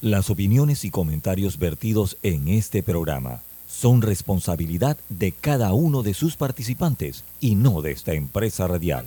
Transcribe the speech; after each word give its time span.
Las 0.00 0.30
opiniones 0.30 0.86
y 0.86 0.90
comentarios 0.90 1.58
vertidos 1.58 2.16
en 2.22 2.48
este 2.48 2.82
programa 2.82 3.42
son 3.68 4.00
responsabilidad 4.00 4.96
de 5.10 5.32
cada 5.32 5.74
uno 5.74 6.02
de 6.02 6.14
sus 6.14 6.36
participantes 6.36 7.22
y 7.38 7.54
no 7.54 7.82
de 7.82 7.90
esta 7.92 8.14
empresa 8.14 8.66
radial. 8.66 9.06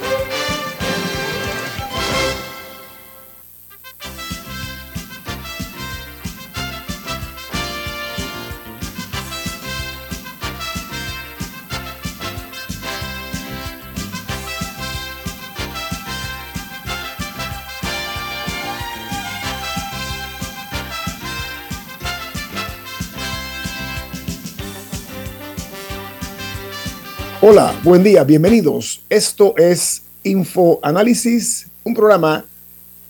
Buen 27.83 28.03
día, 28.03 28.23
bienvenidos. 28.23 29.01
Esto 29.09 29.55
es 29.57 30.03
Info 30.23 30.79
Análisis, 30.83 31.67
un 31.83 31.95
programa 31.95 32.45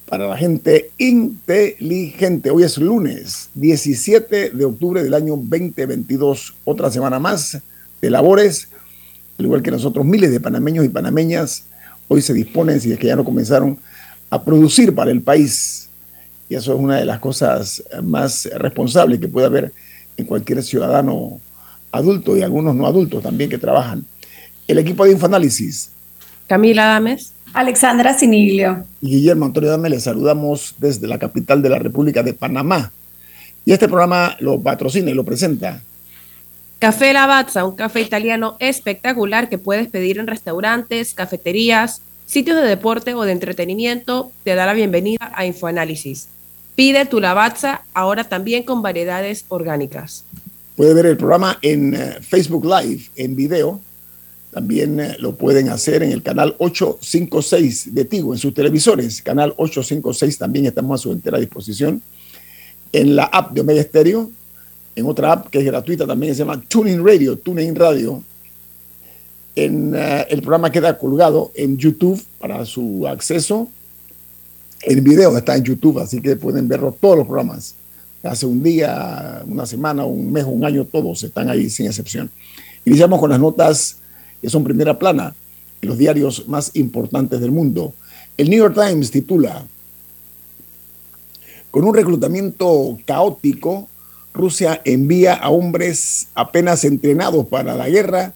para 0.08 0.28
la 0.28 0.38
gente 0.38 0.92
inteligente. 0.98 2.52
Hoy 2.52 2.64
es 2.64 2.78
lunes 2.78 3.50
17 3.54 4.52
de 4.52 4.66
octubre 4.66 5.04
del 5.04 5.14
año 5.14 5.36
2022, 5.36 6.54
otra 6.64 6.90
semana 6.90 7.20
más 7.20 7.60
de 8.02 8.10
labores, 8.10 8.70
al 9.38 9.46
igual 9.46 9.62
que 9.62 9.72
nosotros, 9.72 10.06
miles 10.06 10.32
de 10.32 10.40
panameños 10.40 10.86
y 10.86 10.90
panameñas 10.90 11.66
hoy 12.08 12.22
se 12.22 12.34
disponen, 12.34 12.80
si 12.80 12.94
es 12.94 13.00
que 13.00 13.08
ya 13.08 13.18
no 13.18 13.26
comenzaron, 13.26 13.78
a 14.30 14.42
producir 14.42 14.96
para 14.96 15.12
el 15.12 15.22
país. 15.22 15.90
Y 16.48 16.56
eso 16.56 16.74
es 16.74 16.80
una 16.80 16.98
de 16.98 17.06
las 17.06 17.20
cosas 17.20 17.84
más 18.04 18.46
responsables 18.56 19.20
que 19.20 19.28
puede 19.28 19.48
haber 19.48 19.74
en 20.16 20.26
cualquier 20.26 20.64
ciudadano 20.64 21.42
adulto 21.92 22.38
y 22.38 22.42
algunos 22.42 22.74
no 22.74 22.88
adultos 22.88 23.22
también 23.22 23.50
que 23.50 23.58
trabajan 23.58 24.06
el 24.72 24.80
equipo 24.80 25.06
de 25.06 25.12
Infoanálisis. 25.12 25.92
Camila 26.48 26.86
Dames. 26.86 27.34
Alexandra 27.54 28.18
Siniglio. 28.18 28.86
Y 29.02 29.10
Guillermo 29.10 29.46
Antonio 29.46 29.70
Dames, 29.70 29.92
les 29.92 30.04
saludamos 30.04 30.76
desde 30.78 31.08
la 31.08 31.20
capital 31.20 31.62
de 31.62 31.70
la 31.70 31.80
República 31.80 32.24
de 32.24 32.34
Panamá. 32.34 32.92
Y 33.66 33.74
este 33.74 33.88
programa 33.88 34.38
lo 34.40 34.62
patrocina 34.62 35.12
y 35.12 35.14
lo 35.14 35.24
presenta. 35.24 35.82
Café 36.80 37.14
Lavazza, 37.14 37.66
un 37.66 37.76
café 37.76 38.02
italiano 38.02 38.56
espectacular 38.60 39.50
que 39.50 39.58
puedes 39.58 39.88
pedir 39.88 40.18
en 40.18 40.28
restaurantes, 40.28 41.14
cafeterías, 41.14 42.02
sitios 42.26 42.58
de 42.58 42.68
deporte 42.68 43.14
o 43.14 43.24
de 43.24 43.34
entretenimiento, 43.34 44.32
te 44.44 44.56
da 44.56 44.66
la 44.66 44.74
bienvenida 44.74 45.32
a 45.36 45.46
Infoanálisis. 45.46 46.28
Pide 46.76 47.06
tu 47.06 47.20
Lavazza 47.20 47.84
ahora 47.94 48.24
también 48.24 48.64
con 48.64 48.82
variedades 48.82 49.46
orgánicas. 49.50 50.24
Puede 50.76 50.94
ver 50.94 51.06
el 51.06 51.18
programa 51.18 51.60
en 51.62 51.94
eh, 51.94 52.18
Facebook 52.22 52.66
Live, 52.66 53.12
en 53.16 53.36
video, 53.36 53.82
también 54.52 55.00
eh, 55.00 55.16
lo 55.20 55.36
pueden 55.36 55.70
hacer 55.70 56.04
en 56.04 56.12
el 56.12 56.22
canal 56.22 56.56
856 56.60 57.96
de 57.96 58.06
Tigo, 58.06 58.34
en 58.34 58.40
sus 58.40 58.54
televisores. 58.54 59.22
Canal 59.22 59.54
856 59.58 60.38
también 60.38 60.66
estamos 60.66 61.00
a 61.00 61.04
su 61.04 61.12
entera 61.12 61.40
disposición. 61.40 62.02
En 62.92 63.16
la 63.16 63.24
app 63.26 63.54
de 63.54 63.62
Omega 63.62 63.82
Stereo, 63.82 64.30
en 64.96 65.06
otra 65.06 65.32
app 65.32 65.48
que 65.48 65.60
es 65.60 65.66
gratuita 65.66 66.06
también, 66.06 66.36
se 66.36 66.40
llama 66.40 66.62
Tuning 66.68 67.06
Radio, 67.06 67.38
Tuning 67.38 67.74
Radio. 67.76 68.22
En, 69.56 69.96
eh, 69.96 70.28
el 70.30 70.42
programa 70.42 70.70
queda 70.70 70.98
colgado 70.98 71.52
en 71.56 71.78
YouTube 71.78 72.22
para 72.38 72.66
su 72.66 73.08
acceso. 73.08 73.70
El 74.82 75.00
video 75.00 75.38
está 75.38 75.56
en 75.56 75.64
YouTube, 75.64 76.00
así 76.00 76.22
que 76.22 76.36
pueden 76.36 76.68
verlo 76.68 76.96
todos 77.00 77.20
los 77.20 77.26
programas. 77.26 77.76
Hace 78.24 78.46
un 78.46 78.62
día, 78.62 79.42
una 79.48 79.66
semana, 79.66 80.04
un 80.04 80.32
mes, 80.32 80.44
un 80.46 80.66
año, 80.66 80.86
todos 80.86 81.24
están 81.24 81.50
ahí 81.50 81.70
sin 81.70 81.86
excepción. 81.86 82.30
Iniciamos 82.84 83.20
con 83.20 83.30
las 83.30 83.40
notas 83.40 84.01
que 84.42 84.50
son 84.50 84.64
primera 84.64 84.98
plana 84.98 85.36
en 85.82 85.90
los 85.90 85.98
diarios 85.98 86.48
más 86.48 86.72
importantes 86.76 87.40
del 87.40 87.52
mundo. 87.52 87.94
El 88.38 88.50
New 88.50 88.60
York 88.60 88.76
Times 88.76 89.12
titula, 89.12 89.66
con 91.70 91.84
un 91.84 91.94
reclutamiento 91.94 92.98
caótico, 93.06 93.88
Rusia 94.34 94.82
envía 94.86 95.34
a 95.34 95.50
hombres 95.50 96.28
apenas 96.36 96.84
entrenados 96.84 97.46
para 97.48 97.76
la 97.76 97.90
guerra 97.90 98.34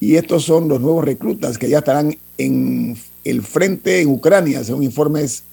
y 0.00 0.16
estos 0.16 0.44
son 0.44 0.68
los 0.68 0.80
nuevos 0.80 1.04
reclutas 1.04 1.56
que 1.56 1.68
ya 1.68 1.78
estarán 1.78 2.16
en 2.36 2.96
el 3.24 3.42
frente 3.42 4.00
en 4.00 4.08
Ucrania, 4.08 4.62
según 4.64 4.82
informes 4.82 5.44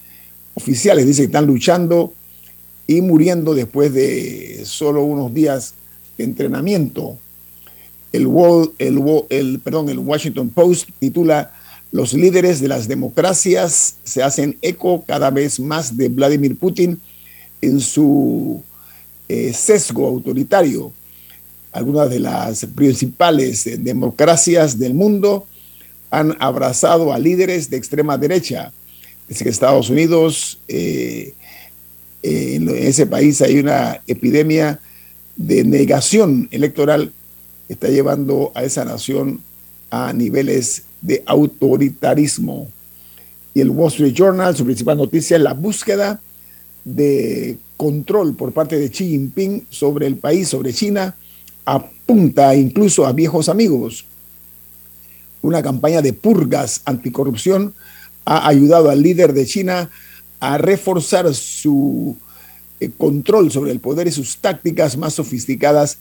oficiales. 0.56 1.06
Dice 1.06 1.22
que 1.22 1.28
están 1.28 1.46
luchando 1.46 2.14
y 2.88 3.02
muriendo 3.02 3.54
después 3.54 3.94
de 3.94 4.62
solo 4.66 5.04
unos 5.04 5.34
días 5.34 5.74
de 6.18 6.26
entrenamiento. 6.26 7.18
El, 8.12 8.28
el, 8.80 9.60
perdón, 9.60 9.90
el 9.90 10.00
Washington 10.00 10.50
Post 10.50 10.90
titula 11.00 11.54
Los 11.92 12.14
líderes 12.14 12.60
de 12.60 12.68
las 12.68 12.88
democracias 12.88 13.96
se 14.04 14.22
hacen 14.22 14.58
eco 14.62 15.04
cada 15.06 15.30
vez 15.30 15.60
más 15.60 15.96
de 15.96 16.10
Vladimir 16.10 16.58
Putin 16.58 17.00
en 17.62 17.80
su 17.80 18.62
eh, 19.30 19.54
sesgo 19.54 20.08
autoritario. 20.08 20.92
Algunas 21.72 22.10
de 22.10 22.20
las 22.20 22.66
principales 22.66 23.64
democracias 23.82 24.78
del 24.78 24.94
mundo 24.94 25.48
han 26.10 26.36
abrazado 26.40 27.14
a 27.14 27.20
líderes 27.20 27.70
de 27.70 27.78
extrema 27.78 28.18
derecha. 28.18 28.74
Dice 29.30 29.46
que 29.46 29.50
Estados 29.50 29.90
Unidos, 29.90 30.60
eh, 30.68 31.34
en 32.22 32.68
ese 32.70 33.06
país 33.06 33.42
hay 33.42 33.60
una 33.60 34.02
epidemia 34.06 34.82
de 35.38 35.64
negación 35.64 36.50
electoral 36.52 37.14
está 37.72 37.88
llevando 37.88 38.52
a 38.54 38.64
esa 38.64 38.84
nación 38.84 39.40
a 39.90 40.12
niveles 40.12 40.84
de 41.02 41.24
autoritarismo. 41.26 42.68
Y 43.54 43.62
el 43.62 43.70
Wall 43.70 43.88
Street 43.88 44.14
Journal, 44.14 44.56
su 44.56 44.66
principal 44.66 44.98
noticia 44.98 45.38
es 45.38 45.44
la 45.44 45.54
búsqueda 45.54 46.20
de 46.84 47.58
control 47.78 48.36
por 48.36 48.52
parte 48.52 48.78
de 48.78 48.90
Xi 48.90 49.10
Jinping 49.10 49.68
sobre 49.70 50.06
el 50.08 50.18
país, 50.18 50.50
sobre 50.50 50.74
China, 50.74 51.16
apunta 51.64 52.54
incluso 52.56 53.06
a 53.06 53.14
viejos 53.14 53.48
amigos. 53.48 54.06
Una 55.42 55.64
campaña 55.64 56.02
de 56.02 56.12
purgas 56.12 56.82
anticorrupción 56.84 57.74
ha 58.26 58.48
ayudado 58.48 58.90
al 58.90 59.02
líder 59.02 59.32
de 59.34 59.46
China 59.46 59.90
a 60.42 60.58
reforzar 60.58 61.34
su 61.34 62.18
eh, 62.82 62.90
control 62.98 63.50
sobre 63.50 63.72
el 63.72 63.80
poder 63.80 64.08
y 64.08 64.12
sus 64.12 64.38
tácticas 64.38 64.98
más 64.98 65.14
sofisticadas 65.14 66.00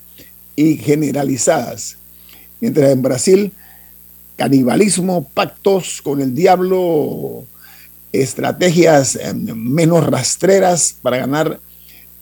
y 0.56 0.76
generalizadas. 0.76 1.96
Mientras 2.60 2.90
en 2.90 3.02
Brasil, 3.02 3.52
canibalismo, 4.36 5.28
pactos 5.34 6.00
con 6.02 6.20
el 6.20 6.34
diablo, 6.34 7.44
estrategias 8.12 9.16
em, 9.16 9.54
menos 9.54 10.06
rastreras 10.06 10.96
para 11.00 11.18
ganar 11.18 11.60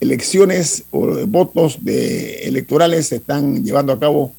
elecciones 0.00 0.84
o 0.90 1.26
votos 1.26 1.78
de 1.82 2.44
electorales 2.44 3.08
se 3.08 3.16
están 3.16 3.64
llevando 3.64 3.92
a 3.92 3.98
cabo 3.98 4.32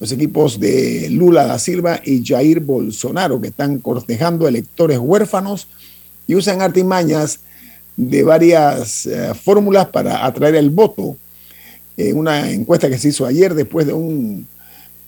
los 0.00 0.12
equipos 0.12 0.60
de 0.60 1.08
Lula 1.10 1.46
da 1.46 1.58
Silva 1.58 2.00
y 2.04 2.24
Jair 2.24 2.60
Bolsonaro, 2.60 3.40
que 3.40 3.48
están 3.48 3.78
cortejando 3.78 4.46
electores 4.46 4.98
huérfanos 4.98 5.66
y 6.26 6.34
usan 6.36 6.62
artimañas 6.62 7.40
de 7.96 8.22
varias 8.22 9.06
eh, 9.06 9.32
fórmulas 9.34 9.88
para 9.88 10.24
atraer 10.24 10.54
el 10.54 10.70
voto 10.70 11.16
en 11.98 12.16
una 12.16 12.50
encuesta 12.50 12.88
que 12.88 12.96
se 12.96 13.08
hizo 13.08 13.26
ayer 13.26 13.54
después 13.54 13.86
de 13.86 13.92
un 13.92 14.46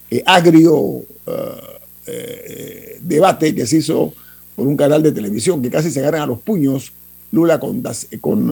eh, 0.09 0.21
agrio 0.25 1.03
eh, 1.25 1.61
eh, 2.05 2.99
debate 3.01 3.55
que 3.55 3.65
se 3.65 3.77
hizo 3.77 4.13
por 4.55 4.67
un 4.67 4.75
canal 4.75 5.01
de 5.01 5.13
televisión, 5.13 5.61
que 5.61 5.69
casi 5.71 5.89
se 5.89 6.01
agarran 6.01 6.23
a 6.23 6.27
los 6.27 6.39
puños 6.39 6.91
Lula 7.31 7.61
con, 7.61 7.81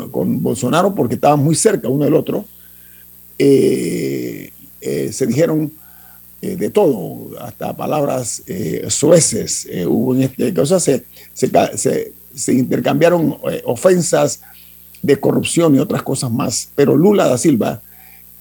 con, 0.10 0.42
Bolsonaro 0.42 0.96
porque 0.96 1.16
estaban 1.16 1.44
muy 1.44 1.54
cerca 1.54 1.90
uno 1.90 2.06
del 2.06 2.14
otro. 2.14 2.46
se 3.38 4.52
dijeron 5.28 5.74
de 6.42 6.70
todo, 6.70 7.38
hasta 7.42 7.76
palabras 7.76 8.42
sueces 8.88 9.68
hubo 9.86 10.16
en 10.16 10.22
este 10.24 10.54
cosa, 10.54 10.80
se, 10.80 11.04
se, 11.34 12.14
se 12.34 12.54
intercambiaron 12.54 13.36
ofensas 13.66 14.40
de 15.02 15.20
corrupción 15.20 15.76
y 15.76 15.80
otras 15.80 16.02
cosas 16.02 16.32
más, 16.32 16.70
pero 16.74 16.96
Lula 16.96 17.28
da 17.28 17.38
Silva 17.38 17.82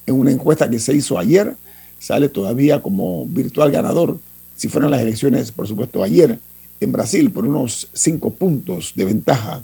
en 0.09 0.15
una 0.15 0.31
encuesta 0.31 0.69
que 0.69 0.79
se 0.79 0.95
hizo 0.95 1.19
ayer, 1.19 1.55
sale 1.99 2.29
todavía 2.29 2.81
como 2.83 3.27
virtual 3.27 3.71
ganador, 3.71 4.19
si 4.57 4.69
fueran 4.69 4.91
las 4.91 5.01
elecciones, 5.01 5.53
por 5.53 5.69
supuesto, 5.69 6.03
ayer 6.03 6.39
en 6.81 6.93
Brasil, 6.93 7.31
por 7.31 7.45
unos 7.45 7.89
cinco 7.93 8.31
puntos 8.33 8.93
de 8.95 9.05
ventaja. 9.05 9.63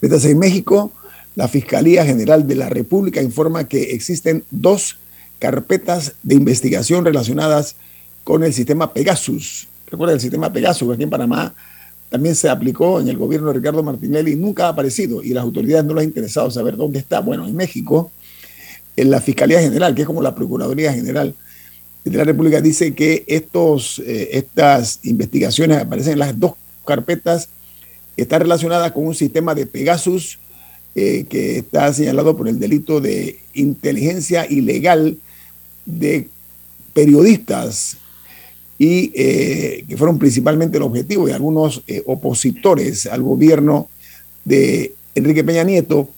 Mientras 0.00 0.24
en 0.24 0.38
México, 0.38 0.92
la 1.34 1.48
Fiscalía 1.48 2.04
General 2.04 2.46
de 2.46 2.56
la 2.56 2.68
República 2.68 3.22
informa 3.22 3.64
que 3.64 3.92
existen 3.92 4.44
dos 4.50 4.96
carpetas 5.38 6.14
de 6.22 6.34
investigación 6.34 7.04
relacionadas 7.04 7.76
con 8.24 8.44
el 8.44 8.52
sistema 8.52 8.92
Pegasus. 8.92 9.68
Recuerda 9.90 10.14
el 10.14 10.20
sistema 10.20 10.52
Pegasus, 10.52 10.92
aquí 10.92 11.02
en 11.02 11.10
Panamá 11.10 11.54
también 12.10 12.34
se 12.34 12.48
aplicó 12.48 13.00
en 13.00 13.08
el 13.08 13.16
gobierno 13.16 13.48
de 13.48 13.54
Ricardo 13.54 13.84
Martinelli 13.84 14.34
nunca 14.34 14.66
ha 14.66 14.70
aparecido 14.70 15.22
y 15.22 15.28
las 15.28 15.44
autoridades 15.44 15.84
no 15.84 15.94
les 15.94 16.02
ha 16.02 16.04
interesado 16.04 16.50
saber 16.50 16.76
dónde 16.76 16.98
está. 16.98 17.20
Bueno, 17.20 17.46
en 17.46 17.54
México, 17.54 18.10
en 19.00 19.10
la 19.10 19.20
Fiscalía 19.22 19.60
General, 19.60 19.94
que 19.94 20.02
es 20.02 20.06
como 20.06 20.20
la 20.20 20.34
Procuraduría 20.34 20.92
General 20.92 21.34
de 22.04 22.18
la 22.18 22.24
República, 22.24 22.60
dice 22.60 22.94
que 22.94 23.24
estos, 23.26 23.98
eh, 24.00 24.28
estas 24.32 25.00
investigaciones 25.04 25.78
aparecen 25.78 26.14
en 26.14 26.18
las 26.18 26.38
dos 26.38 26.52
carpetas, 26.84 27.48
están 28.16 28.42
relacionadas 28.42 28.92
con 28.92 29.06
un 29.06 29.14
sistema 29.14 29.54
de 29.54 29.64
Pegasus 29.64 30.38
eh, 30.94 31.24
que 31.30 31.58
está 31.58 31.92
señalado 31.94 32.36
por 32.36 32.46
el 32.46 32.58
delito 32.58 33.00
de 33.00 33.38
inteligencia 33.54 34.46
ilegal 34.50 35.16
de 35.86 36.28
periodistas 36.92 37.96
y 38.76 39.12
eh, 39.14 39.84
que 39.88 39.96
fueron 39.96 40.18
principalmente 40.18 40.76
el 40.76 40.82
objetivo 40.82 41.26
de 41.26 41.32
algunos 41.32 41.82
opositores 42.04 43.06
al 43.06 43.22
gobierno 43.22 43.88
de 44.44 44.92
Enrique 45.14 45.44
Peña 45.44 45.64
Nieto. 45.64 46.10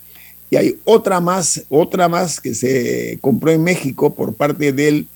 Y 0.52 0.56
hay 0.56 0.78
otra 0.84 1.19
más, 1.19 1.62
otra 1.70 2.10
más 2.10 2.38
que 2.38 2.54
se 2.54 3.16
compró 3.22 3.50
en 3.50 3.64
México 3.64 4.12
por 4.12 4.34
parte 4.34 4.75
del 4.75 5.06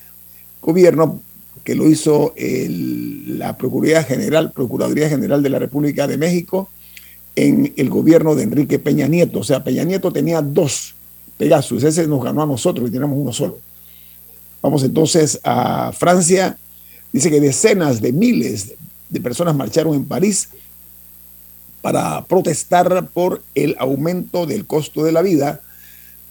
gobierno, 0.63 1.21
que 1.63 1.75
lo 1.75 1.87
hizo 1.87 2.33
la 2.39 3.55
Procuraduría 3.59 4.03
General, 4.03 4.51
Procuraduría 4.51 5.11
General 5.11 5.43
de 5.43 5.51
la 5.51 5.59
República 5.59 6.07
de 6.07 6.17
México 6.17 6.71
en 7.35 7.71
el 7.77 7.91
gobierno 7.91 8.35
de 8.35 8.45
Enrique 8.45 8.79
Peña 8.79 9.09
Nieto. 9.09 9.41
O 9.41 9.45
sea, 9.45 9.63
Peña 9.63 9.85
Nieto 9.85 10.11
tenía 10.11 10.41
dos 10.41 10.95
Pegasus, 11.37 11.85
ese 11.85 12.07
nos 12.07 12.25
ganó 12.25 12.43
a 12.43 12.47
nosotros 12.47 12.89
y 12.89 12.93
tenemos 12.93 13.19
uno 13.19 13.31
solo. 13.31 13.59
Vamos 14.63 14.85
entonces 14.85 15.39
a 15.45 15.93
Francia 15.93 16.57
Dice 17.13 17.31
que 17.31 17.41
decenas 17.41 18.01
de 18.01 18.13
miles 18.13 18.75
de 19.09 19.21
personas 19.21 19.55
marcharon 19.55 19.95
en 19.95 20.05
París 20.05 20.51
para 21.87 22.25
protestar 22.25 23.07
por 23.15 23.45
el 23.55 23.77
aumento 23.79 24.45
del 24.45 24.67
costo 24.67 25.05
de 25.05 25.13
la 25.13 25.23
vida 25.23 25.61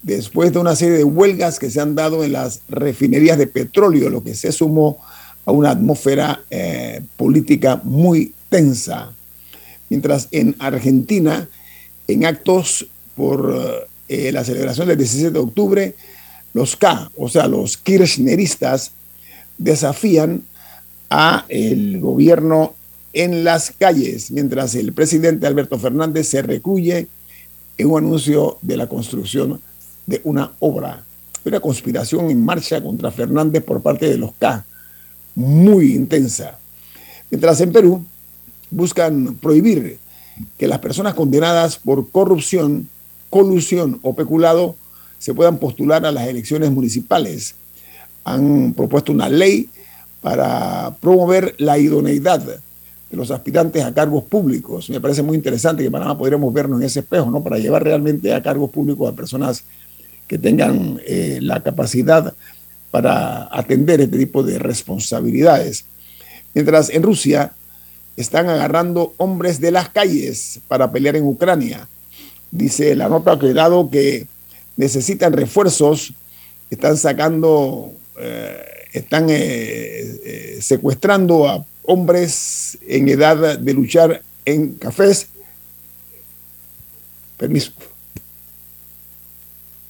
después 0.02 0.52
de 0.52 0.58
una 0.58 0.76
serie 0.76 0.98
de 0.98 1.04
huelgas 1.04 1.58
que 1.58 1.70
se 1.70 1.80
han 1.80 1.94
dado 1.94 2.24
en 2.24 2.32
las 2.32 2.60
refinerías 2.68 3.38
de 3.38 3.46
petróleo, 3.46 4.10
lo 4.10 4.22
que 4.22 4.34
se 4.34 4.52
sumó 4.52 4.98
a 5.46 5.52
una 5.52 5.70
atmósfera 5.70 6.42
eh, 6.50 7.00
política 7.16 7.80
muy 7.84 8.34
tensa. 8.50 9.12
Mientras 9.88 10.28
en 10.30 10.54
Argentina, 10.58 11.48
en 12.06 12.26
actos 12.26 12.86
por 13.14 13.88
eh, 14.10 14.32
la 14.32 14.44
celebración 14.44 14.88
del 14.88 14.98
17 14.98 15.30
de 15.30 15.38
octubre, 15.38 15.94
los 16.52 16.76
K, 16.76 17.10
o 17.16 17.30
sea, 17.30 17.48
los 17.48 17.78
kirchneristas, 17.78 18.92
desafían 19.56 20.42
a 21.08 21.46
el 21.48 21.98
gobierno 21.98 22.74
en 23.16 23.44
las 23.44 23.70
calles, 23.70 24.30
mientras 24.30 24.74
el 24.74 24.92
presidente 24.92 25.46
Alberto 25.46 25.78
Fernández 25.78 26.28
se 26.28 26.42
recluye 26.42 27.08
en 27.78 27.90
un 27.90 28.04
anuncio 28.04 28.58
de 28.60 28.76
la 28.76 28.88
construcción 28.88 29.58
de 30.04 30.20
una 30.24 30.52
obra. 30.58 31.02
Una 31.42 31.58
conspiración 31.60 32.30
en 32.30 32.44
marcha 32.44 32.82
contra 32.82 33.10
Fernández 33.10 33.64
por 33.64 33.80
parte 33.80 34.06
de 34.06 34.18
los 34.18 34.32
K, 34.34 34.66
muy 35.34 35.94
intensa. 35.94 36.58
Mientras 37.30 37.58
en 37.62 37.72
Perú 37.72 38.04
buscan 38.70 39.36
prohibir 39.36 39.98
que 40.58 40.68
las 40.68 40.80
personas 40.80 41.14
condenadas 41.14 41.78
por 41.78 42.10
corrupción, 42.10 42.86
colusión 43.30 43.98
o 44.02 44.14
peculado 44.14 44.76
se 45.18 45.32
puedan 45.32 45.56
postular 45.56 46.04
a 46.04 46.12
las 46.12 46.28
elecciones 46.28 46.70
municipales. 46.70 47.54
Han 48.24 48.74
propuesto 48.74 49.10
una 49.10 49.30
ley 49.30 49.70
para 50.20 50.94
promover 51.00 51.54
la 51.56 51.78
idoneidad 51.78 52.60
de 53.10 53.16
los 53.16 53.30
aspirantes 53.30 53.84
a 53.84 53.94
cargos 53.94 54.24
públicos. 54.24 54.90
Me 54.90 55.00
parece 55.00 55.22
muy 55.22 55.36
interesante 55.36 55.82
que 55.82 55.90
Panamá 55.90 56.18
podríamos 56.18 56.52
vernos 56.52 56.80
en 56.80 56.86
ese 56.86 57.00
espejo, 57.00 57.30
¿no? 57.30 57.42
Para 57.42 57.58
llevar 57.58 57.84
realmente 57.84 58.34
a 58.34 58.42
cargos 58.42 58.70
públicos 58.70 59.12
a 59.12 59.16
personas 59.16 59.64
que 60.26 60.38
tengan 60.38 61.00
eh, 61.06 61.38
la 61.40 61.62
capacidad 61.62 62.34
para 62.90 63.48
atender 63.56 64.00
este 64.00 64.18
tipo 64.18 64.42
de 64.42 64.58
responsabilidades. 64.58 65.84
Mientras 66.54 66.90
en 66.90 67.02
Rusia 67.02 67.52
están 68.16 68.48
agarrando 68.48 69.14
hombres 69.18 69.60
de 69.60 69.70
las 69.70 69.90
calles 69.90 70.60
para 70.68 70.90
pelear 70.90 71.16
en 71.16 71.24
Ucrania. 71.24 71.86
Dice 72.50 72.96
la 72.96 73.08
nota 73.08 73.38
que 73.38 73.52
dado 73.52 73.90
que 73.90 74.26
necesitan 74.76 75.32
refuerzos, 75.32 76.14
están 76.70 76.96
sacando 76.96 77.92
eh, 78.18 78.75
están 78.98 79.28
eh, 79.30 79.36
eh, 79.38 80.58
secuestrando 80.60 81.48
a 81.48 81.64
hombres 81.84 82.78
en 82.86 83.08
edad 83.08 83.58
de 83.58 83.74
luchar 83.74 84.22
en 84.44 84.74
cafés. 84.74 85.28
Permiso. 87.36 87.72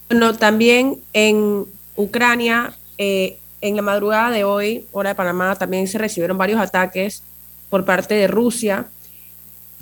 Bueno, 0.09 0.37
también 0.37 0.99
en 1.13 1.65
Ucrania, 1.97 2.77
eh, 2.99 3.39
en 3.61 3.77
la 3.77 3.83
madrugada 3.83 4.31
de 4.31 4.45
hoy, 4.45 4.87
hora 4.93 5.11
de 5.11 5.15
Panamá, 5.15 5.57
también 5.57 5.87
se 5.89 5.99
recibieron 5.99 6.39
varios 6.39 6.61
ataques 6.61 7.23
por 7.71 7.85
parte 7.85 8.15
de 8.15 8.27
Rusia. 8.27 8.87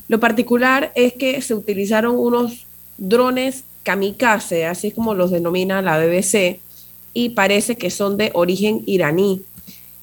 Lo 0.09 0.21
particular 0.21 0.93
es 0.95 1.15
que 1.15 1.41
se 1.43 1.55
utilizaron 1.55 2.17
unos 2.19 2.67
drones 2.99 3.65
kamikaze, 3.83 4.67
así 4.67 4.91
como 4.91 5.15
los 5.15 5.31
denomina 5.31 5.83
la 5.83 5.99
BBC, 5.99 6.61
y 7.15 7.31
parece 7.31 7.77
que 7.77 7.91
son 7.91 8.17
de 8.17 8.31
origen 8.35 8.83
iraní, 8.87 9.43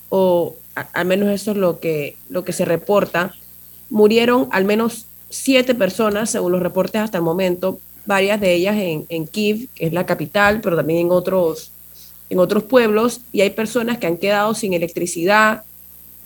o 0.10 0.56
al 0.94 1.06
menos 1.06 1.30
eso 1.30 1.52
es 1.52 1.58
lo 1.58 1.80
que, 1.80 2.16
lo 2.30 2.44
que 2.44 2.54
se 2.54 2.66
reporta. 2.66 3.36
Murieron 3.90 4.48
al 4.52 4.66
menos 4.66 5.06
siete 5.30 5.76
personas, 5.76 6.30
según 6.30 6.54
los 6.54 6.64
reportes 6.64 7.02
hasta 7.02 7.18
el 7.18 7.24
momento, 7.24 7.80
varias 8.06 8.40
de 8.40 8.54
ellas 8.54 8.78
en, 8.78 9.06
en 9.10 9.28
Kiev, 9.28 9.68
que 9.76 9.88
es 9.88 9.94
la 9.94 10.06
capital, 10.06 10.62
pero 10.62 10.78
también 10.78 11.08
en 11.08 11.12
otros, 11.12 11.72
en 12.30 12.40
otros 12.40 12.64
pueblos, 12.64 13.22
y 13.32 13.42
hay 13.42 13.52
personas 13.52 13.98
que 13.98 14.08
han 14.08 14.18
quedado 14.18 14.54
sin 14.54 14.74
electricidad 14.74 15.64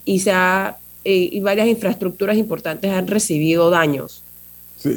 y, 0.05 0.19
se 0.19 0.31
eh, 0.31 1.29
y 1.31 1.39
varias 1.39 1.67
infraestructuras 1.67 2.37
importantes 2.37 2.91
han 2.91 3.07
recibido 3.07 3.69
daños. 3.69 4.24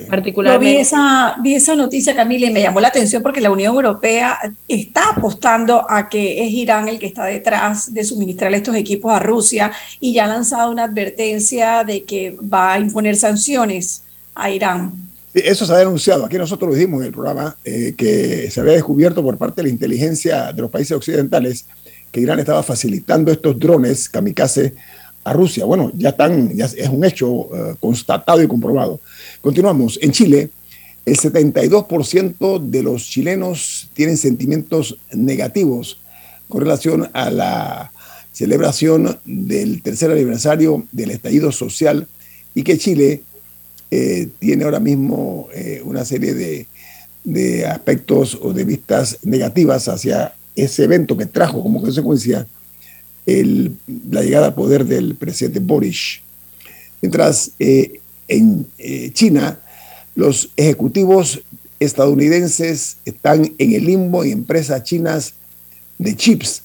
Particularmente. 0.08 0.74
vi 0.74 0.80
esa, 0.80 1.36
vi 1.42 1.54
esa 1.54 1.74
noticia, 1.74 2.14
Camila, 2.14 2.46
y 2.46 2.52
me 2.52 2.62
llamó 2.62 2.80
la 2.80 2.88
atención 2.88 3.22
porque 3.22 3.40
la 3.40 3.50
Unión 3.50 3.74
Europea 3.74 4.38
está 4.66 5.10
apostando 5.10 5.84
a 5.88 6.08
que 6.08 6.44
es 6.44 6.52
Irán 6.52 6.88
el 6.88 6.98
que 6.98 7.06
está 7.06 7.24
detrás 7.24 7.92
de 7.92 8.04
suministrar 8.04 8.52
estos 8.54 8.74
equipos 8.74 9.12
a 9.12 9.18
Rusia 9.18 9.72
y 10.00 10.12
ya 10.12 10.24
ha 10.24 10.28
lanzado 10.28 10.70
una 10.70 10.84
advertencia 10.84 11.84
de 11.84 12.04
que 12.04 12.36
va 12.52 12.74
a 12.74 12.78
imponer 12.78 13.16
sanciones 13.16 14.02
a 14.34 14.50
Irán. 14.50 14.92
eso 15.34 15.66
se 15.66 15.72
había 15.72 15.86
anunciado. 15.86 16.24
Aquí 16.24 16.38
nosotros 16.38 16.70
lo 16.70 16.74
dijimos 16.74 17.00
en 17.00 17.06
el 17.06 17.12
programa 17.12 17.56
eh, 17.64 17.94
que 17.96 18.50
se 18.50 18.60
había 18.60 18.74
descubierto 18.74 19.22
por 19.22 19.36
parte 19.36 19.56
de 19.56 19.68
la 19.68 19.72
inteligencia 19.72 20.52
de 20.52 20.62
los 20.62 20.70
países 20.70 20.96
occidentales 20.96 21.66
que 22.10 22.20
Irán 22.20 22.38
estaba 22.38 22.62
facilitando 22.62 23.30
estos 23.30 23.58
drones 23.58 24.08
kamikaze 24.08 24.74
a 25.24 25.32
Rusia. 25.32 25.64
Bueno, 25.64 25.90
ya, 25.94 26.10
están, 26.10 26.54
ya 26.56 26.64
es 26.64 26.88
un 26.88 27.04
hecho 27.04 27.48
eh, 27.54 27.74
constatado 27.80 28.42
y 28.42 28.48
comprobado. 28.48 29.00
Continuamos. 29.40 29.98
En 30.02 30.12
Chile, 30.12 30.50
el 31.06 31.16
72% 31.16 32.58
de 32.60 32.82
los 32.82 33.08
chilenos 33.08 33.88
tienen 33.94 34.16
sentimientos 34.16 34.98
negativos 35.12 36.00
con 36.48 36.60
relación 36.60 37.08
a 37.12 37.30
la 37.30 37.92
celebración 38.32 39.18
del 39.24 39.82
tercer 39.82 40.10
aniversario 40.10 40.86
del 40.92 41.10
estallido 41.10 41.52
social 41.52 42.06
y 42.54 42.62
que 42.62 42.78
Chile 42.78 43.22
eh, 43.90 44.28
tiene 44.38 44.64
ahora 44.64 44.80
mismo 44.80 45.48
eh, 45.54 45.80
una 45.84 46.04
serie 46.04 46.34
de, 46.34 46.66
de, 47.24 47.66
aspectos 47.66 48.38
o 48.40 48.52
de 48.52 48.64
vistas 48.64 49.18
negativas 49.22 49.88
hacia 49.88 50.34
ese 50.54 50.84
evento 50.84 51.16
que 51.16 51.26
trajo 51.26 51.62
como 51.62 51.80
consecuencia 51.80 52.46
la 53.26 54.22
llegada 54.22 54.46
al 54.46 54.54
poder 54.54 54.84
del 54.84 55.14
presidente 55.14 55.60
Boris. 55.60 56.20
Mientras 57.00 57.52
eh, 57.58 58.00
en 58.28 58.66
eh, 58.78 59.10
China 59.12 59.58
los 60.14 60.50
ejecutivos 60.56 61.42
estadounidenses 61.80 62.96
están 63.04 63.52
en 63.56 63.72
el 63.72 63.84
limbo 63.84 64.24
y 64.24 64.32
empresas 64.32 64.82
chinas 64.82 65.34
de 65.98 66.16
chips. 66.16 66.62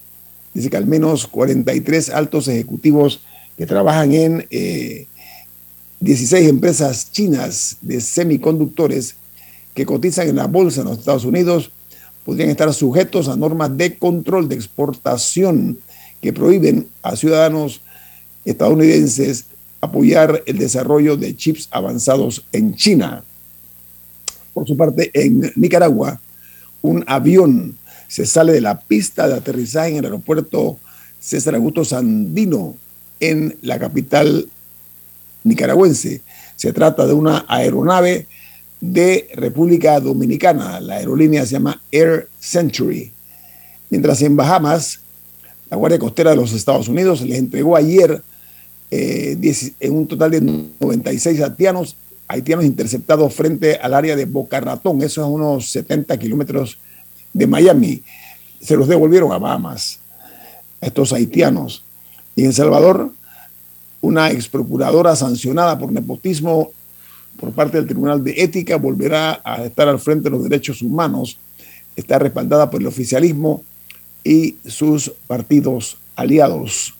Dice 0.53 0.69
que 0.69 0.77
al 0.77 0.87
menos 0.87 1.27
43 1.27 2.09
altos 2.09 2.47
ejecutivos 2.47 3.21
que 3.57 3.65
trabajan 3.65 4.13
en 4.13 4.47
16 5.99 6.33
eh, 6.33 6.49
empresas 6.49 7.11
chinas 7.11 7.77
de 7.81 8.01
semiconductores 8.01 9.15
que 9.73 9.85
cotizan 9.85 10.29
en 10.29 10.35
la 10.37 10.47
bolsa 10.47 10.81
en 10.81 10.87
los 10.87 10.99
Estados 10.99 11.25
Unidos 11.25 11.71
podrían 12.25 12.49
estar 12.49 12.73
sujetos 12.73 13.27
a 13.27 13.35
normas 13.35 13.75
de 13.77 13.97
control 13.97 14.47
de 14.47 14.55
exportación 14.55 15.77
que 16.21 16.33
prohíben 16.33 16.87
a 17.01 17.15
ciudadanos 17.15 17.81
estadounidenses 18.45 19.45
apoyar 19.83 20.43
el 20.45 20.57
desarrollo 20.57 21.17
de 21.17 21.35
chips 21.35 21.67
avanzados 21.69 22.45
en 22.53 22.73
China. 22.75 23.23
Por 24.53 24.65
su 24.65 24.77
parte, 24.77 25.11
en 25.13 25.51
Nicaragua, 25.57 26.21
un 26.81 27.03
avión 27.05 27.77
se 28.07 28.25
sale 28.25 28.53
de 28.53 28.61
la 28.61 28.79
pista 28.79 29.27
de 29.27 29.33
aterrizaje 29.33 29.89
en 29.89 29.97
el 29.97 30.05
aeropuerto 30.05 30.77
César 31.19 31.55
Augusto 31.55 31.83
Sandino 31.83 32.77
en 33.19 33.57
la 33.61 33.77
capital 33.77 34.47
nicaragüense. 35.43 36.21
Se 36.55 36.71
trata 36.71 37.05
de 37.05 37.13
una 37.13 37.43
aeronave 37.49 38.27
de 38.79 39.27
República 39.35 39.99
Dominicana. 39.99 40.79
La 40.79 40.95
aerolínea 40.95 41.45
se 41.45 41.53
llama 41.53 41.81
Air 41.91 42.29
Century. 42.39 43.11
Mientras 43.89 44.21
en 44.21 44.37
Bahamas, 44.37 45.01
la 45.69 45.75
Guardia 45.75 45.99
Costera 45.99 46.29
de 46.31 46.37
los 46.37 46.53
Estados 46.53 46.87
Unidos 46.87 47.21
les 47.21 47.37
entregó 47.37 47.75
ayer 47.75 48.21
eh, 48.95 49.89
un 49.89 50.07
total 50.07 50.31
de 50.31 50.41
96 50.41 51.41
haitianos, 51.41 51.95
haitianos 52.27 52.65
interceptados 52.65 53.33
frente 53.33 53.77
al 53.77 53.93
área 53.93 54.15
de 54.15 54.25
Boca 54.25 54.59
Ratón, 54.59 55.01
eso 55.01 55.21
es 55.21 55.27
unos 55.27 55.71
70 55.71 56.17
kilómetros 56.17 56.77
de 57.33 57.47
Miami. 57.47 58.03
Se 58.61 58.77
los 58.77 58.87
devolvieron 58.87 59.31
a 59.31 59.37
Bahamas, 59.37 59.99
estos 60.79 61.11
haitianos. 61.13 61.83
Y 62.35 62.45
en 62.45 62.53
Salvador, 62.53 63.11
una 64.01 64.31
ex 64.31 64.47
procuradora 64.47 65.15
sancionada 65.15 65.77
por 65.79 65.91
nepotismo 65.91 66.71
por 67.39 67.51
parte 67.51 67.77
del 67.77 67.87
Tribunal 67.87 68.23
de 68.23 68.35
Ética 68.37 68.77
volverá 68.77 69.41
a 69.43 69.63
estar 69.63 69.87
al 69.87 69.99
frente 69.99 70.25
de 70.25 70.29
los 70.29 70.43
derechos 70.43 70.81
humanos. 70.81 71.37
Está 71.95 72.19
respaldada 72.19 72.69
por 72.69 72.81
el 72.81 72.87
oficialismo 72.87 73.63
y 74.23 74.57
sus 74.65 75.11
partidos 75.27 75.97
aliados. 76.15 76.93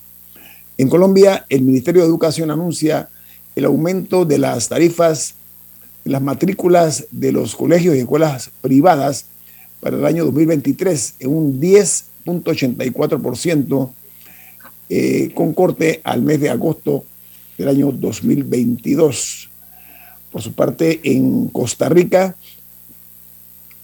En 0.78 0.90
Colombia, 0.90 1.46
el 1.50 1.62
Ministerio 1.62 2.02
de 2.02 2.08
Educación 2.08 2.52
anuncia 2.52 3.10
el 3.56 3.66
aumento 3.66 4.26
de 4.26 4.40
las 4.40 4.70
tarifas 4.70 5.36
las 6.06 6.22
matrículas 6.22 7.08
de 7.12 7.32
los 7.32 7.56
colegios 7.56 7.96
y 7.96 8.00
escuelas 8.00 8.52
privadas 8.62 9.28
para 9.80 9.96
el 9.98 10.06
año 10.06 10.26
2023 10.26 11.16
en 11.20 11.30
un 11.30 11.62
10.84% 11.62 13.90
eh, 14.90 15.32
con 15.34 15.54
corte 15.54 16.02
al 16.04 16.22
mes 16.22 16.42
de 16.42 16.50
agosto 16.50 17.06
del 17.58 17.70
año 17.70 17.90
2022. 17.92 19.50
Por 20.32 20.42
su 20.42 20.54
parte, 20.54 21.00
en 21.04 21.48
Costa 21.50 21.90
Rica, 21.90 22.36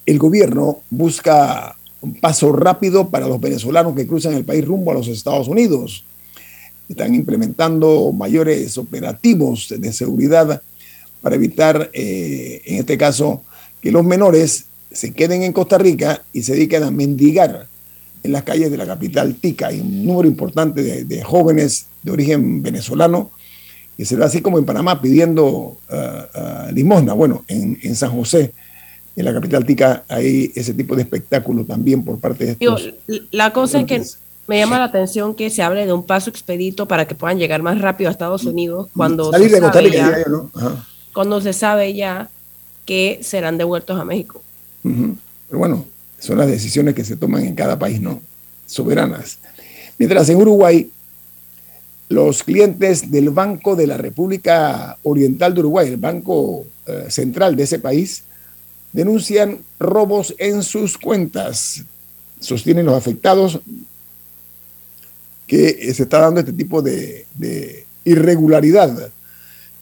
el 0.05 0.17
gobierno 0.17 0.81
busca 0.89 1.75
un 2.01 2.15
paso 2.15 2.51
rápido 2.51 3.09
para 3.09 3.27
los 3.27 3.39
venezolanos 3.39 3.95
que 3.95 4.07
cruzan 4.07 4.33
el 4.33 4.45
país 4.45 4.65
rumbo 4.65 4.91
a 4.91 4.95
los 4.95 5.07
Estados 5.07 5.47
Unidos 5.47 6.03
están 6.89 7.13
implementando 7.15 8.11
mayores 8.11 8.77
operativos 8.77 9.73
de 9.77 9.93
seguridad 9.93 10.61
para 11.21 11.35
evitar, 11.35 11.89
eh, 11.93 12.61
en 12.65 12.77
este 12.77 12.97
caso, 12.97 13.43
que 13.81 13.91
los 13.91 14.03
menores 14.03 14.65
se 14.91 15.13
queden 15.13 15.43
en 15.43 15.53
Costa 15.53 15.77
Rica 15.77 16.23
y 16.33 16.41
se 16.41 16.53
dediquen 16.53 16.83
a 16.83 16.91
mendigar 16.91 17.67
en 18.23 18.31
las 18.31 18.43
calles 18.43 18.71
de 18.71 18.77
la 18.77 18.85
capital 18.85 19.35
Tica. 19.35 19.67
Hay 19.67 19.79
un 19.79 20.05
número 20.05 20.27
importante 20.27 21.05
de, 21.05 21.23
jóvenes 21.23 21.85
de 22.01 22.11
origen 22.11 22.63
venezolano 22.63 23.31
que 23.95 24.05
se 24.05 24.15
ve 24.15 24.25
así 24.25 24.41
como 24.41 24.57
en 24.57 24.65
Panamá 24.65 25.01
pidiendo 25.01 25.45
uh, 25.45 25.75
uh, 25.89 26.71
limosna. 26.73 27.13
Bueno, 27.13 27.43
en, 27.47 27.77
en, 27.83 27.95
San 27.95 28.11
José, 28.11 28.53
en 29.15 29.25
la 29.25 29.33
capital 29.33 29.65
Tica, 29.65 30.05
hay 30.07 30.51
ese 30.55 30.73
tipo 30.73 30.95
de 30.95 31.03
espectáculo 31.03 31.65
también 31.65 32.03
por 32.03 32.19
parte 32.19 32.45
de 32.45 32.51
estos. 32.53 32.93
la 33.31 33.51
cosa 33.53 33.81
es 33.81 33.85
que 33.85 34.01
me 34.49 34.57
llama 34.57 34.79
la 34.79 34.85
atención 34.85 35.35
que 35.35 35.51
se 35.51 35.61
hable 35.61 35.85
de 35.85 35.93
un 35.93 36.01
paso 36.01 36.31
expedito 36.31 36.87
para 36.87 37.07
que 37.07 37.13
puedan 37.13 37.37
llegar 37.37 37.61
más 37.61 37.79
rápido 37.79 38.07
a 38.07 38.11
Estados 38.11 38.45
Unidos 38.45 38.89
cuando, 38.97 39.31
se, 39.31 39.47
sabe 39.47 39.91
ya, 39.91 40.25
cuando 41.13 41.39
se 41.39 41.53
sabe 41.53 41.93
ya 41.93 42.29
que 42.83 43.19
serán 43.21 43.59
devueltos 43.59 43.99
a 43.99 44.03
México. 44.03 44.41
Pero 44.81 45.59
bueno, 45.59 45.85
son 46.17 46.39
las 46.39 46.47
decisiones 46.47 46.95
que 46.95 47.05
se 47.05 47.15
toman 47.15 47.45
en 47.45 47.53
cada 47.53 47.77
país, 47.77 48.01
¿no? 48.01 48.21
Soberanas. 48.65 49.37
Mientras 49.99 50.27
en 50.29 50.37
Uruguay, 50.37 50.89
los 52.09 52.41
clientes 52.41 53.11
del 53.11 53.29
Banco 53.29 53.75
de 53.75 53.85
la 53.85 53.97
República 53.97 54.97
Oriental 55.03 55.53
de 55.53 55.59
Uruguay, 55.59 55.89
el 55.89 55.97
Banco 55.97 56.65
eh, 56.87 57.05
Central 57.09 57.55
de 57.55 57.63
ese 57.65 57.77
país, 57.77 58.23
denuncian 58.93 59.59
robos 59.79 60.33
en 60.39 60.63
sus 60.63 60.97
cuentas. 60.97 61.83
Sostienen 62.39 62.87
los 62.87 62.95
afectados 62.95 63.59
que 65.49 65.91
se 65.95 66.03
está 66.03 66.19
dando 66.19 66.41
este 66.41 66.53
tipo 66.53 66.83
de, 66.83 67.25
irregularidad 68.05 69.11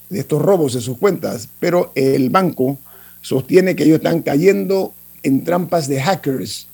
de 0.09 0.19
estos 0.19 0.41
robos 0.41 0.73
en 0.75 0.81
sus 0.81 0.97
cuentas, 0.97 1.49
pero 1.59 1.91
el 1.93 2.29
banco 2.29 2.79
sostiene 3.21 3.75
que 3.75 3.83
ellos 3.83 3.97
están 3.97 4.21
cayendo 4.21 4.93
en 5.23 5.43
trampas 5.43 5.89
de 5.89 6.01
hackers 6.01 6.67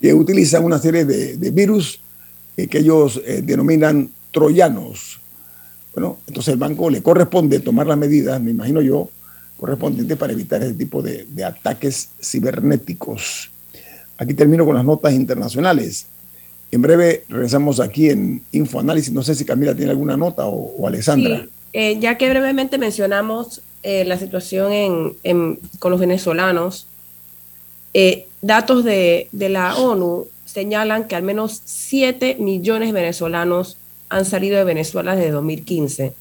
que 0.00 0.12
utilizan 0.12 0.64
una 0.64 0.78
serie 0.78 1.06
de, 1.06 1.50
virus 1.50 1.98
eh, 2.58 2.68
que 2.68 2.78
ellos 2.78 3.20
eh, 3.24 3.40
denominan 3.42 4.10
troyanos. 4.30 5.18
Bueno, 5.94 6.18
entonces 6.26 6.52
el 6.52 6.58
banco 6.58 6.90
le 6.90 7.02
corresponde 7.02 7.60
tomar 7.60 7.86
las 7.86 7.96
medidas, 7.96 8.38
me 8.40 8.50
imagino 8.50 8.82
yo, 8.82 9.08
correspondientes 9.56 10.16
para 10.18 10.34
evitar 10.34 10.62
ese 10.62 10.74
tipo 10.74 11.00
de, 11.00 11.26
de 11.28 11.44
ataques 11.44 12.10
cibernéticos. 12.20 13.50
Aquí 14.18 14.34
termino 14.34 14.66
con 14.66 14.76
las 14.76 14.84
notas 14.84 15.14
internacionales. 15.14 16.06
En 16.70 16.82
breve 16.82 17.24
regresamos 17.28 17.80
aquí 17.80 18.10
en 18.10 18.42
Infoanálisis. 18.52 19.12
No 19.12 19.22
sé 19.22 19.34
si 19.34 19.44
Camila 19.44 19.74
tiene 19.74 19.90
alguna 19.90 20.16
nota 20.16 20.46
o, 20.46 20.86
Alessandra. 20.86 21.46
Eh, 21.72 21.98
ya 22.00 22.18
que 22.18 22.28
brevemente 22.28 22.78
mencionamos 22.78 23.62
eh, 23.82 24.04
la 24.04 24.18
situación 24.18 25.16
con 25.78 25.90
los 25.90 26.00
venezolanos, 26.00 26.86
eh, 27.94 28.26
datos 28.42 28.84
de, 28.84 29.28
la 29.32 29.76
ONU 29.76 30.26
señalan 30.44 31.04
que 31.08 31.16
al 31.16 31.22
menos 31.22 31.62
7 31.64 32.36
millones 32.38 32.88
de 32.88 33.00
venezolanos 33.00 33.76
han 34.10 34.24
salido 34.24 34.58
de 34.58 34.64
Venezuela 34.64 35.16
desde 35.16 35.30
2015. 35.30 36.14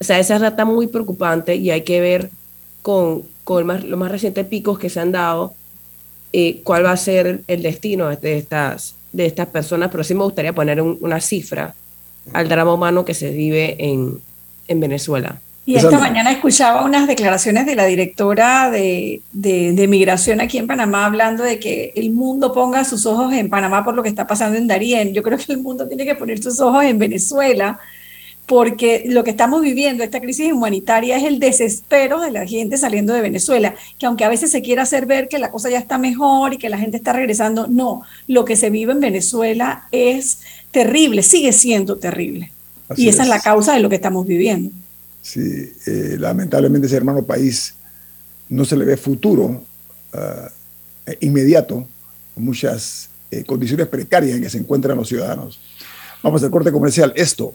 O 0.00 0.04
sea, 0.04 0.18
esa 0.18 0.38
data 0.38 0.64
muy 0.64 0.86
preocupante 0.86 1.56
y 1.56 1.70
hay 1.70 1.82
que 1.82 2.00
ver 2.00 2.30
con 2.82 3.24
los 3.44 3.98
más 3.98 4.10
recientes 4.10 4.46
picos 4.46 4.78
que 4.78 4.88
se 4.88 5.00
han 5.00 5.12
dado 5.12 5.52
cuál 6.62 6.86
va 6.86 6.92
a 6.92 6.96
ser 6.96 7.42
el 7.48 7.62
destino 7.62 8.08
de 8.14 8.38
estas 8.38 8.94
de 9.18 9.26
estas 9.26 9.48
personas, 9.48 9.90
pero 9.90 10.04
sí 10.04 10.14
me 10.14 10.24
gustaría 10.24 10.54
poner 10.54 10.80
una 10.80 11.20
cifra 11.20 11.74
al 12.32 12.48
drama 12.48 12.72
humano 12.72 13.04
que 13.04 13.14
se 13.14 13.30
vive 13.30 13.76
en, 13.78 14.20
en 14.68 14.80
Venezuela. 14.80 15.40
Y 15.66 15.76
esta 15.76 15.98
mañana 15.98 16.30
escuchaba 16.30 16.82
unas 16.82 17.06
declaraciones 17.06 17.66
de 17.66 17.74
la 17.74 17.84
directora 17.84 18.70
de, 18.70 19.20
de, 19.32 19.86
migración 19.86 20.40
aquí 20.40 20.56
en 20.56 20.66
Panamá 20.66 21.04
hablando 21.04 21.44
de 21.44 21.58
que 21.58 21.92
el 21.94 22.10
mundo 22.10 22.54
ponga 22.54 22.84
sus 22.84 23.04
ojos 23.04 23.34
en 23.34 23.50
Panamá 23.50 23.84
por 23.84 23.94
lo 23.94 24.02
que 24.02 24.08
está 24.08 24.26
pasando 24.26 24.56
en 24.56 24.66
Darién. 24.66 25.12
Yo 25.12 25.22
creo 25.22 25.36
que 25.36 25.52
el 25.52 25.58
mundo 25.58 25.86
tiene 25.86 26.06
que 26.06 26.14
poner 26.14 26.42
sus 26.42 26.58
ojos 26.60 26.84
en 26.84 26.98
Venezuela 26.98 27.78
porque 28.48 29.04
lo 29.06 29.24
que 29.24 29.30
estamos 29.30 29.60
viviendo, 29.60 30.02
esta 30.02 30.22
crisis 30.22 30.50
humanitaria, 30.50 31.18
es 31.18 31.24
el 31.24 31.38
desespero 31.38 32.18
de 32.22 32.30
la 32.30 32.46
gente 32.46 32.78
saliendo 32.78 33.12
de 33.12 33.20
Venezuela, 33.20 33.74
que 33.98 34.06
aunque 34.06 34.24
a 34.24 34.30
veces 34.30 34.50
se 34.50 34.62
quiera 34.62 34.84
hacer 34.84 35.04
ver 35.04 35.28
que 35.28 35.38
la 35.38 35.50
cosa 35.50 35.68
ya 35.68 35.78
está 35.78 35.98
mejor 35.98 36.54
y 36.54 36.58
que 36.58 36.70
la 36.70 36.78
gente 36.78 36.96
está 36.96 37.12
regresando, 37.12 37.66
no, 37.66 38.02
lo 38.26 38.46
que 38.46 38.56
se 38.56 38.70
vive 38.70 38.92
en 38.92 39.00
Venezuela 39.00 39.86
es 39.92 40.38
terrible, 40.70 41.22
sigue 41.22 41.52
siendo 41.52 41.98
terrible. 41.98 42.50
y 42.96 43.08
esa 43.08 43.24
es. 43.24 43.28
la 43.28 43.38
causa 43.38 43.74
de 43.74 43.80
lo 43.80 43.90
que 43.90 43.96
estamos 43.96 44.26
viviendo. 44.26 44.70
Sí, 45.20 45.70
eh, 45.86 46.16
lamentablemente 46.18 46.86
ese 46.86 46.96
hermano 46.96 47.22
país 47.24 47.74
no 48.48 48.64
se 48.64 48.78
le 48.78 48.86
ve 48.86 48.96
futuro 48.96 49.62
ah, 50.14 50.48
inmediato, 51.20 51.86
con 52.34 52.44
muchas 52.44 53.10
eh, 53.30 53.44
condiciones 53.44 53.88
precarias 53.88 54.36
en 54.36 54.42
que 54.42 54.48
se 54.48 54.56
encuentran 54.56 54.96
los 54.96 55.08
ciudadanos. 55.08 55.60
Vamos 56.22 56.42
al 56.42 56.50
corte 56.50 56.72
comercial. 56.72 57.12
Esto 57.14 57.54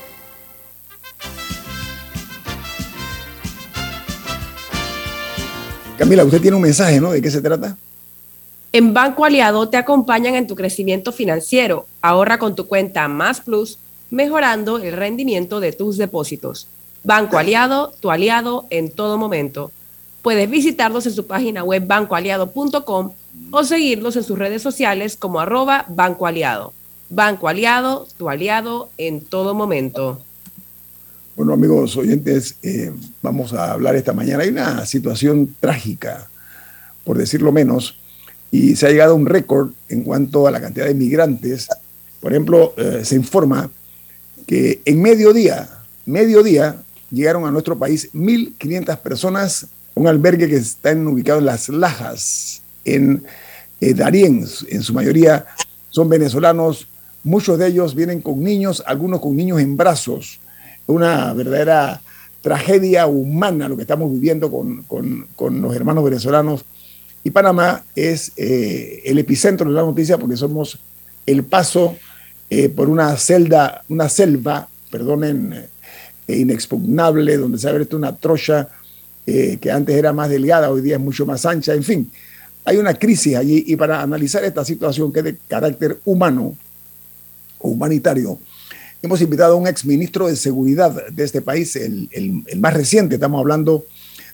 Camila, 6.01 6.25
usted 6.25 6.41
tiene 6.41 6.57
un 6.57 6.63
mensaje, 6.63 6.99
¿no? 6.99 7.11
¿De 7.11 7.21
qué 7.21 7.29
se 7.29 7.43
trata? 7.43 7.77
En 8.71 8.91
Banco 8.91 9.23
Aliado 9.23 9.69
te 9.69 9.77
acompañan 9.77 10.33
en 10.33 10.47
tu 10.47 10.55
crecimiento 10.55 11.11
financiero. 11.11 11.85
Ahorra 12.01 12.39
con 12.39 12.55
tu 12.55 12.65
cuenta 12.65 13.07
Más 13.07 13.39
Plus, 13.39 13.77
mejorando 14.09 14.79
el 14.79 14.93
rendimiento 14.93 15.59
de 15.59 15.73
tus 15.73 15.97
depósitos. 15.97 16.67
Banco 17.03 17.37
Aliado, 17.37 17.93
tu 17.99 18.09
aliado 18.09 18.65
en 18.71 18.89
todo 18.89 19.19
momento. 19.19 19.71
Puedes 20.23 20.49
visitarlos 20.49 21.05
en 21.05 21.13
su 21.13 21.27
página 21.27 21.63
web 21.63 21.85
bancoaliado.com 21.85 23.13
o 23.51 23.63
seguirlos 23.63 24.15
en 24.15 24.23
sus 24.23 24.39
redes 24.39 24.63
sociales 24.63 25.15
como 25.15 25.39
arroba 25.39 25.85
Banco 25.87 26.25
Aliado. 26.25 26.73
Banco 27.11 27.47
Aliado, 27.47 28.07
tu 28.17 28.27
aliado 28.27 28.89
en 28.97 29.21
todo 29.21 29.53
momento. 29.53 30.19
Bueno, 31.33 31.53
amigos 31.53 31.95
oyentes, 31.95 32.57
eh, 32.61 32.91
vamos 33.21 33.53
a 33.53 33.71
hablar 33.71 33.95
esta 33.95 34.11
mañana. 34.11 34.43
Hay 34.43 34.49
una 34.49 34.85
situación 34.85 35.55
trágica, 35.61 36.29
por 37.05 37.17
decirlo 37.17 37.53
menos, 37.53 37.97
y 38.51 38.75
se 38.75 38.85
ha 38.85 38.89
llegado 38.89 39.13
a 39.13 39.15
un 39.15 39.25
récord 39.25 39.71
en 39.87 40.03
cuanto 40.03 40.45
a 40.45 40.51
la 40.51 40.59
cantidad 40.59 40.87
de 40.87 40.93
migrantes. 40.93 41.69
Por 42.19 42.33
ejemplo, 42.33 42.73
eh, 42.75 43.01
se 43.05 43.15
informa 43.15 43.71
que 44.45 44.81
en 44.83 45.01
mediodía, 45.01 45.69
mediodía, 46.05 46.83
llegaron 47.09 47.45
a 47.45 47.51
nuestro 47.51 47.79
país 47.79 48.09
1.500 48.13 48.97
personas, 48.97 49.67
un 49.95 50.07
albergue 50.07 50.49
que 50.49 50.57
está 50.57 50.91
ubicado 50.93 51.39
en 51.39 51.45
Las 51.45 51.69
Lajas, 51.69 52.61
en 52.83 53.23
eh, 53.79 53.93
Darién, 53.93 54.45
en 54.67 54.83
su 54.83 54.93
mayoría 54.93 55.45
son 55.91 56.09
venezolanos, 56.09 56.87
muchos 57.23 57.57
de 57.57 57.67
ellos 57.67 57.95
vienen 57.95 58.19
con 58.19 58.43
niños, 58.43 58.83
algunos 58.85 59.21
con 59.21 59.35
niños 59.35 59.61
en 59.61 59.77
brazos 59.77 60.41
una 60.87 61.33
verdadera 61.33 62.01
tragedia 62.41 63.05
humana 63.07 63.69
lo 63.69 63.75
que 63.75 63.83
estamos 63.83 64.11
viviendo 64.11 64.51
con, 64.51 65.61
los 65.61 65.75
hermanos 65.75 66.03
venezolanos. 66.03 66.65
Y 67.23 67.29
Panamá 67.29 67.83
es 67.95 68.31
eh, 68.35 69.03
el 69.05 69.19
epicentro 69.19 69.69
de 69.69 69.75
la 69.75 69.83
noticia 69.83 70.17
porque 70.17 70.35
somos 70.35 70.79
el 71.25 71.43
paso 71.43 71.95
eh, 72.49 72.69
por 72.69 72.89
una 72.89 73.15
celda, 73.15 73.83
una 73.89 74.09
selva, 74.09 74.67
perdonen, 74.89 75.53
eh, 76.27 76.37
inexpugnable, 76.37 77.37
donde 77.37 77.59
se 77.59 77.67
ha 77.67 77.69
abierto 77.69 77.95
una 77.95 78.15
trocha 78.15 78.67
que 79.23 79.71
antes 79.71 79.95
era 79.95 80.11
más 80.11 80.29
delgada, 80.29 80.69
hoy 80.69 80.81
día 80.81 80.95
es 80.95 81.01
mucho 81.01 81.25
más 81.25 81.45
ancha, 81.45 81.73
en 81.73 81.83
fin. 81.83 82.11
Hay 82.65 82.75
una 82.75 82.95
crisis 82.95 83.37
allí 83.37 83.63
y 83.65 83.77
para 83.77 84.01
analizar 84.01 84.43
esta 84.43 84.65
situación 84.65 85.13
que 85.13 85.19
es 85.19 85.25
de 85.25 85.37
carácter 85.47 85.99
humano 86.03 86.57
o 87.59 87.69
humanitario, 87.69 88.39
Hemos 89.03 89.19
invitado 89.19 89.53
a 89.53 89.57
un 89.57 89.65
exministro 89.65 90.27
de 90.27 90.35
Seguridad 90.35 91.07
de 91.07 91.23
este 91.23 91.41
país, 91.41 91.75
el, 91.75 92.43
más 92.57 92.73
reciente, 92.75 93.15
estamos 93.15 93.39
hablando 93.39 93.83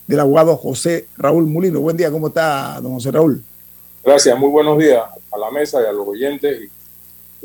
del 0.06 0.20
abogado 0.20 0.58
José 0.58 1.08
Raúl 1.18 1.46
Mulino. 1.46 1.80
Buen 1.80 1.96
día, 1.96 2.12
¿cómo 2.12 2.28
está, 2.28 2.82
don 2.82 2.94
José 2.96 3.12
Raúl? 3.12 3.42
Gracias, 4.04 4.38
muy 4.38 4.50
buenos 4.50 4.78
días 4.78 5.02
a 5.32 5.38
la 5.38 5.52
mesa 5.52 5.82
y 5.82 5.86
a 5.86 5.92
los 5.94 6.06
oyentes. 6.06 6.64
Y 6.64 6.70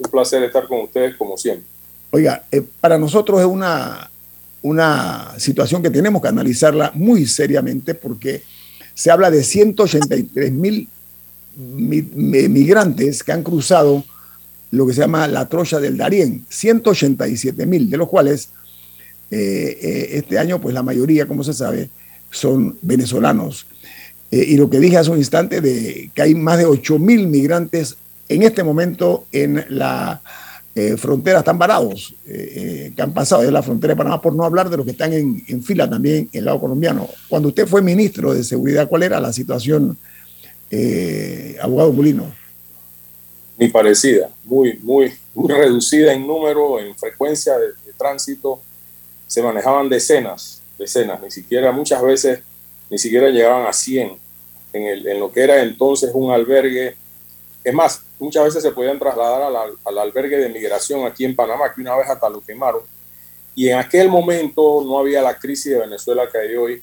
un 0.01 0.11
placer 0.11 0.43
estar 0.43 0.67
con 0.67 0.81
ustedes 0.81 1.15
como 1.15 1.37
siempre. 1.37 1.65
Oiga, 2.11 2.45
eh, 2.51 2.61
para 2.81 2.99
nosotros 2.99 3.39
es 3.39 3.47
una, 3.47 4.11
una 4.63 5.33
situación 5.39 5.81
que 5.81 5.91
tenemos 5.91 6.21
que 6.21 6.29
analizarla 6.29 6.91
muy 6.93 7.27
seriamente 7.27 7.95
porque 7.95 8.43
se 8.95 9.13
habla 9.13 9.31
de 9.31 9.45
183 9.45 10.51
mil 10.51 10.89
migrantes 11.55 13.23
que 13.23 13.31
han 13.31 13.45
cruzado 13.45 14.03
lo 14.73 14.87
que 14.87 14.95
se 14.95 15.03
llama 15.03 15.29
la 15.29 15.49
trocha 15.49 15.79
del 15.79 15.99
Darién, 15.99 16.45
187 16.49 17.67
mil, 17.67 17.91
de 17.91 17.97
los 17.99 18.09
cuales 18.09 18.49
eh, 19.31 19.79
eh, 19.81 20.09
este 20.13 20.39
año, 20.39 20.61
pues 20.61 20.75
la 20.75 20.83
mayoría, 20.83 21.27
como 21.27 21.45
se 21.45 21.53
sabe, 21.53 21.91
son 22.31 22.79
venezolanos. 22.81 23.67
Eh, 24.31 24.45
y 24.49 24.57
lo 24.57 24.71
que 24.71 24.81
dije 24.81 24.97
hace 24.97 25.11
un 25.11 25.19
instante 25.19 25.61
de 25.61 26.11
que 26.15 26.23
hay 26.23 26.35
más 26.35 26.57
de 26.57 26.65
8 26.65 26.99
mil 26.99 27.29
migrantes 27.29 27.97
en 28.29 28.43
este 28.43 28.63
momento 28.65 29.27
en 29.31 29.65
la 29.69 30.21
frontera, 30.97 31.41
están 31.41 31.59
varados, 31.59 32.15
que 32.25 32.95
han 32.97 33.13
pasado 33.13 33.43
de 33.43 33.51
la 33.51 33.63
frontera 33.63 33.93
de 33.93 33.99
Panamá, 33.99 34.23
por 34.23 34.35
no 34.35 34.43
hablar 34.43 34.71
de 34.71 34.79
los 34.79 34.87
que 34.87 34.93
están 34.93 35.13
en, 35.13 35.63
fila 35.63 35.91
también 35.91 36.31
en 36.33 36.39
el 36.39 36.47
lado 36.47 36.61
colombiano. 36.61 37.11
Cuando 37.29 37.49
usted 37.49 37.67
fue 37.67 37.83
ministro 37.83 38.33
de 38.33 38.43
Seguridad, 38.43 38.89
¿cuál 38.89 39.03
era 39.03 39.21
la 39.21 39.35
situación, 39.35 39.99
abogado 41.61 41.93
Molino? 41.93 42.42
Ni 43.62 43.68
parecida, 43.68 44.29
muy, 44.42 44.77
muy, 44.83 45.16
muy 45.35 45.53
reducida 45.53 46.12
en 46.12 46.27
número, 46.27 46.81
en 46.81 46.96
frecuencia 46.96 47.57
de, 47.57 47.92
tránsito. 47.96 48.61
Se 49.29 49.40
manejaban 49.40 49.88
decenas, 49.88 50.61
decenas, 50.77 51.22
ni 51.22 51.31
siquiera 51.31 51.70
muchas 51.70 52.03
veces, 52.03 52.40
ni 52.90 52.98
siquiera 52.98 53.29
llegaban 53.29 53.64
a 53.66 53.72
100 53.72 54.18
en, 54.72 54.83
el, 54.83 55.07
en 55.07 55.20
lo 55.20 55.31
que 55.31 55.42
era 55.42 55.62
entonces 55.62 56.11
un 56.12 56.33
albergue. 56.33 56.96
Es 57.62 57.72
más, 57.72 58.03
muchas 58.18 58.42
veces 58.46 58.64
se 58.64 58.72
podían 58.72 58.98
trasladar 58.98 59.42
al, 59.42 59.77
al 59.85 59.98
albergue 59.98 60.38
de 60.38 60.48
migración 60.48 61.07
aquí 61.07 61.25
en 61.25 61.37
Panamá, 61.37 61.72
que 61.72 61.83
una 61.83 61.94
vez 61.94 62.09
hasta 62.11 62.29
lo 62.29 62.40
quemaron. 62.40 62.83
Y 63.55 63.68
en 63.68 63.79
aquel 63.79 64.09
momento 64.09 64.83
no 64.85 64.98
había 64.98 65.22
la 65.22 65.38
crisis 65.38 65.72
de 65.72 65.79
Venezuela 65.79 66.29
que 66.29 66.38
hay 66.38 66.57
hoy, 66.57 66.83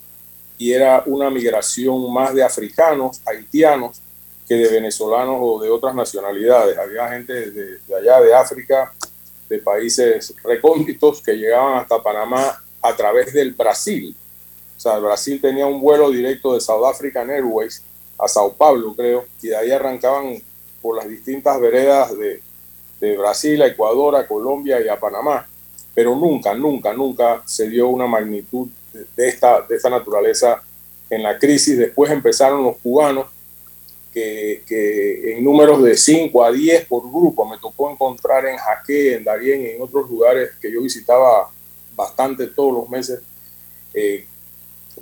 y 0.58 0.72
era 0.72 1.04
una 1.06 1.30
migración 1.30 2.14
más 2.14 2.34
de 2.34 2.42
africanos, 2.42 3.20
haitianos, 3.26 4.00
que 4.50 4.56
de 4.56 4.68
venezolanos 4.68 5.38
o 5.40 5.62
de 5.62 5.70
otras 5.70 5.94
nacionalidades. 5.94 6.76
Había 6.76 7.08
gente 7.10 7.52
de, 7.52 7.78
allá 7.96 8.20
de 8.20 8.34
África, 8.34 8.92
de 9.48 9.60
países 9.60 10.34
recónditos 10.44 11.22
que 11.22 11.34
llegaban 11.34 11.78
hasta 11.78 12.02
Panamá 12.02 12.60
a 12.82 12.96
través 12.96 13.32
del 13.32 13.54
Brasil. 13.54 14.16
O 14.76 14.80
sea, 14.80 14.96
el 14.96 15.04
Brasil 15.04 15.40
tenía 15.40 15.68
un 15.68 15.80
vuelo 15.80 16.10
directo 16.10 16.56
de 16.56 16.62
South 16.62 16.84
African 16.84 17.30
Airways 17.30 17.84
a 18.18 18.28
Sao 18.28 18.52
Paulo, 18.52 18.96
creo, 18.96 19.26
y 19.40 19.50
de 19.50 19.56
ahí 19.56 19.72
arrancaban 19.72 20.42
por 20.82 20.98
las 20.98 21.08
distintas 21.08 21.62
veredas 21.62 22.18
de, 22.18 22.42
de 23.00 23.18
Brasil 23.18 23.62
a 23.62 23.68
Ecuador, 23.68 24.16
a 24.16 24.28
Colombia 24.28 24.82
y 24.82 24.88
a 24.88 25.00
Panamá. 25.00 25.48
Pero 25.94 26.16
nunca, 26.16 26.56
nunca, 26.56 26.92
nunca 26.94 27.44
se 27.46 27.70
dio 27.70 27.88
una 27.90 28.08
magnitud 28.08 28.68
de, 29.16 29.28
esta, 29.28 29.62
de 29.62 29.76
esta 29.76 29.92
naturaleza 29.92 30.64
en 31.10 31.22
la 31.22 31.38
crisis. 31.38 31.78
Después 31.78 32.12
empezaron 32.12 32.64
los 32.64 32.78
cubanos, 32.78 33.28
que, 34.14 35.34
en 35.38 35.44
números 35.44 35.84
de 35.84 35.96
5 35.96 36.44
a 36.44 36.52
10 36.52 36.86
por 36.86 37.04
grupo 37.04 37.46
me 37.46 37.58
tocó 37.58 37.92
encontrar 37.92 38.46
en 38.46 38.58
Jaque, 38.58 39.16
en 39.16 39.24
Darien 39.24 39.62
y 39.62 39.66
en 39.70 39.82
otros 39.82 40.10
lugares 40.10 40.52
que 40.62 40.72
yo 40.72 40.82
visitaba 40.82 41.50
bastante 41.96 42.48
todos 42.48 42.74
los 42.74 42.90
meses, 42.90 43.22
eh, 43.94 44.26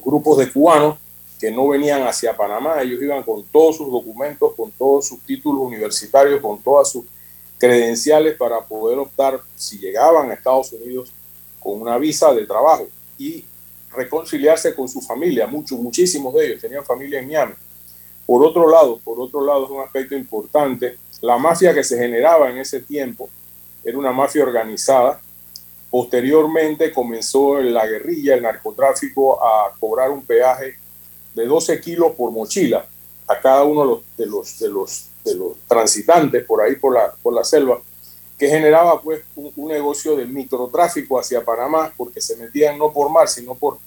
grupos 0.04 0.38
de 0.38 0.52
cubanos 0.52 0.98
que 1.40 1.52
no 1.52 1.68
venían 1.68 2.04
hacia 2.04 2.36
Panamá, 2.36 2.82
ellos 2.82 3.02
iban 3.02 3.24
con 3.24 3.44
todos 3.44 3.78
sus 3.78 3.92
documentos, 3.92 4.54
con 4.56 4.72
todos 4.72 5.08
sus 5.08 5.22
títulos 5.22 5.62
universitarios, 5.62 6.42
con 6.42 6.62
todas 6.62 6.90
sus 6.90 7.06
credenciales 7.58 8.36
para 8.36 8.62
poder 8.62 8.98
optar, 8.98 9.42
si 9.56 9.78
llegaban 9.78 10.32
a 10.32 10.34
Estados 10.34 10.72
Unidos, 10.74 11.12
con 11.60 11.82
una 11.82 11.98
visa 11.98 12.34
de 12.34 12.46
trabajo 12.46 12.88
y 13.18 13.44
reconciliarse 13.92 14.74
con 14.74 14.88
su 14.88 15.02
familia. 15.02 15.48
Muchos, 15.48 15.80
muchísimos 15.80 16.34
de 16.34 16.48
ellos 16.48 16.62
tenían 16.62 16.84
familia 16.84 17.20
en 17.20 17.28
Miami. 17.28 17.54
Por 18.28 18.46
otro 18.46 18.70
lado, 18.70 19.00
por 19.04 19.20
otro 19.22 19.44
lado, 19.44 19.64
es 19.64 19.72
un 19.72 19.82
aspecto 19.82 20.14
importante, 20.14 20.98
la 21.22 21.38
mafia 21.38 21.74
que 21.74 21.84
se 21.84 21.98
generaba 21.98 22.50
en 22.52 22.58
ese 22.58 22.82
tiempo 22.82 23.30
era 23.84 23.98
una 23.98 24.12
mafia 24.12 24.44
organizada. 24.44 25.22
Posteriormente 25.90 26.92
comenzó 26.92 27.60
la 27.60 27.88
guerrilla, 27.88 28.36
el 28.36 28.44
narcotráfico 28.44 29.42
a 29.42 29.72
cobrar 29.80 30.12
un 30.12 30.26
peaje 30.26 30.76
de 31.34 31.46
12 31.46 31.80
kilos 31.80 32.12
por 32.16 32.32
mochila 32.32 32.86
a 33.28 33.40
cada 33.40 33.64
uno 33.64 34.02
de 34.18 34.26
los, 34.26 34.60
de 34.60 34.70
los, 34.70 35.08
de 35.24 35.36
los, 35.36 35.58
transitantes 35.66 36.44
por 36.44 36.62
ahí 36.62 36.76
por 36.76 36.94
la, 36.94 37.14
por 37.24 37.34
la 37.34 37.46
selva, 37.46 37.80
que 38.38 38.48
generaba 38.50 39.02
pues 39.02 39.22
un, 39.36 39.68
negocio 39.68 40.18
de 40.18 40.26
microtráfico 40.26 41.20
hacia 41.20 41.44
Panamá, 41.44 41.94
porque 41.96 42.22
se 42.22 42.36
metían 42.36 42.78
no 42.78 42.92
por 42.92 43.10
mar, 43.10 43.28
sino 43.28 43.56
por, 43.56 43.80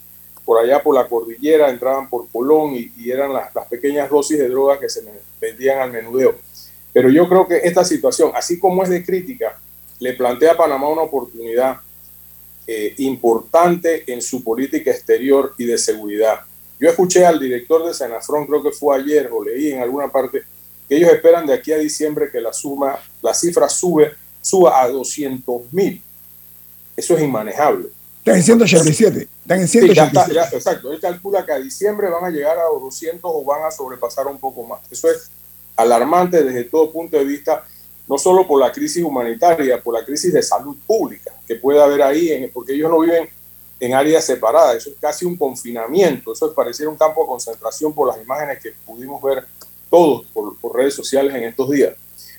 por 0.45 0.59
allá 0.59 0.81
por 0.81 0.95
la 0.95 1.07
cordillera, 1.07 1.69
entraban 1.69 2.09
por 2.09 2.27
Colón 2.29 2.73
y, 2.75 3.11
eran 3.11 3.33
las, 3.33 3.51
pequeñas 3.69 4.09
dosis 4.09 4.37
de 4.37 4.49
droga 4.49 4.79
que 4.79 4.89
se 4.89 5.03
vendían 5.39 5.79
al 5.79 5.91
menudeo. 5.91 6.35
Pero 6.93 7.09
yo 7.09 7.27
creo 7.29 7.47
que 7.47 7.57
esta 7.63 7.83
situación, 7.83 8.31
así 8.35 8.59
como 8.59 8.83
es 8.83 8.89
de 8.89 9.05
crítica, 9.05 9.57
le 9.99 10.13
plantea 10.13 10.53
a 10.53 10.57
Panamá 10.57 10.89
una 10.89 11.03
oportunidad 11.03 11.77
eh, 12.67 12.93
importante 12.97 14.11
en 14.11 14.21
su 14.21 14.43
política 14.43 14.91
exterior 14.91 15.53
y 15.57 15.65
de 15.65 15.77
seguridad. 15.77 16.41
Yo 16.79 16.89
escuché 16.89 17.25
al 17.25 17.39
director 17.39 17.85
de 17.85 17.93
Senafrón, 17.93 18.47
creo 18.47 18.63
que 18.63 18.71
fue 18.71 18.97
ayer 18.97 19.29
o 19.31 19.43
leí 19.43 19.71
en 19.71 19.81
alguna 19.81 20.11
parte, 20.11 20.41
que 20.89 20.97
ellos 20.97 21.11
esperan 21.11 21.45
de 21.45 21.53
aquí 21.53 21.71
a 21.71 21.77
diciembre 21.77 22.29
que 22.31 22.41
la 22.41 22.51
suma, 22.51 22.99
la 23.21 23.33
cifra 23.33 23.69
sube, 23.69 24.13
suba 24.41 24.81
a 24.81 24.89
200 24.89 25.71
mil. 25.71 26.01
Eso 26.97 27.15
es 27.15 27.23
inmanejable. 27.23 27.89
Están 28.21 28.35
en 28.35 28.43
187. 28.43 29.27
Están 29.41 29.61
en 29.61 29.67
187. 29.67 30.55
exacto. 30.55 30.91
Él 30.91 30.99
calcula 30.99 31.43
que 31.43 31.53
a 31.53 31.57
diciembre 31.57 32.07
van 32.07 32.23
a 32.23 32.29
llegar 32.29 32.55
a 32.55 32.65
200 32.65 33.19
o 33.23 33.43
van 33.43 33.63
a 33.63 33.71
sobrepasar 33.71 34.27
un 34.27 34.37
poco 34.37 34.61
más. 34.63 34.79
Eso 34.91 35.09
es 35.09 35.31
alarmante 35.75 36.43
desde 36.43 36.65
todo 36.65 36.91
punto 36.91 37.17
de 37.17 37.25
vista, 37.25 37.65
no 38.07 38.19
solo 38.19 38.45
por 38.45 38.59
la 38.59 38.71
crisis 38.71 39.03
humanitaria, 39.03 39.81
por 39.81 39.95
la 39.95 40.05
crisis 40.05 40.31
de 40.31 40.43
salud 40.43 40.77
pública 40.85 41.33
que 41.47 41.55
puede 41.55 41.81
haber 41.81 42.03
ahí, 42.03 42.47
porque 42.53 42.73
ellos 42.73 42.91
no 42.91 42.99
viven 42.99 43.27
en 43.79 43.95
áreas 43.95 44.23
separadas. 44.23 44.75
Eso 44.75 44.91
es 44.91 44.97
casi 45.01 45.25
un 45.25 45.35
confinamiento. 45.35 46.33
Eso 46.33 46.45
es 46.45 46.53
pareciera 46.53 46.91
un 46.91 46.97
campo 46.97 47.21
de 47.21 47.27
concentración 47.27 47.91
por 47.91 48.07
las 48.07 48.23
imágenes 48.23 48.61
que 48.61 48.75
pudimos 48.85 49.19
ver 49.23 49.45
todos 49.89 50.27
por, 50.27 50.75
redes 50.75 50.93
sociales 50.93 51.33
en 51.33 51.45
estos 51.45 51.71
días. 51.71 51.95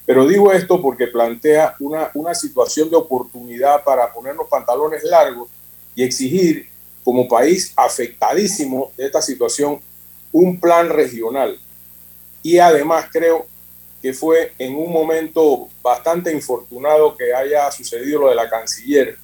Pero 0.06 0.28
digo 0.28 0.52
esto 0.52 0.80
porque 0.80 1.08
plantea 1.08 1.74
una, 1.80 2.08
una 2.14 2.36
situación 2.36 2.88
de 2.88 2.94
oportunidad 2.94 3.82
para 3.82 4.12
ponernos 4.12 4.46
pantalones 4.48 5.02
largos 5.02 5.48
y 5.94 6.02
exigir 6.02 6.68
como 7.04 7.28
país 7.28 7.72
afectadísimo 7.76 8.92
de 8.96 9.06
esta 9.06 9.20
situación 9.20 9.80
un 10.30 10.58
plan 10.58 10.88
regional. 10.88 11.58
Y 12.42 12.58
además 12.58 13.06
creo 13.12 13.46
que 14.00 14.12
fue 14.12 14.52
en 14.58 14.74
un 14.74 14.92
momento 14.92 15.68
bastante 15.82 16.32
infortunado 16.32 17.16
que 17.16 17.34
haya 17.34 17.70
sucedido 17.70 18.22
lo 18.22 18.28
de 18.30 18.34
la 18.34 18.50
canciller, 18.50 19.16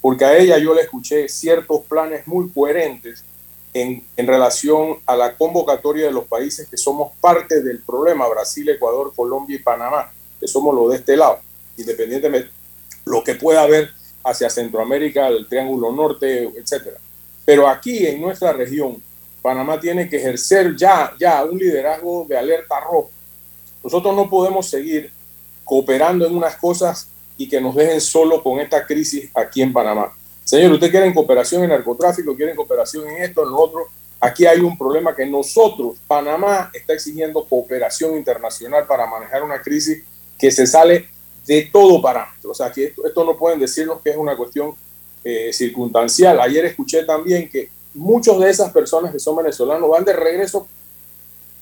porque 0.00 0.24
a 0.24 0.36
ella 0.36 0.58
yo 0.58 0.74
le 0.74 0.82
escuché 0.82 1.28
ciertos 1.28 1.82
planes 1.82 2.26
muy 2.26 2.48
coherentes 2.50 3.24
en, 3.74 4.04
en, 4.16 4.26
relación 4.26 4.98
a 5.06 5.14
la 5.14 5.36
convocatoria 5.36 6.06
de 6.06 6.12
los 6.12 6.24
países 6.24 6.68
que 6.68 6.76
somos 6.76 7.12
parte 7.20 7.62
del 7.62 7.80
problema, 7.80 8.26
Brasil, 8.28 8.68
Ecuador, 8.68 9.12
Colombia 9.14 9.56
y 9.56 9.62
Panamá, 9.62 10.10
que 10.40 10.48
somos 10.48 10.74
los 10.74 10.90
de 10.90 10.96
este 10.96 11.16
lado, 11.16 11.40
independientemente 11.76 12.50
lo 13.04 13.22
que 13.22 13.34
pueda 13.34 13.62
haber 13.62 13.90
hacia 14.24 14.50
Centroamérica, 14.50 15.28
el 15.28 15.48
Triángulo 15.48 15.92
Norte, 15.92 16.50
etcétera. 16.56 16.98
Pero 17.44 17.68
aquí 17.68 18.06
en 18.06 18.20
nuestra 18.20 18.52
región, 18.52 19.02
Panamá 19.40 19.80
tiene 19.80 20.08
que 20.08 20.16
ejercer 20.16 20.76
ya, 20.76 21.12
ya 21.18 21.44
un 21.44 21.58
liderazgo 21.58 22.26
de 22.28 22.36
alerta 22.36 22.80
roja. 22.80 23.08
Nosotros 23.82 24.14
no 24.14 24.28
podemos 24.28 24.68
seguir 24.68 25.10
cooperando 25.64 26.26
en 26.26 26.36
unas 26.36 26.56
cosas 26.56 27.08
y 27.36 27.48
que 27.48 27.60
nos 27.60 27.74
dejen 27.74 28.00
solo 28.00 28.42
con 28.42 28.58
esta 28.58 28.84
crisis 28.84 29.30
aquí 29.34 29.62
en 29.62 29.72
Panamá. 29.72 30.12
Señor, 30.44 30.72
usted 30.72 30.90
quiere 30.90 31.12
cooperación 31.14 31.62
en 31.62 31.70
narcotráfico, 31.70 32.34
quiere 32.34 32.54
cooperación 32.54 33.06
en 33.08 33.22
esto, 33.22 33.44
en 33.44 33.50
lo 33.50 33.58
otro. 33.58 33.88
Aquí 34.20 34.46
hay 34.46 34.60
un 34.60 34.76
problema 34.76 35.14
que 35.14 35.24
nosotros, 35.24 35.98
Panamá, 36.06 36.70
está 36.74 36.94
exigiendo 36.94 37.44
cooperación 37.44 38.16
internacional 38.16 38.86
para 38.86 39.06
manejar 39.06 39.42
una 39.42 39.62
crisis 39.62 40.02
que 40.38 40.50
se 40.50 40.66
sale 40.66 41.08
de 41.48 41.62
todo 41.72 42.00
parámetro. 42.02 42.50
O 42.50 42.54
sea, 42.54 42.70
que 42.70 42.92
esto, 43.04 43.24
no 43.24 43.36
pueden 43.36 43.58
decirnos 43.58 44.02
que 44.02 44.10
es 44.10 44.16
una 44.16 44.36
cuestión 44.36 44.74
eh, 45.24 45.50
circunstancial. 45.52 46.38
Ayer 46.40 46.66
escuché 46.66 47.04
también 47.04 47.48
que 47.48 47.70
muchos 47.94 48.38
de 48.38 48.50
esas 48.50 48.70
personas 48.70 49.10
que 49.10 49.18
son 49.18 49.34
venezolanos 49.36 49.88
van 49.88 50.04
de 50.04 50.12
regreso 50.12 50.68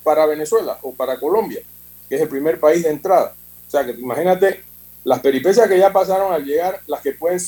para 0.03 0.27
Venezuela 0.27 0.77
o 0.83 0.92
para 0.92 1.20
Colombia, 1.20 1.61
que 2.09 2.16
es 2.16 2.20
el 2.20 2.29
primer 2.29 2.59
país 2.59 2.83
de 2.83 2.90
entrada. 2.90 3.35
O 3.66 3.70
sea, 3.70 3.87
que 3.87 3.92
imagínate 3.92 4.64
las 5.05 5.20
peripecias 5.20 5.68
que 5.68 5.79
ya 5.79 5.92
pasaron 5.92 6.33
al 6.33 6.44
llegar, 6.44 6.81
las 6.88 7.01
que 7.01 7.12
pueden 7.12 7.38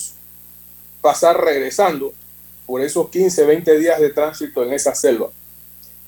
pasar 1.01 1.41
regresando 1.45 2.13
por 2.67 2.81
esos 2.81 3.09
15, 3.09 3.47
20 3.47 3.79
días 3.79 4.01
de 4.01 4.11
tránsito 4.11 4.63
en 4.63 4.73
esa 4.75 4.95
selva. 4.95 5.29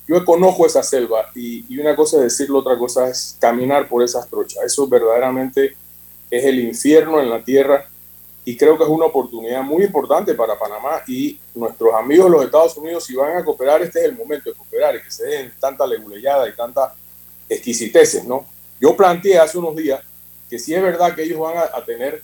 Yo 0.06 0.24
conozco 0.24 0.64
esa 0.64 0.82
selva 0.84 1.28
y, 1.34 1.78
una 1.80 1.96
cosa 1.96 2.18
es 2.18 2.22
decirlo, 2.24 2.58
otra 2.58 2.78
cosa 2.78 3.08
es 3.08 3.36
caminar 3.40 3.88
por 3.88 4.04
esas 4.04 4.28
trochas. 4.28 4.62
Eso 4.64 4.86
verdaderamente 4.86 5.76
es 6.30 6.44
el 6.44 6.60
infierno 6.60 7.20
en 7.20 7.28
la 7.28 7.42
tierra 7.42 7.88
y 8.44 8.56
creo 8.56 8.78
que 8.78 8.84
es 8.84 8.90
una 8.90 9.06
oportunidad 9.06 9.62
muy 9.62 9.84
importante 9.84 10.34
para 10.34 10.58
Panamá 10.58 11.02
y 11.06 11.38
nuestros 11.54 11.92
amigos 11.94 12.26
de 12.26 12.30
los 12.30 12.44
Estados 12.44 12.76
Unidos, 12.76 13.04
si 13.04 13.14
van 13.14 13.36
a 13.36 13.44
cooperar, 13.44 13.82
este 13.82 14.00
es 14.00 14.04
el 14.06 14.16
momento 14.16 14.50
de 14.50 14.56
cooperar 14.56 14.96
y 14.96 15.02
que 15.02 15.10
se 15.10 15.24
den 15.24 15.52
tanta 15.60 15.86
leguleyada 15.86 16.48
y 16.48 16.52
tanta 16.54 16.94
exquisiteces, 17.48 18.24
¿no? 18.24 18.46
Yo 18.80 18.96
planteé 18.96 19.38
hace 19.38 19.58
unos 19.58 19.76
días 19.76 20.00
que 20.48 20.58
si 20.58 20.74
es 20.74 20.82
verdad 20.82 21.14
que 21.14 21.22
ellos 21.22 21.38
van 21.38 21.58
a, 21.58 21.84
tener 21.84 22.22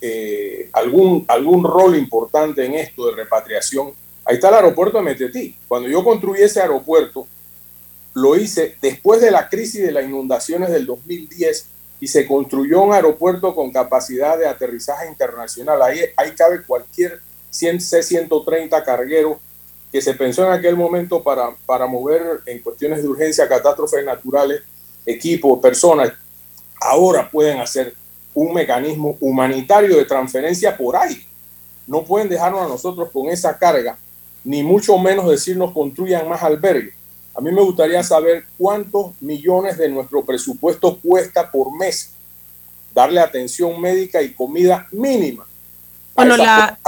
eh, 0.00 0.68
algún, 0.72 1.24
algún 1.26 1.64
rol 1.64 1.96
importante 1.96 2.64
en 2.64 2.74
esto 2.74 3.06
de 3.06 3.16
repatriación. 3.16 3.92
Ahí 4.24 4.34
está 4.36 4.50
el 4.50 4.54
aeropuerto 4.56 4.98
de 4.98 5.04
Metetí. 5.04 5.56
Cuando 5.66 5.88
yo 5.88 6.04
construí 6.04 6.42
ese 6.42 6.60
aeropuerto, 6.60 7.26
lo 8.14 8.36
hice 8.36 8.76
después 8.80 9.20
de 9.20 9.30
la 9.30 9.48
crisis 9.48 9.82
de 9.82 9.92
las 9.92 10.04
inundaciones 10.04 10.70
del 10.70 10.86
2010 10.86 11.70
y 12.00 12.08
se 12.08 12.26
construyó 12.26 12.82
un 12.82 12.92
aeropuerto 12.92 13.54
con 13.54 13.72
capacidad 13.72 14.38
de 14.38 14.46
aterrizaje 14.46 15.08
internacional. 15.08 15.80
Ahí, 15.82 16.00
ahí 16.16 16.32
cabe 16.32 16.62
cualquier 16.62 17.20
C-130 17.50 18.84
carguero 18.84 19.40
que 19.90 20.02
se 20.02 20.14
pensó 20.14 20.44
en 20.44 20.52
aquel 20.52 20.76
momento 20.76 21.22
para, 21.22 21.54
para 21.64 21.86
mover 21.86 22.40
en 22.46 22.60
cuestiones 22.60 23.02
de 23.02 23.08
urgencia, 23.08 23.48
catástrofes 23.48 24.04
naturales, 24.04 24.62
equipos, 25.06 25.58
personas 25.60 26.12
ahora 26.80 27.30
pueden 27.30 27.58
hacer 27.60 27.94
un 28.34 28.52
mecanismo 28.52 29.16
humanitario 29.20 29.96
de 29.96 30.04
transferencia 30.04 30.76
por 30.76 30.96
ahí. 30.96 31.26
No 31.86 32.04
pueden 32.04 32.28
dejarnos 32.28 32.62
a 32.62 32.68
nosotros 32.68 33.10
con 33.12 33.28
esa 33.28 33.56
carga, 33.56 33.96
ni 34.44 34.62
mucho 34.62 34.98
menos 34.98 35.28
decirnos 35.30 35.72
construyan 35.72 36.28
más 36.28 36.42
albergues. 36.42 36.94
A 37.36 37.40
mí 37.40 37.52
me 37.52 37.60
gustaría 37.62 38.02
saber 38.02 38.44
cuántos 38.56 39.12
millones 39.20 39.76
de 39.76 39.88
nuestro 39.88 40.24
presupuesto 40.24 40.98
cuesta 40.98 41.50
por 41.50 41.76
mes 41.76 42.12
darle 42.94 43.20
atención 43.20 43.78
médica 43.78 44.22
y 44.22 44.32
comida 44.32 44.88
mínima. 44.90 45.46
Bueno, 46.14 46.38
la, 46.38 46.78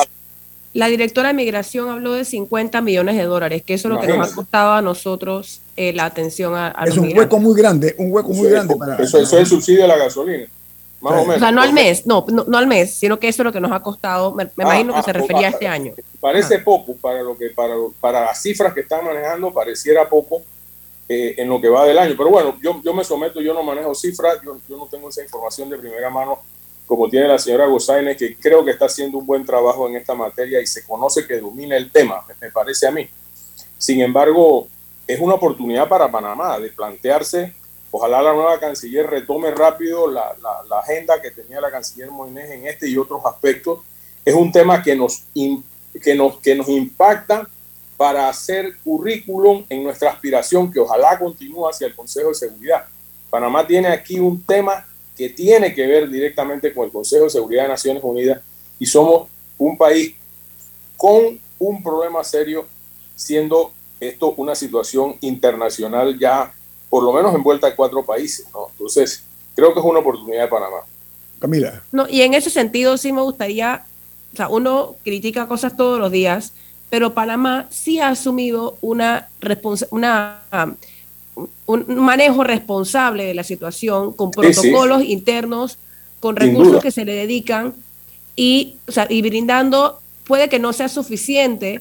la 0.72 0.86
directora 0.86 1.28
de 1.28 1.34
migración 1.34 1.90
habló 1.90 2.14
de 2.14 2.24
50 2.24 2.80
millones 2.80 3.16
de 3.16 3.24
dólares, 3.24 3.62
que 3.62 3.74
eso 3.74 3.88
es 3.88 3.94
lo 3.94 4.00
que 4.00 4.06
nos 4.08 4.32
ha 4.32 4.34
costado 4.34 4.72
a 4.72 4.80
nosotros 4.80 5.60
eh, 5.76 5.92
la 5.92 6.06
atención 6.06 6.54
a, 6.54 6.68
a 6.74 6.84
Es 6.84 6.96
un 6.96 7.16
hueco 7.16 7.38
muy 7.38 7.54
grande, 7.54 7.94
un 7.98 8.10
hueco 8.10 8.30
muy 8.30 8.48
grande 8.48 8.74
para... 8.76 8.94
Eso, 8.94 9.18
eso, 9.18 9.36
es 9.36 9.42
el 9.42 9.46
subsidio 9.46 9.82
de 9.82 9.88
la 9.88 9.98
gasolina. 9.98 10.46
Más 11.00 11.12
o, 11.12 11.20
menos. 11.22 11.36
o 11.36 11.38
sea, 11.38 11.52
no 11.52 11.62
al 11.62 11.72
mes, 11.72 12.06
no, 12.06 12.24
no, 12.28 12.58
al 12.58 12.66
mes, 12.66 12.92
sino 12.92 13.20
que 13.20 13.28
eso 13.28 13.42
es 13.42 13.44
lo 13.44 13.52
que 13.52 13.60
nos 13.60 13.70
ha 13.70 13.80
costado, 13.80 14.34
me, 14.34 14.50
imagino 14.56 14.92
que 14.92 14.98
ah, 14.98 15.02
se 15.02 15.12
refería 15.12 15.46
a 15.46 15.50
este 15.50 15.68
año. 15.68 15.92
Parece 16.20 16.56
ah. 16.56 16.62
poco 16.64 16.96
para 16.96 17.22
lo 17.22 17.36
que 17.36 17.50
para, 17.50 17.74
para 18.00 18.24
las 18.24 18.42
cifras 18.42 18.74
que 18.74 18.80
están 18.80 19.04
manejando, 19.04 19.52
pareciera 19.52 20.08
poco 20.08 20.42
eh, 21.08 21.34
en 21.38 21.48
lo 21.48 21.60
que 21.60 21.68
va 21.68 21.86
del 21.86 21.98
año. 21.98 22.14
Pero 22.16 22.30
bueno, 22.30 22.56
yo, 22.60 22.80
yo 22.82 22.92
me 22.92 23.04
someto, 23.04 23.40
yo 23.40 23.54
no 23.54 23.62
manejo 23.62 23.94
cifras, 23.94 24.38
yo, 24.44 24.58
yo 24.68 24.76
no 24.76 24.86
tengo 24.86 25.08
esa 25.08 25.22
información 25.22 25.70
de 25.70 25.78
primera 25.78 26.10
mano 26.10 26.40
como 26.88 27.08
tiene 27.08 27.28
la 27.28 27.38
señora 27.38 27.66
Gozaine, 27.66 28.16
que 28.16 28.34
creo 28.36 28.64
que 28.64 28.70
está 28.70 28.86
haciendo 28.86 29.18
un 29.18 29.26
buen 29.26 29.44
trabajo 29.44 29.86
en 29.86 29.96
esta 29.96 30.14
materia 30.14 30.60
y 30.60 30.66
se 30.66 30.84
conoce 30.84 31.26
que 31.26 31.38
domina 31.38 31.76
el 31.76 31.92
tema, 31.92 32.24
me 32.40 32.50
parece 32.50 32.86
a 32.88 32.90
mí. 32.90 33.06
Sin 33.76 34.00
embargo, 34.00 34.66
es 35.06 35.20
una 35.20 35.34
oportunidad 35.34 35.86
para 35.86 36.10
Panamá 36.10 36.58
de 36.58 36.70
plantearse, 36.70 37.52
ojalá 37.90 38.22
la 38.22 38.32
nueva 38.32 38.58
canciller 38.60 39.06
retome 39.06 39.50
rápido 39.50 40.10
la, 40.10 40.34
agenda 40.80 41.20
que 41.20 41.30
tenía 41.30 41.60
la 41.60 41.70
canciller 41.70 42.10
Moines 42.10 42.50
en 42.50 42.66
este 42.66 42.88
y 42.88 42.96
otros 42.96 43.20
aspectos. 43.24 43.80
Es 44.24 44.34
un 44.34 44.52
tema 44.52 44.82
que 44.82 44.94
nos, 44.94 45.24
que 45.34 46.14
nos, 46.14 46.38
que 46.38 46.54
nos 46.54 46.68
impacta 46.68 47.48
para 47.96 48.28
hacer 48.28 48.76
currículum 48.84 49.64
en 49.68 49.82
nuestra 49.82 50.10
aspiración 50.10 50.72
que 50.72 50.78
ojalá 50.78 51.18
continúe 51.18 51.68
hacia 51.68 51.88
el 51.88 51.96
Consejo 51.96 52.28
de 52.28 52.34
Seguridad. 52.34 52.86
Panamá 53.28 53.66
tiene 53.66 53.88
aquí 53.88 54.20
un 54.20 54.42
tema 54.42 54.86
que 55.16 55.30
tiene 55.30 55.74
que 55.74 55.86
ver 55.86 56.08
directamente 56.08 56.72
con 56.72 56.84
el 56.84 56.92
Consejo 56.92 57.24
de 57.24 57.30
Seguridad 57.30 57.64
de 57.64 57.70
Naciones 57.70 58.02
Unidas 58.04 58.40
y 58.78 58.86
somos 58.86 59.28
un 59.58 59.76
país 59.76 60.14
con 60.96 61.40
un 61.58 61.82
problema 61.82 62.22
serio, 62.22 62.66
siendo 63.16 63.72
esto 63.98 64.32
una 64.36 64.54
situación 64.54 65.16
internacional 65.20 66.16
ya 66.16 66.52
por 66.88 67.02
lo 67.02 67.12
menos 67.12 67.34
envuelta 67.34 67.66
a 67.66 67.76
cuatro 67.76 68.04
países. 68.04 68.46
Entonces, 68.72 69.22
creo 69.54 69.72
que 69.72 69.80
es 69.80 69.86
una 69.86 70.00
oportunidad 70.00 70.42
de 70.42 70.48
Panamá. 70.48 70.78
Camila. 71.38 71.82
No, 71.92 72.08
y 72.08 72.22
en 72.22 72.34
ese 72.34 72.50
sentido 72.50 72.96
sí 72.96 73.12
me 73.12 73.22
gustaría, 73.22 73.84
o 74.32 74.36
sea, 74.36 74.48
uno 74.48 74.96
critica 75.04 75.46
cosas 75.46 75.76
todos 75.76 75.98
los 75.98 76.10
días, 76.10 76.52
pero 76.90 77.14
Panamá 77.14 77.66
sí 77.70 78.00
ha 78.00 78.08
asumido 78.08 78.76
una, 78.80 79.28
una 79.90 80.40
un 81.66 81.96
manejo 81.96 82.44
responsable 82.44 83.24
de 83.24 83.34
la 83.34 83.44
situación, 83.44 84.12
con 84.12 84.30
protocolos 84.30 85.04
internos, 85.04 85.78
con 86.20 86.36
recursos 86.36 86.82
que 86.82 86.90
se 86.90 87.04
le 87.04 87.14
dedican 87.14 87.74
y, 88.34 88.76
y 89.08 89.22
brindando, 89.22 90.00
puede 90.26 90.48
que 90.48 90.58
no 90.58 90.72
sea 90.72 90.88
suficiente, 90.88 91.80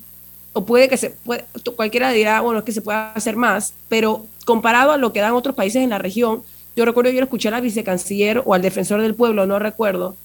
o 0.53 0.65
puede 0.65 0.89
que 0.89 0.97
se 0.97 1.11
puede, 1.11 1.45
cualquiera 1.75 2.11
dirá, 2.11 2.41
bueno, 2.41 2.59
es 2.59 2.65
que 2.65 2.71
se 2.71 2.81
puede 2.81 2.97
hacer 2.97 3.35
más, 3.35 3.73
pero 3.89 4.25
comparado 4.47 4.93
a 4.93 4.97
lo 4.97 5.11
que 5.11 5.19
dan 5.19 5.33
otros 5.33 5.55
países 5.55 5.83
en 5.83 5.89
la 5.89 5.97
región, 5.99 6.41
yo 6.73 6.85
recuerdo 6.85 7.11
yo 7.11 7.21
escuché 7.21 7.49
a 7.49 7.51
la 7.51 7.59
vicecanciller 7.59 8.41
o 8.45 8.53
al 8.53 8.61
defensor 8.61 9.01
del 9.01 9.13
pueblo, 9.13 9.45
no 9.45 9.59
recuerdo, 9.59 10.15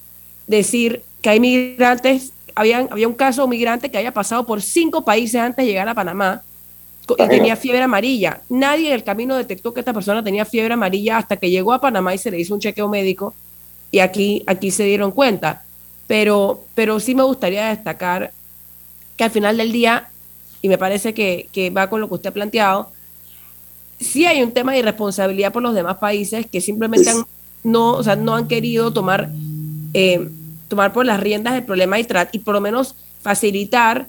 decir 0.46 1.02
que 1.20 1.30
hay 1.30 1.40
migrantes, 1.40 2.32
habían, 2.54 2.86
había 2.92 3.08
un 3.08 3.14
caso 3.14 3.40
de 3.40 3.44
un 3.44 3.50
migrante 3.50 3.90
que 3.90 3.98
haya 3.98 4.14
pasado 4.14 4.46
por 4.46 4.62
cinco 4.62 5.04
países 5.04 5.40
antes 5.40 5.64
de 5.64 5.72
llegar 5.72 5.88
a 5.88 5.94
Panamá 5.94 6.42
y 7.18 7.28
tenía 7.28 7.56
fiebre 7.56 7.82
amarilla. 7.82 8.42
Nadie 8.48 8.88
en 8.88 8.94
el 8.94 9.02
camino 9.02 9.36
detectó 9.36 9.74
que 9.74 9.80
esta 9.80 9.92
persona 9.92 10.22
tenía 10.22 10.44
fiebre 10.44 10.74
amarilla 10.74 11.18
hasta 11.18 11.36
que 11.36 11.50
llegó 11.50 11.72
a 11.72 11.80
Panamá 11.80 12.14
y 12.14 12.18
se 12.18 12.30
le 12.30 12.38
hizo 12.38 12.54
un 12.54 12.60
chequeo 12.60 12.88
médico 12.88 13.34
y 13.90 13.98
aquí, 13.98 14.44
aquí 14.46 14.70
se 14.70 14.84
dieron 14.84 15.10
cuenta. 15.10 15.64
Pero, 16.06 16.64
pero 16.76 17.00
sí 17.00 17.16
me 17.16 17.24
gustaría 17.24 17.70
destacar 17.70 18.32
que 19.16 19.24
al 19.24 19.30
final 19.30 19.56
del 19.56 19.72
día, 19.72 20.10
y 20.60 20.68
me 20.68 20.78
parece 20.78 21.12
que, 21.12 21.72
va 21.76 21.90
con 21.90 22.00
lo 22.00 22.08
que 22.08 22.14
usted 22.14 22.30
ha 22.30 22.34
planteado, 22.34 22.92
sí 24.02 24.26
hay 24.26 24.42
un 24.42 24.52
tema 24.52 24.72
de 24.72 24.80
irresponsabilidad 24.80 25.52
por 25.52 25.62
los 25.62 25.74
demás 25.74 25.98
países 25.98 26.46
que 26.46 26.60
simplemente 26.60 27.10
no, 27.64 27.92
o 27.92 28.02
sea, 28.02 28.16
no 28.16 28.34
han 28.34 28.48
querido 28.48 28.92
tomar, 28.92 29.30
eh, 29.94 30.28
tomar 30.68 30.92
por 30.92 31.06
las 31.06 31.20
riendas 31.20 31.54
del 31.54 31.64
problema 31.64 31.98
y, 31.98 32.06
y 32.32 32.38
por 32.40 32.54
lo 32.54 32.60
menos 32.60 32.94
facilitar 33.22 34.06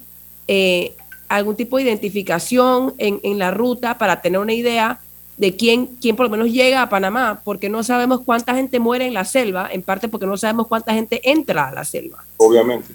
eh, 0.48 0.96
algún 1.30 1.56
tipo 1.56 1.78
de 1.78 1.84
identificación 1.84 2.94
en, 2.98 3.20
en, 3.24 3.40
la 3.40 3.52
ruta 3.52 3.98
para 3.98 4.22
tener 4.22 4.40
una 4.40 4.54
idea 4.54 5.00
de 5.38 5.56
quién, 5.56 5.88
quién 6.00 6.16
por 6.16 6.26
lo 6.26 6.30
menos 6.30 6.52
llega 6.52 6.82
a 6.82 6.90
Panamá, 6.90 7.42
porque 7.44 7.70
no 7.70 7.84
sabemos 7.84 8.22
cuánta 8.24 8.54
gente 8.54 8.80
muere 8.80 9.08
en 9.08 9.14
la 9.14 9.26
selva, 9.26 9.70
en 9.72 9.82
parte 9.82 10.08
porque 10.08 10.26
no 10.26 10.38
sabemos 10.38 10.68
cuánta 10.68 10.94
gente 10.94 11.22
entra 11.24 11.70
a 11.70 11.74
la 11.74 11.86
selva. 11.86 12.24
Obviamente. 12.38 12.94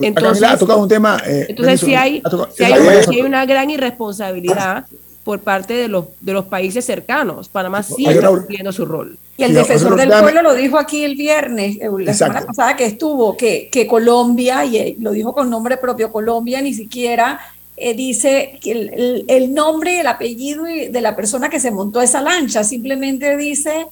Entonces, 0.00 0.42
ha 0.42 0.58
tocado 0.58 0.80
un 0.80 0.88
tema. 0.88 1.20
Eh, 1.26 1.46
entonces, 1.50 1.80
si 1.80 1.94
hay, 1.94 2.22
si 2.56 2.64
hay, 2.64 3.20
una 3.22 3.44
gran 3.46 3.70
irresponsabilidad 3.70 4.86
por 5.24 5.40
parte 5.40 5.74
de 5.74 5.88
los, 5.88 6.06
de 6.20 6.32
los 6.32 6.46
países 6.46 6.84
cercanos. 6.84 7.48
Panamá 7.48 7.82
sí 7.82 8.06
está 8.06 8.28
cumpliendo 8.28 8.72
su 8.72 8.84
rol. 8.84 9.18
Y 9.36 9.44
el 9.44 9.54
defensor 9.54 9.96
del 9.96 10.08
pueblo 10.08 10.42
lo 10.42 10.54
dijo 10.54 10.78
aquí 10.78 11.04
el 11.04 11.16
viernes, 11.16 11.76
eh, 11.80 11.88
la 11.98 12.14
semana 12.14 12.42
pasada 12.42 12.76
que 12.76 12.86
estuvo, 12.86 13.36
que, 13.36 13.68
que 13.70 13.86
Colombia, 13.86 14.64
y 14.64 14.76
eh, 14.76 14.96
lo 14.98 15.12
dijo 15.12 15.32
con 15.32 15.48
nombre 15.48 15.76
propio, 15.76 16.12
Colombia 16.12 16.60
ni 16.60 16.74
siquiera 16.74 17.40
eh, 17.76 17.94
dice 17.94 18.58
que 18.60 18.72
el, 18.72 19.24
el, 19.28 19.54
nombre, 19.54 20.00
el 20.00 20.06
apellido 20.06 20.64
de 20.64 21.00
la 21.00 21.16
persona 21.16 21.48
que 21.48 21.58
se 21.58 21.70
montó 21.70 22.02
esa 22.02 22.20
lancha, 22.20 22.62
simplemente 22.64 23.36
dice 23.36 23.86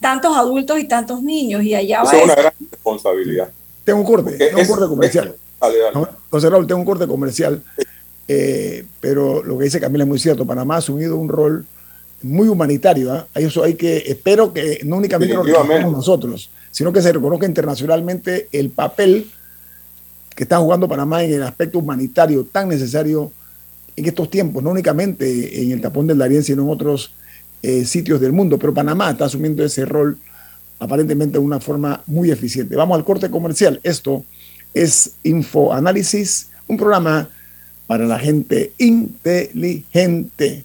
tantos 0.00 0.36
adultos 0.36 0.78
y 0.78 0.84
tantos 0.84 1.22
niños, 1.22 1.62
y 1.62 1.74
allá 1.74 2.02
va. 2.02 2.12
Es 2.12 2.24
una 2.24 2.34
gran 2.34 2.52
responsabilidad. 2.70 3.50
Tengo 3.84 4.00
un 4.00 4.06
corte, 4.06 4.32
tengo 4.32 4.60
un 4.60 4.66
corte 4.66 4.86
comercial. 4.86 5.34
José 6.30 6.50
Raúl, 6.50 6.66
tengo 6.66 6.80
un 6.80 6.86
corte 6.86 7.06
comercial, 7.06 7.62
eh, 8.28 8.84
pero 9.00 9.42
lo 9.42 9.58
que 9.58 9.64
dice 9.64 9.80
Camila 9.80 10.04
es 10.04 10.08
muy 10.08 10.18
cierto. 10.18 10.46
Panamá 10.46 10.76
ha 10.76 10.78
asumido 10.78 11.16
un 11.16 11.28
rol 11.28 11.66
muy 12.22 12.48
humanitario. 12.48 13.12
¿ah? 13.12 13.26
Eso 13.34 13.62
hay 13.62 13.74
que, 13.74 13.98
espero 14.06 14.52
que 14.52 14.80
no 14.84 14.96
únicamente 14.96 15.34
lo 15.34 15.42
reconozcamos 15.42 15.92
nosotros, 15.92 16.50
sino 16.70 16.92
que 16.92 17.02
se 17.02 17.12
reconozca 17.12 17.46
internacionalmente 17.46 18.48
el 18.52 18.70
papel 18.70 19.30
que 20.34 20.42
está 20.42 20.58
jugando 20.58 20.88
Panamá 20.88 21.22
en 21.22 21.34
el 21.34 21.42
aspecto 21.42 21.78
humanitario 21.78 22.44
tan 22.44 22.68
necesario 22.68 23.30
en 23.96 24.06
estos 24.06 24.28
tiempos, 24.28 24.62
no 24.62 24.70
únicamente 24.70 25.62
en 25.62 25.70
el 25.70 25.80
tapón 25.80 26.06
del 26.06 26.18
Darién, 26.18 26.42
sino 26.42 26.62
en 26.64 26.70
otros 26.70 27.12
eh, 27.62 27.84
sitios 27.84 28.20
del 28.20 28.32
mundo. 28.32 28.58
Pero 28.58 28.74
Panamá 28.74 29.10
está 29.10 29.26
asumiendo 29.26 29.64
ese 29.64 29.84
rol 29.84 30.18
aparentemente 30.80 31.38
de 31.38 31.44
una 31.44 31.60
forma 31.60 32.02
muy 32.06 32.30
eficiente. 32.30 32.74
Vamos 32.74 32.96
al 32.98 33.04
corte 33.04 33.30
comercial. 33.30 33.78
Esto 33.84 34.24
es 34.72 35.12
Infoanálisis, 35.22 36.48
un 36.66 36.76
programa 36.76 37.28
para 37.86 38.06
la 38.06 38.18
gente 38.18 38.72
inteligente. 38.78 40.64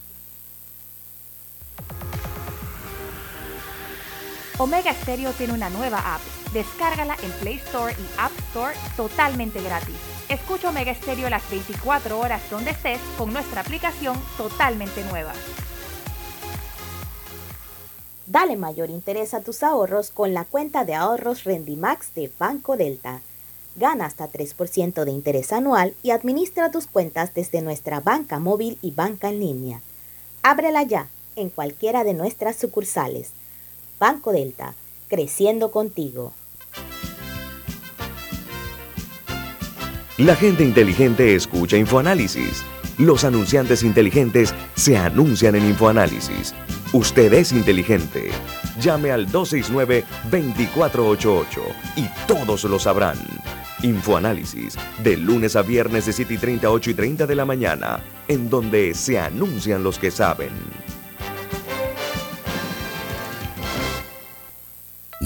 Omega 4.57 4.93
Stereo 4.93 5.31
tiene 5.31 5.53
una 5.53 5.69
nueva 5.69 6.15
app. 6.15 6.21
Descárgala 6.53 7.15
en 7.23 7.31
Play 7.39 7.55
Store 7.65 7.93
y 7.93 8.19
App 8.19 8.31
Store 8.49 8.75
totalmente 8.97 9.61
gratis. 9.61 9.95
Escucha 10.27 10.69
Omega 10.69 10.93
Stereo 10.93 11.29
las 11.29 11.49
24 11.49 12.19
horas 12.19 12.41
donde 12.51 12.71
estés 12.71 12.99
con 13.17 13.31
nuestra 13.31 13.61
aplicación 13.61 14.17
totalmente 14.35 15.03
nueva. 15.05 15.31
Dale 18.25 18.57
mayor 18.57 18.89
interés 18.89 19.33
a 19.33 19.41
tus 19.41 19.63
ahorros 19.63 20.11
con 20.11 20.33
la 20.33 20.43
cuenta 20.45 20.83
de 20.83 20.93
ahorros 20.93 21.45
Rendimax 21.45 22.13
de 22.13 22.31
Banco 22.37 22.75
Delta. 22.75 23.21
Gana 23.75 24.05
hasta 24.05 24.31
3% 24.31 25.05
de 25.05 25.11
interés 25.11 25.53
anual 25.53 25.93
y 26.03 26.11
administra 26.11 26.71
tus 26.71 26.87
cuentas 26.87 27.33
desde 27.33 27.61
nuestra 27.61 27.99
banca 27.99 28.39
móvil 28.39 28.77
y 28.81 28.91
banca 28.91 29.29
en 29.29 29.39
línea. 29.39 29.81
Ábrela 30.41 30.83
ya 30.83 31.07
en 31.35 31.49
cualquiera 31.49 32.03
de 32.03 32.13
nuestras 32.13 32.55
sucursales. 32.55 33.31
Banco 33.99 34.31
Delta, 34.31 34.75
creciendo 35.07 35.71
contigo. 35.71 36.33
La 40.17 40.35
gente 40.35 40.63
inteligente 40.65 41.33
escucha 41.35 41.77
InfoAnálisis. 41.77 42.63
Los 42.97 43.23
anunciantes 43.23 43.83
inteligentes 43.83 44.53
se 44.75 44.97
anuncian 44.97 45.55
en 45.55 45.65
InfoAnálisis. 45.65 46.53
Usted 46.91 47.31
es 47.31 47.53
inteligente. 47.53 48.29
Llame 48.81 49.11
al 49.11 49.27
269-2488 49.27 51.61
y 51.97 52.07
todos 52.27 52.63
lo 52.63 52.79
sabrán. 52.79 53.17
Infoanálisis, 53.81 54.75
de 55.03 55.17
lunes 55.17 55.55
a 55.55 55.61
viernes 55.61 56.05
de 56.05 56.13
7 56.13 56.33
y 56.33 56.37
30, 56.37 56.69
8 56.69 56.91
y 56.91 56.93
30 56.93 57.27
de 57.27 57.35
la 57.35 57.45
mañana, 57.45 57.99
en 58.27 58.49
donde 58.49 58.93
se 58.93 59.19
anuncian 59.19 59.83
los 59.83 59.99
que 59.99 60.11
saben. 60.11 60.51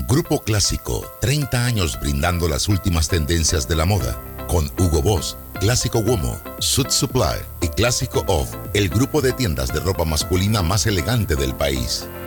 Grupo 0.08 0.44
Clásico, 0.44 1.06
30 1.22 1.66
años 1.66 2.00
brindando 2.00 2.48
las 2.48 2.70
últimas 2.70 3.08
tendencias 3.08 3.68
de 3.68 3.76
la 3.76 3.86
moda. 3.86 4.20
Con 4.48 4.70
Hugo 4.78 5.02
Boss, 5.02 5.38
Clásico 5.60 6.00
Womo, 6.00 6.40
Suit 6.60 6.90
Supply 6.90 7.40
y 7.62 7.70
Clásico 7.70 8.24
Off, 8.28 8.54
el 8.76 8.90
grupo 8.90 9.22
de 9.22 9.34
tiendas 9.34 9.74
de 9.74 9.80
ropa 9.80 10.06
masculina 10.06 10.62
más 10.62 10.86
elegante 10.86 11.36
del 11.36 11.56
país. 11.56 12.08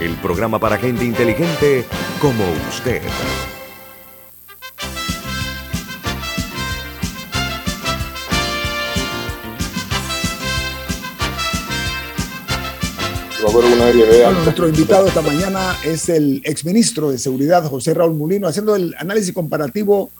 el 0.00 0.14
programa 0.16 0.58
para 0.58 0.78
gente 0.78 1.04
inteligente 1.04 1.84
como 2.20 2.44
usted. 2.70 3.02
Nuestro 14.44 14.68
invitado 14.68 15.06
esta 15.06 15.22
mañana 15.22 15.76
es 15.84 16.08
el 16.08 16.40
exministro 16.44 17.10
de 17.10 17.18
Seguridad, 17.18 17.64
José 17.64 17.94
Raúl 17.94 18.14
Mulino, 18.14 18.46
haciendo 18.46 18.76
el 18.76 18.94
análisis 18.98 19.34
comparativo 19.34 20.10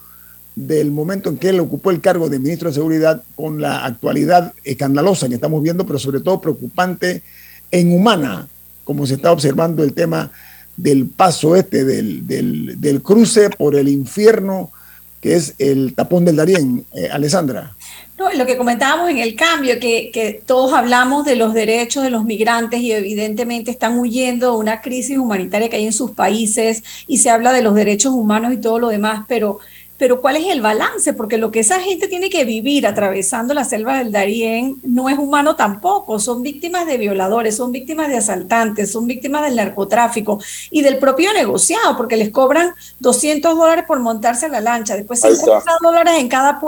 del 0.57 0.91
momento 0.91 1.31
en 1.31 1.39
que 1.39 1.51
él 1.51 1.61
ocupó 1.61 1.91
el 1.91 2.01
cargo 2.01 2.29
de 2.29 2.39
ministro 2.39 2.69
de 2.69 2.75
Seguridad 2.75 3.23
con 3.35 3.61
la 3.61 3.85
actualidad 3.87 4.53
escandalosa 4.65 5.29
que 5.29 5.37
estamos 5.37 5.63
viendo, 5.63 5.87
pero 5.87 5.99
sobre 5.99 6.21
todo 6.21 6.41
preocupante 6.41 7.23
en 7.71 7.95
humana 7.95 8.49
como 8.91 9.07
se 9.07 9.15
está 9.15 9.31
observando 9.31 9.85
el 9.85 9.93
tema 9.93 10.33
del 10.77 11.07
paso 11.07 11.55
este, 11.55 11.85
del, 11.85 12.27
del, 12.27 13.03
cruce 13.03 13.49
por 13.49 13.77
el 13.77 13.87
infierno, 13.89 14.73
que 15.21 15.37
es 15.37 15.55
el 15.61 15.95
tapón 15.95 16.25
del 16.25 16.35
Darién, 16.35 16.85
eh, 16.93 17.09
Alessandra. 17.09 17.77
No, 18.19 18.33
lo 18.33 18.47
que 18.47 18.57
comentábamos 18.57 19.09
en 19.09 19.19
el 19.19 19.37
cambio, 19.37 19.79
que, 19.79 20.11
que, 20.13 20.43
todos 20.45 20.73
hablamos 20.73 21.25
de 21.25 21.37
los 21.37 21.55
derechos 21.55 22.03
de 22.03 22.11
los 22.11 22.25
migrantes 22.25 22.81
y 22.81 22.91
evidentemente 22.91 23.71
están 23.71 23.97
huyendo 23.97 24.51
de 24.51 24.59
una 24.59 24.81
crisis 24.81 25.17
humanitaria 25.17 25.69
que 25.69 25.77
hay 25.77 25.87
en 25.87 25.93
sus 25.93 26.11
países 26.11 26.83
y 27.07 27.19
se 27.19 27.31
habla 27.31 27.53
de 27.53 27.63
los 27.63 27.77
derechos 27.77 28.13
humanos 28.13 28.53
y 28.53 28.57
todo 28.57 28.81
lo 28.81 28.89
demás, 28.89 29.25
pero 29.29 29.61
pero 30.01 30.23
¿cuál 30.23 30.37
es 30.37 30.47
el 30.47 30.63
balance? 30.63 31.13
Porque 31.13 31.37
lo 31.37 31.51
que 31.51 31.61
esa 31.61 31.79
gente 31.79 32.09
tiene 32.09 32.31
que 32.31 32.47
vivir 32.47 32.87
atravesando 32.87 33.53
la 33.53 33.67
selva 33.67 33.99
del 33.99 34.11
Darién 34.11 34.79
no 34.83 35.11
es 35.11 35.19
humano 35.19 35.57
tampoco, 35.57 36.19
son 36.19 36.43
víctimas 36.43 36.87
de 36.87 36.97
violadores, 36.97 37.59
son 37.59 37.71
víctimas 37.71 38.09
de 38.09 38.17
asaltantes, 38.17 38.91
son 38.91 39.07
víctimas 39.07 39.43
del 39.43 39.57
narcotráfico 39.57 40.41
y 40.71 40.81
del 40.81 40.97
propio 40.97 41.35
negociado, 41.35 41.99
porque 41.99 42.17
les 42.17 42.31
cobran 42.31 42.73
200 43.01 43.55
dólares 43.55 43.85
por 43.87 44.01
montarse 44.01 44.47
a 44.47 44.49
la 44.49 44.63
lancha, 44.63 44.97
después 44.97 45.21
50 45.21 45.71
dólares 45.83 46.15
en 46.17 46.29
cada, 46.29 46.59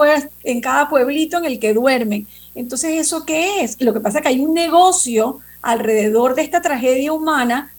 en 0.44 0.60
cada 0.60 0.90
pueblito 0.90 1.38
en 1.38 1.46
el 1.46 1.58
que 1.58 1.72
duermen. 1.72 2.26
Entonces, 2.54 3.00
¿eso 3.00 3.24
qué 3.24 3.64
es? 3.64 3.80
Lo 3.80 3.94
que 3.94 4.00
pasa 4.00 4.18
es 4.18 4.22
que 4.24 4.28
hay 4.28 4.40
un 4.40 4.52
negocio 4.52 5.38
alrededor 5.62 6.34
de 6.34 6.42
esta 6.42 6.60
tragedia 6.60 7.14
humana 7.14 7.72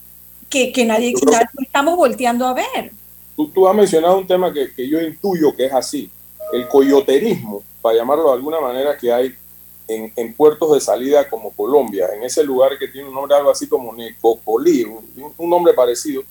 que, 0.49 0.71
que 0.71 0.83
nadie, 0.83 1.13
nadie 1.27 1.45
estamos 1.61 1.95
volteando 1.95 2.47
a 2.47 2.55
ver. 2.55 3.02
Tú, 3.35 3.67
has 3.67 3.75
mencionado 3.75 4.17
un 4.17 4.27
tema 4.27 4.53
que, 4.53 4.73
que, 4.73 4.87
yo 4.87 5.01
intuyo 5.01 5.55
que 5.55 5.65
es 5.65 5.73
así, 5.73 6.09
el 6.51 6.67
coyoterismo, 6.67 7.63
para 7.81 7.97
llamarlo 7.97 8.25
de 8.25 8.33
alguna 8.33 8.59
manera, 8.59 8.97
que 8.97 9.11
hay 9.11 9.33
en, 9.87 10.13
en, 10.15 10.33
puertos 10.33 10.73
de 10.73 10.79
salida 10.79 11.27
como 11.29 11.51
Colombia, 11.51 12.09
en 12.15 12.23
ese 12.23 12.43
lugar 12.43 12.77
que 12.77 12.87
tiene 12.87 13.07
un 13.07 13.15
nombre 13.15 13.35
algo 13.35 13.49
así 13.49 13.67
como 13.67 13.93
Necopolí, 13.93 14.83
un, 14.83 15.33
un 15.35 15.49
nombre 15.49 15.73
parecido, 15.73 16.23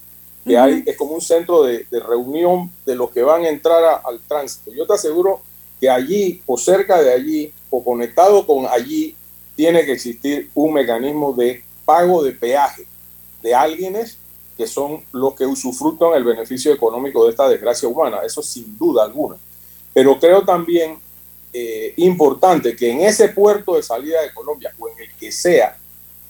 que 0.45 0.57
hay, 0.57 0.83
es 0.87 0.97
como 0.97 1.13
un 1.13 1.21
centro 1.21 1.65
de, 1.65 1.87
de, 1.91 2.01
reunión 2.01 2.71
de 2.85 2.97
los 2.97 3.11
que 3.11 3.23
van 3.23 3.45
a 3.45 3.49
entrar 3.49 4.01
al 4.05 4.21
tránsito. 4.21 4.73
Yo 4.73 4.87
te 4.87 4.95
aseguro 4.95 5.41
que 5.81 5.89
allí 5.89 6.43
o 6.47 6.57
cerca 6.57 7.01
de 7.03 7.13
allí 7.13 7.53
o 7.71 7.83
conectado 7.83 8.47
con 8.47 8.67
allí 8.67 9.17
tiene 9.57 9.85
que 9.85 9.93
existir 9.93 10.51
un 10.55 10.73
mecanismo 10.73 11.33
de 11.33 11.63
pago 11.85 12.23
de 12.23 12.33
peaje 12.33 12.87
de 13.43 13.55
alguienes 13.55 14.19
que 14.57 14.67
son 14.67 15.03
los 15.13 15.35
que 15.35 15.47
usufructan 15.47 16.15
el 16.15 16.25
beneficio 16.25 16.73
económico 16.73 17.25
de 17.25 17.31
esta 17.31 17.49
desgracia 17.49 17.89
humana, 17.89 18.21
eso 18.25 18.43
sin 18.43 18.77
duda 18.77 19.05
alguna. 19.05 19.37
Pero 19.95 20.19
creo 20.19 20.45
también 20.45 20.99
eh, 21.53 21.93
importante 21.97 22.75
que 22.77 22.91
en 22.91 23.01
ese 23.03 23.29
puerto 23.29 23.77
de 23.77 23.83
salida 23.83 24.23
de 24.23 24.33
Colombia, 24.33 24.75
o 24.79 24.89
en 24.89 25.01
el 25.01 25.15
que 25.17 25.33
sea, 25.33 25.77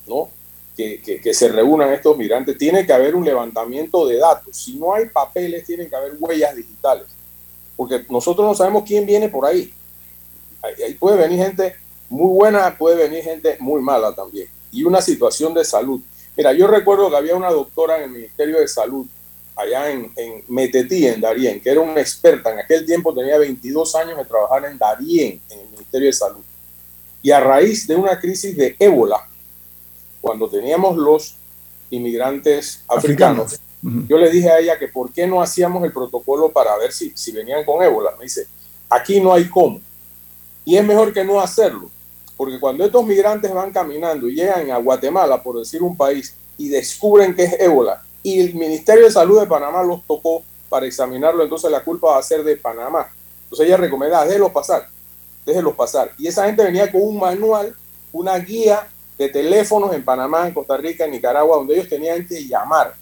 ¿no? 0.06 0.30
Que, 0.76 1.00
que, 1.00 1.34
se 1.34 1.48
reúnan 1.48 1.92
estos 1.92 2.16
migrantes, 2.16 2.56
tiene 2.56 2.86
que 2.86 2.92
haber 2.92 3.14
un 3.14 3.24
levantamiento 3.24 4.06
de 4.06 4.16
datos. 4.16 4.56
Si 4.56 4.74
no 4.74 4.94
hay 4.94 5.06
papeles, 5.06 5.64
tienen 5.64 5.88
que 5.88 5.94
haber 5.94 6.14
huellas 6.18 6.56
digitales. 6.56 7.06
Porque 7.76 8.04
nosotros 8.08 8.46
no 8.46 8.54
sabemos 8.54 8.84
quién 8.84 9.04
viene 9.04 9.28
por 9.28 9.44
ahí. 9.44 9.72
ahí 10.62 10.94
puede 10.94 11.18
venir 11.18 11.38
gente 11.38 11.76
muy 12.08 12.34
buena, 12.34 12.76
puede 12.76 12.96
venir 12.96 13.22
gente 13.22 13.56
muy 13.60 13.82
mala 13.82 14.14
también. 14.14 14.48
Y 14.72 14.84
una 14.84 15.02
situación 15.02 15.52
de 15.52 15.64
salud 15.64 16.00
Mira, 16.36 16.52
yo 16.52 16.66
recuerdo 16.66 17.10
que 17.10 17.16
había 17.16 17.36
una 17.36 17.50
doctora 17.50 17.98
en 17.98 18.04
el 18.04 18.10
Ministerio 18.10 18.58
de 18.58 18.68
Salud, 18.68 19.06
allá 19.54 19.90
en, 19.90 20.10
en 20.16 20.44
Metetí, 20.48 21.06
en 21.06 21.20
Darién, 21.20 21.60
que 21.60 21.70
era 21.70 21.80
una 21.80 22.00
experta. 22.00 22.52
En 22.52 22.60
aquel 22.60 22.86
tiempo 22.86 23.14
tenía 23.14 23.36
22 23.38 23.94
años 23.96 24.16
de 24.16 24.24
trabajar 24.24 24.64
en 24.64 24.78
Darién, 24.78 25.40
en 25.50 25.60
el 25.60 25.68
Ministerio 25.68 26.06
de 26.06 26.12
Salud. 26.12 26.42
Y 27.22 27.30
a 27.30 27.40
raíz 27.40 27.86
de 27.86 27.96
una 27.96 28.18
crisis 28.18 28.56
de 28.56 28.74
ébola, 28.78 29.28
cuando 30.20 30.48
teníamos 30.48 30.96
los 30.96 31.36
inmigrantes 31.90 32.82
africanos, 32.88 33.60
yo 33.82 34.16
le 34.16 34.30
dije 34.30 34.48
a 34.48 34.58
ella 34.58 34.78
que 34.78 34.88
por 34.88 35.12
qué 35.12 35.26
no 35.26 35.42
hacíamos 35.42 35.84
el 35.84 35.92
protocolo 35.92 36.50
para 36.50 36.76
ver 36.78 36.92
si, 36.92 37.12
si 37.14 37.32
venían 37.32 37.64
con 37.64 37.82
ébola. 37.82 38.12
Me 38.16 38.24
dice, 38.24 38.46
aquí 38.88 39.20
no 39.20 39.34
hay 39.34 39.48
cómo. 39.48 39.80
Y 40.64 40.76
es 40.76 40.84
mejor 40.84 41.12
que 41.12 41.24
no 41.24 41.40
hacerlo 41.40 41.90
porque 42.42 42.58
cuando 42.58 42.84
estos 42.84 43.06
migrantes 43.06 43.54
van 43.54 43.70
caminando 43.70 44.28
y 44.28 44.34
llegan 44.34 44.68
a 44.72 44.78
Guatemala, 44.78 45.40
por 45.40 45.60
decir 45.60 45.80
un 45.80 45.96
país, 45.96 46.34
y 46.58 46.68
descubren 46.68 47.36
que 47.36 47.44
es 47.44 47.60
ébola, 47.60 48.02
y 48.20 48.40
el 48.40 48.52
Ministerio 48.56 49.04
de 49.04 49.12
Salud 49.12 49.38
de 49.38 49.46
Panamá 49.46 49.84
los 49.84 50.04
tocó 50.04 50.42
para 50.68 50.84
examinarlo, 50.84 51.44
entonces 51.44 51.70
la 51.70 51.84
culpa 51.84 52.08
va 52.08 52.18
a 52.18 52.22
ser 52.24 52.42
de 52.42 52.56
Panamá. 52.56 53.06
Entonces 53.44 53.64
ella 53.64 53.76
recomienda, 53.76 54.24
déjenlos 54.24 54.50
pasar, 54.50 54.88
déjenlos 55.46 55.76
pasar. 55.76 56.10
Y 56.18 56.26
esa 56.26 56.44
gente 56.46 56.64
venía 56.64 56.90
con 56.90 57.02
un 57.02 57.16
manual, 57.16 57.76
una 58.10 58.36
guía 58.38 58.88
de 59.16 59.28
teléfonos 59.28 59.94
en 59.94 60.04
Panamá, 60.04 60.48
en 60.48 60.52
Costa 60.52 60.76
Rica, 60.76 61.04
en 61.04 61.12
Nicaragua, 61.12 61.58
donde 61.58 61.74
ellos 61.74 61.88
tenían 61.88 62.26
que 62.26 62.44
llamar 62.44 62.92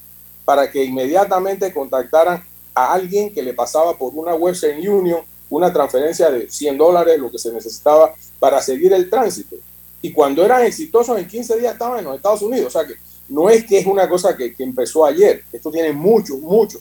para 0.44 0.70
que 0.70 0.84
inmediatamente 0.84 1.72
contactaran 1.72 2.44
a 2.74 2.92
alguien 2.92 3.32
que 3.32 3.42
le 3.42 3.54
pasaba 3.54 3.96
por 3.96 4.12
una 4.14 4.34
Western 4.34 4.86
Union 4.86 5.22
una 5.50 5.72
transferencia 5.72 6.30
de 6.30 6.48
100 6.48 6.78
dólares, 6.78 7.18
lo 7.18 7.30
que 7.30 7.38
se 7.38 7.52
necesitaba 7.52 8.14
para 8.38 8.62
seguir 8.62 8.92
el 8.92 9.10
tránsito. 9.10 9.56
Y 10.00 10.12
cuando 10.12 10.44
eran 10.44 10.64
exitosos 10.64 11.18
en 11.18 11.26
15 11.26 11.58
días 11.58 11.72
estaban 11.74 11.98
en 11.98 12.06
los 12.06 12.16
Estados 12.16 12.42
Unidos. 12.42 12.68
O 12.68 12.70
sea 12.70 12.86
que 12.86 12.94
no 13.28 13.50
es 13.50 13.64
que 13.64 13.78
es 13.78 13.86
una 13.86 14.08
cosa 14.08 14.36
que, 14.36 14.54
empezó 14.58 15.04
ayer. 15.04 15.44
Esto 15.52 15.70
tiene 15.70 15.92
muchos, 15.92 16.38
muchos 16.38 16.80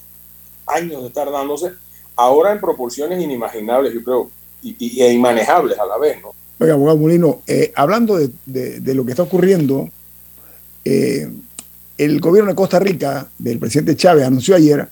años 0.66 1.02
de 1.02 1.08
estar 1.08 1.30
dándose. 1.32 1.74
Ahora 2.16 2.52
en 2.52 2.60
proporciones 2.60 3.22
inimaginables, 3.22 3.94
yo 3.94 4.04
creo, 4.04 4.30
y, 4.62 5.02
e 5.02 5.14
inmanejables 5.14 5.78
a 5.80 5.86
la 5.86 5.98
vez, 5.98 6.22
¿no? 6.22 6.34
Oiga, 6.62 6.74
abogado 6.74 6.98
Molino, 6.98 7.42
eh, 7.48 7.72
hablando 7.74 8.18
de, 8.18 8.30
de, 8.82 8.94
lo 8.94 9.06
que 9.06 9.12
está 9.12 9.24
ocurriendo, 9.24 9.88
eh, 10.84 11.30
el 11.98 12.20
gobierno 12.20 12.50
de 12.50 12.56
Costa 12.56 12.80
Rica, 12.80 13.30
del 13.38 13.60
presidente 13.60 13.96
Chávez, 13.96 14.26
anunció 14.26 14.56
ayer 14.56 14.90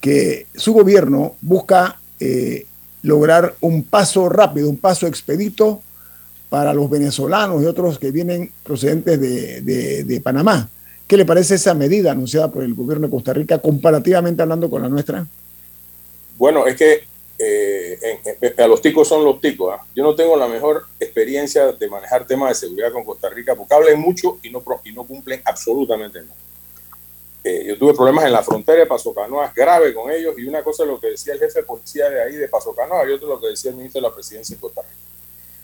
que 0.00 0.46
su 0.54 0.72
gobierno 0.72 1.36
busca 1.42 2.00
eh, 2.20 2.66
lograr 3.02 3.54
un 3.60 3.84
paso 3.84 4.28
rápido, 4.28 4.68
un 4.68 4.78
paso 4.78 5.06
expedito 5.06 5.82
para 6.48 6.72
los 6.72 6.88
venezolanos 6.88 7.62
y 7.62 7.66
otros 7.66 7.98
que 7.98 8.10
vienen 8.10 8.52
procedentes 8.62 9.20
de, 9.20 10.20
Panamá. 10.22 10.68
¿Qué 11.06 11.16
le 11.16 11.24
parece 11.24 11.54
esa 11.54 11.74
medida 11.74 12.12
anunciada 12.12 12.50
por 12.50 12.64
el 12.64 12.74
gobierno 12.74 13.06
de 13.06 13.12
Costa 13.12 13.32
Rica 13.32 13.58
comparativamente 13.58 14.42
hablando 14.42 14.68
con 14.68 14.82
la 14.82 14.88
nuestra? 14.88 15.26
Bueno, 16.36 16.66
es 16.66 16.76
que 16.76 17.04
eh, 17.38 17.98
a 18.58 18.66
los 18.66 18.80
ticos 18.82 19.06
son 19.06 19.24
los 19.24 19.40
ticos. 19.40 19.74
¿ah? 19.74 19.84
Yo 19.94 20.02
no 20.02 20.14
tengo 20.14 20.36
la 20.36 20.48
mejor 20.48 20.84
experiencia 20.98 21.72
de 21.72 21.88
manejar 21.88 22.26
temas 22.26 22.48
de 22.50 22.66
seguridad 22.66 22.92
con 22.92 23.04
Costa 23.04 23.28
Rica 23.28 23.54
porque 23.54 23.74
hablan 23.74 24.00
mucho 24.00 24.38
y 24.42 24.50
no, 24.50 24.62
y 24.84 24.92
no 24.92 25.04
cumplen 25.04 25.40
absolutamente 25.44 26.22
nada 26.22 26.45
yo 27.66 27.78
tuve 27.78 27.94
problemas 27.94 28.24
en 28.24 28.32
la 28.32 28.42
frontera 28.42 28.80
de 28.80 28.86
Paso 28.86 29.14
Canoas 29.14 29.54
grave 29.54 29.94
con 29.94 30.10
ellos 30.10 30.34
y 30.38 30.46
una 30.46 30.62
cosa 30.62 30.82
es 30.82 30.88
lo 30.88 30.98
que 30.98 31.08
decía 31.08 31.34
el 31.34 31.38
jefe 31.38 31.60
de 31.60 31.66
policía 31.66 32.08
de 32.08 32.22
ahí 32.22 32.36
de 32.36 32.48
Paso 32.48 32.74
Canoas 32.74 33.08
y 33.08 33.12
otra 33.12 33.28
lo 33.28 33.40
que 33.40 33.48
decía 33.48 33.70
el 33.70 33.76
ministro 33.76 34.00
de 34.00 34.08
la 34.08 34.14
presidencia 34.14 34.56
de 34.56 34.60
Costa 34.60 34.82
Rica. 34.82 34.94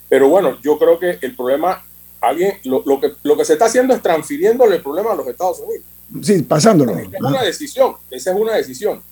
Pero 0.09 0.29
bueno, 0.29 0.59
yo 0.61 0.79
creo 0.79 0.99
que 0.99 1.19
el 1.21 1.35
problema, 1.35 1.85
alguien, 2.21 2.59
lo, 2.65 3.01
que, 3.01 3.13
lo 3.23 3.37
que 3.37 3.45
se 3.45 3.55
está 3.55 3.67
haciendo 3.67 3.95
es 3.95 4.03
transfiriéndole 4.03 4.77
el 4.77 4.83
problema 4.83 5.13
a 5.13 5.15
los 5.15 5.27
Estados 5.27 5.61
Unidos. 5.61 5.85
Sí, 6.23 6.43
pasándolo. 6.43 6.93
Esa 6.93 7.17
es 7.17 7.23
una 7.23 7.43
decisión, 7.43 7.97
esa 8.11 8.31
es 8.33 8.37
una 8.37 8.55
decisión. 8.55 9.03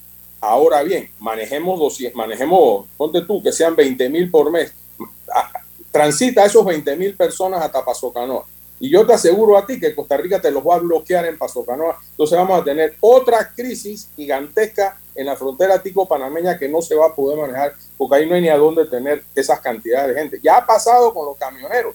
Ahora 0.41 0.83
bien, 0.83 1.11
manejemos, 1.19 1.79
200, 1.79 2.17
manejemos, 2.17 2.87
ponte 2.97 3.23
tú, 3.23 3.43
que 3.43 3.53
sean 3.53 3.75
20 3.75 4.09
mil 4.11 4.31
por 4.31 4.51
mes. 4.51 4.73
Transita 5.91 6.45
esos 6.45 6.65
20 6.65 6.97
mil 6.97 7.17
personas 7.17 7.63
hasta 7.63 7.85
Paso 7.85 8.13
Canoas 8.13 8.45
y 8.81 8.89
yo 8.89 9.07
te 9.07 9.13
aseguro 9.13 9.59
a 9.59 9.67
ti 9.67 9.79
que 9.79 9.95
Costa 9.95 10.17
Rica 10.17 10.41
te 10.41 10.51
los 10.51 10.67
va 10.67 10.77
a 10.77 10.79
bloquear 10.79 11.27
en 11.27 11.37
Paso 11.37 11.65
Canoa. 11.65 11.99
Entonces 12.13 12.39
vamos 12.39 12.61
a 12.61 12.65
tener 12.65 12.97
otra 13.01 13.53
crisis 13.55 14.09
gigantesca 14.17 14.99
en 15.15 15.27
la 15.27 15.37
frontera 15.37 15.83
tico-panameña 15.83 16.59
que 16.59 16.67
no 16.67 16.81
se 16.81 16.95
va 16.95 17.09
a 17.09 17.15
poder 17.15 17.39
manejar 17.39 17.75
porque 17.99 18.17
ahí 18.17 18.27
no 18.27 18.35
hay 18.35 18.41
ni 18.41 18.49
a 18.49 18.57
dónde 18.57 18.87
tener 18.87 19.23
esas 19.35 19.61
cantidades 19.61 20.15
de 20.15 20.21
gente. 20.21 20.41
Ya 20.43 20.57
ha 20.57 20.67
pasado 20.67 21.13
con 21.13 21.27
los 21.27 21.37
camioneros, 21.37 21.95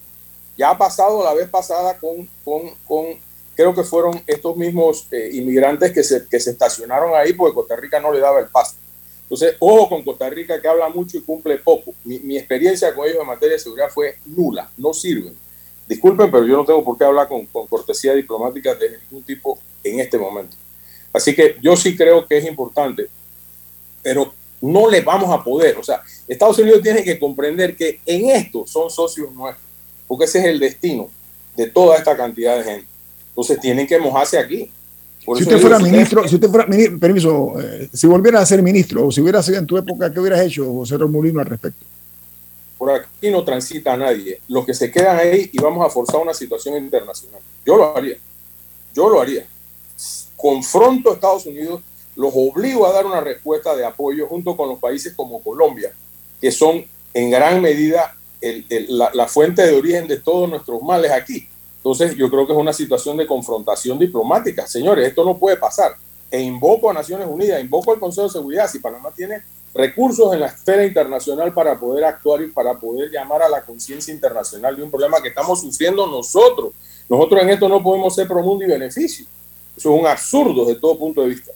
ya 0.55 0.69
ha 0.69 0.77
pasado 0.77 1.23
la 1.23 1.33
vez 1.33 1.49
pasada 1.49 1.97
con, 1.97 2.29
con, 2.43 3.19
creo 3.55 3.73
que 3.73 3.83
fueron 3.83 4.21
estos 4.27 4.55
mismos 4.55 5.07
eh, 5.09 5.31
inmigrantes 5.33 5.91
que 5.91 6.03
se, 6.03 6.27
que 6.27 6.39
se 6.39 6.51
estacionaron 6.51 7.15
ahí 7.15 7.33
porque 7.33 7.55
Costa 7.55 7.75
Rica 7.75 7.99
no 7.99 8.13
le 8.13 8.19
daba 8.19 8.39
el 8.39 8.47
paso. 8.47 8.75
Entonces, 9.23 9.55
ojo 9.57 9.89
con 9.89 10.03
Costa 10.03 10.29
Rica 10.29 10.61
que 10.61 10.67
habla 10.67 10.87
mucho 10.89 11.17
y 11.17 11.21
cumple 11.21 11.57
poco. 11.57 11.95
Mi, 12.03 12.19
mi 12.19 12.37
experiencia 12.37 12.93
con 12.93 13.07
ellos 13.07 13.21
en 13.21 13.25
materia 13.25 13.53
de 13.53 13.59
seguridad 13.59 13.89
fue 13.89 14.19
nula, 14.25 14.69
no 14.77 14.93
sirven. 14.93 15.35
Disculpen, 15.87 16.31
pero 16.31 16.45
yo 16.45 16.57
no 16.57 16.65
tengo 16.65 16.83
por 16.83 16.97
qué 16.97 17.03
hablar 17.03 17.27
con, 17.27 17.45
cortesía 17.67 18.13
diplomática 18.13 18.73
de 18.73 18.97
ningún 18.99 19.23
tipo 19.23 19.59
en 19.83 19.99
este 19.99 20.17
momento. 20.17 20.57
Así 21.13 21.35
que 21.35 21.57
yo 21.61 21.75
sí 21.75 21.95
creo 21.95 22.25
que 22.25 22.37
es 22.37 22.45
importante, 22.45 23.07
pero 24.01 24.33
no 24.61 24.89
le 24.89 25.01
vamos 25.01 25.31
a 25.31 25.43
poder. 25.43 25.77
O 25.77 25.83
sea, 25.83 26.01
Estados 26.27 26.57
Unidos 26.57 26.81
tiene 26.81 27.03
que 27.03 27.19
comprender 27.19 27.75
que 27.75 27.99
en 28.05 28.29
esto 28.31 28.65
son 28.65 28.89
socios 28.89 29.31
nuestros, 29.31 29.65
porque 30.07 30.25
ese 30.25 30.39
es 30.39 30.45
el 30.45 30.59
destino 30.59 31.09
de 31.55 31.67
toda 31.67 31.97
esta 31.97 32.17
cantidad 32.17 32.57
de 32.57 32.63
gente. 32.63 32.87
Entonces 33.29 33.59
tienen 33.59 33.85
que 33.85 33.99
mojarse 33.99 34.39
aquí. 34.39 34.71
si 35.19 35.43
usted 35.43 35.59
fuera 35.59 35.77
ministro, 35.77 36.27
si 36.27 36.35
usted 36.35 36.49
fuera 36.49 36.65
ministro, 36.65 36.99
permiso, 36.99 37.53
eh, 37.61 37.89
si 37.93 38.07
volviera 38.07 38.39
a 38.39 38.45
ser 38.45 38.63
ministro 38.63 39.07
o 39.07 39.11
si 39.11 39.21
hubiera 39.21 39.43
sido 39.43 39.59
en 39.59 39.67
tu 39.67 39.77
época, 39.77 40.11
¿qué 40.11 40.19
hubieras 40.19 40.41
hecho, 40.41 40.65
José 40.73 40.97
Romulino, 40.97 41.39
al 41.39 41.45
respecto? 41.45 41.85
Por 42.77 42.91
aquí 42.91 43.29
no 43.29 43.43
transita 43.43 43.95
nadie. 43.95 44.41
Los 44.47 44.65
que 44.65 44.73
se 44.73 44.91
quedan 44.91 45.17
ahí 45.17 45.49
y 45.51 45.61
vamos 45.61 45.85
a 45.85 45.89
forzar 45.89 46.21
una 46.21 46.33
situación 46.33 46.75
internacional. 46.77 47.41
Yo 47.65 47.77
lo 47.77 47.95
haría. 47.95 48.17
Yo 48.93 49.09
lo 49.09 49.21
haría. 49.21 49.45
Confronto 50.35 51.11
a 51.11 51.13
Estados 51.13 51.45
Unidos, 51.45 51.81
los 52.15 52.31
obligo 52.35 52.85
a 52.85 52.91
dar 52.91 53.05
una 53.05 53.21
respuesta 53.21 53.75
de 53.75 53.85
apoyo 53.85 54.27
junto 54.27 54.55
con 54.55 54.69
los 54.69 54.79
países 54.79 55.13
como 55.13 55.41
Colombia, 55.41 55.93
que 56.39 56.51
son 56.51 56.85
en 57.13 57.29
gran 57.29 57.61
medida 57.61 58.15
la, 58.89 59.27
fuente 59.27 59.65
de 59.65 59.75
origen 59.75 60.07
de 60.07 60.17
todos 60.19 60.49
nuestros 60.49 60.81
males 60.81 61.11
aquí. 61.11 61.47
Entonces, 61.77 62.15
yo 62.15 62.29
creo 62.29 62.45
que 62.45 62.53
es 62.53 62.59
una 62.59 62.73
situación 62.73 63.15
de 63.17 63.27
confrontación 63.27 63.99
diplomática. 63.99 64.67
Señores, 64.67 65.07
esto 65.07 65.23
no 65.23 65.37
puede 65.37 65.57
pasar. 65.57 65.95
E 66.31 66.41
invoco 66.41 66.89
a 66.89 66.93
Naciones 66.93 67.27
Unidas, 67.29 67.61
invoco 67.61 67.93
al 67.93 67.99
Consejo 67.99 68.27
de 68.27 68.33
Seguridad. 68.33 68.69
Si 68.69 68.79
Panamá 68.79 69.11
tiene 69.15 69.43
recursos 69.75 70.33
en 70.33 70.39
la 70.39 70.47
esfera 70.47 70.85
internacional 70.85 71.53
para 71.53 71.77
poder 71.77 72.05
actuar 72.05 72.41
y 72.41 72.47
para 72.47 72.79
poder 72.79 73.11
llamar 73.11 73.43
a 73.43 73.49
la 73.49 73.61
conciencia 73.61 74.13
internacional 74.13 74.75
de 74.75 74.81
un 74.81 74.89
problema 74.89 75.21
que 75.21 75.27
estamos 75.27 75.59
sufriendo 75.59 76.07
nosotros. 76.07 76.71
Nosotros 77.09 77.41
en 77.41 77.49
esto 77.49 77.67
no 77.67 77.83
podemos 77.83 78.15
ser 78.15 78.25
promundo 78.25 78.63
y 78.63 78.69
beneficio. 78.69 79.25
Eso 79.75 79.93
es 79.93 79.99
un 79.99 80.07
absurdo 80.07 80.65
desde 80.65 80.79
todo 80.79 80.97
punto 80.97 81.21
de 81.21 81.27
vista. 81.27 81.51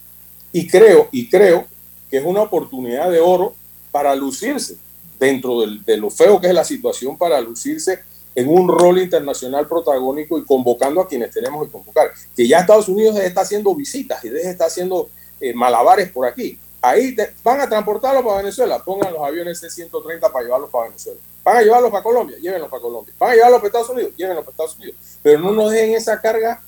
Y 0.51 0.67
creo, 0.67 1.07
y 1.13 1.29
creo 1.29 1.65
que 2.11 2.17
es 2.17 2.25
una 2.25 2.41
oportunidad 2.41 3.09
de 3.09 3.21
oro 3.21 3.53
para 3.89 4.13
lucirse 4.15 4.75
dentro 5.17 5.61
de 5.61 5.97
lo 5.97 6.09
feo 6.09 6.41
que 6.41 6.47
es 6.47 6.53
la 6.53 6.65
situación, 6.65 7.17
para 7.17 7.39
lucirse 7.39 7.99
en 8.35 8.49
un 8.49 8.67
rol 8.67 8.99
internacional 8.99 9.65
protagónico 9.65 10.37
y 10.37 10.43
convocando 10.43 10.99
a 11.01 11.07
quienes 11.07 11.31
tenemos 11.31 11.65
que 11.65 11.71
convocar. 11.71 12.11
Que 12.35 12.45
ya 12.45 12.59
Estados 12.59 12.89
Unidos 12.89 13.17
está 13.17 13.41
haciendo 13.41 13.73
visitas 13.73 14.23
y 14.25 14.27
está 14.27 14.65
haciendo 14.65 15.09
eh, 15.39 15.53
malabares 15.53 16.09
por 16.09 16.27
aquí 16.27 16.59
Ahí 16.81 17.15
van 17.43 17.59
a 17.59 17.67
transportarlos 17.67 18.23
para 18.23 18.37
Venezuela, 18.37 18.81
pongan 18.83 19.13
los 19.13 19.21
aviones 19.21 19.59
C-130 19.59 20.31
para 20.31 20.45
llevarlos 20.45 20.69
para 20.69 20.85
Venezuela. 20.85 21.19
Van 21.43 21.57
a 21.57 21.61
llevarlos 21.61 21.91
para 21.91 22.03
Colombia, 22.03 22.37
llévenlos 22.37 22.69
para 22.69 22.81
Colombia. 22.81 23.13
Van 23.19 23.31
a 23.31 23.35
llevarlos 23.35 23.59
para 23.59 23.67
Estados 23.67 23.89
Unidos, 23.89 24.13
llévenlos 24.15 24.45
para 24.45 24.51
Estados 24.51 24.77
Unidos. 24.77 24.95
Pero 25.21 25.39
no 25.39 25.51
nos 25.51 25.71
dejen 25.71 25.95
esa 25.95 26.21
carga 26.21 26.61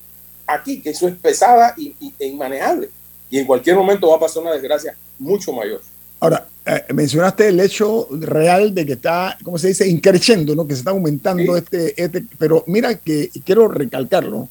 aquí, 0.46 0.82
que 0.82 0.90
eso 0.90 1.08
es 1.08 1.16
pesada 1.16 1.74
y, 1.78 1.96
e 2.20 2.28
inmanejable. 2.28 2.90
Y 3.30 3.40
en 3.40 3.46
cualquier 3.46 3.78
momento 3.78 4.10
va 4.10 4.18
a 4.18 4.20
pasar 4.20 4.44
una 4.44 4.52
desgracia 4.52 4.96
mucho 5.18 5.54
mayor. 5.54 5.82
Ahora, 6.20 6.46
eh, 6.66 6.84
mencionaste 6.94 7.48
el 7.48 7.60
hecho 7.62 8.08
real 8.12 8.76
de 8.76 8.86
que 8.86 8.94
está, 8.94 9.38
¿cómo 9.44 9.58
se 9.58 9.70
dice?, 9.70 9.88
increciendo, 9.88 10.56
¿no? 10.56 10.68
Que 10.68 10.74
se 10.74 10.80
está 10.80 10.92
aumentando 10.92 11.56
este, 11.56 12.02
este, 12.02 12.26
pero 12.38 12.64
mira 12.68 12.96
que 12.96 13.30
quiero 13.46 13.70
recalcarlo. 13.70 14.50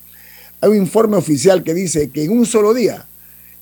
Hay 0.62 0.70
un 0.70 0.76
informe 0.76 1.16
oficial 1.16 1.62
que 1.62 1.74
dice 1.74 2.10
que 2.10 2.24
en 2.24 2.32
un 2.32 2.46
solo 2.46 2.72
día 2.72 3.06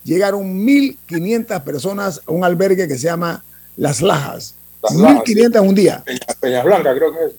llegaron 0.08 0.66
1.500 0.66 1.62
personas 1.62 2.22
a 2.26 2.32
un 2.32 2.42
albergue 2.42 2.88
que 2.88 2.96
se 2.96 3.04
llama 3.04 3.44
Las 3.76 4.00
Lajas. 4.00 4.54
1.500 4.82 5.56
en 5.56 5.68
un 5.68 5.74
día. 5.74 6.02
Peñas, 6.40 6.64
Blanca, 6.64 6.94
creo 6.94 7.12
que 7.12 7.24
es. 7.26 7.32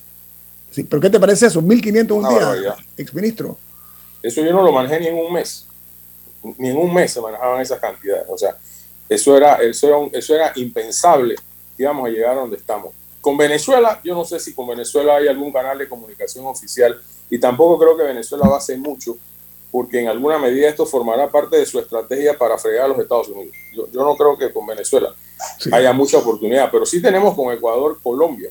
Sí, 0.70 0.84
pero 0.84 1.02
¿qué 1.02 1.10
te 1.10 1.18
parece 1.18 1.46
eso? 1.46 1.60
1.500 1.60 2.10
un 2.12 2.28
día, 2.28 2.76
exministro. 2.96 3.58
Eso 4.22 4.42
yo 4.42 4.52
no 4.52 4.62
lo 4.62 4.70
manejé 4.70 5.00
ni 5.00 5.08
en 5.08 5.16
un 5.16 5.32
mes. 5.32 5.66
Ni 6.58 6.68
en 6.68 6.76
un 6.76 6.94
mes 6.94 7.12
se 7.12 7.20
manejaban 7.20 7.60
esas 7.60 7.80
cantidades. 7.80 8.24
O 8.28 8.38
sea, 8.38 8.56
eso 9.08 9.36
era, 9.36 9.56
eso 9.56 9.88
era, 9.88 10.18
eso 10.18 10.34
era 10.34 10.52
impensable 10.54 11.34
que 11.76 11.82
íbamos 11.82 12.06
a 12.06 12.10
llegar 12.10 12.36
a 12.36 12.40
donde 12.40 12.56
estamos. 12.56 12.94
Con 13.20 13.36
Venezuela, 13.36 14.00
yo 14.04 14.14
no 14.14 14.24
sé 14.24 14.38
si 14.38 14.54
con 14.54 14.68
Venezuela 14.68 15.16
hay 15.16 15.26
algún 15.26 15.52
canal 15.52 15.76
de 15.76 15.88
comunicación 15.88 16.46
oficial 16.46 17.00
y 17.28 17.38
tampoco 17.38 17.78
creo 17.78 17.96
que 17.96 18.04
Venezuela 18.04 18.46
va 18.48 18.54
a 18.54 18.58
hacer 18.58 18.78
mucho 18.78 19.18
porque 19.70 20.00
en 20.00 20.08
alguna 20.08 20.38
medida 20.38 20.68
esto 20.68 20.84
formará 20.84 21.30
parte 21.30 21.56
de 21.56 21.66
su 21.66 21.78
estrategia 21.78 22.36
para 22.36 22.58
fregar 22.58 22.86
a 22.86 22.88
los 22.88 22.98
Estados 22.98 23.28
Unidos. 23.28 23.54
Yo, 23.72 23.86
no 23.92 24.16
creo 24.16 24.36
que 24.36 24.52
con 24.52 24.66
Venezuela 24.66 25.14
haya 25.72 25.92
mucha 25.92 26.18
oportunidad, 26.18 26.70
pero 26.70 26.84
sí 26.84 27.00
tenemos 27.00 27.34
con 27.34 27.52
Ecuador, 27.52 27.98
Colombia, 28.02 28.50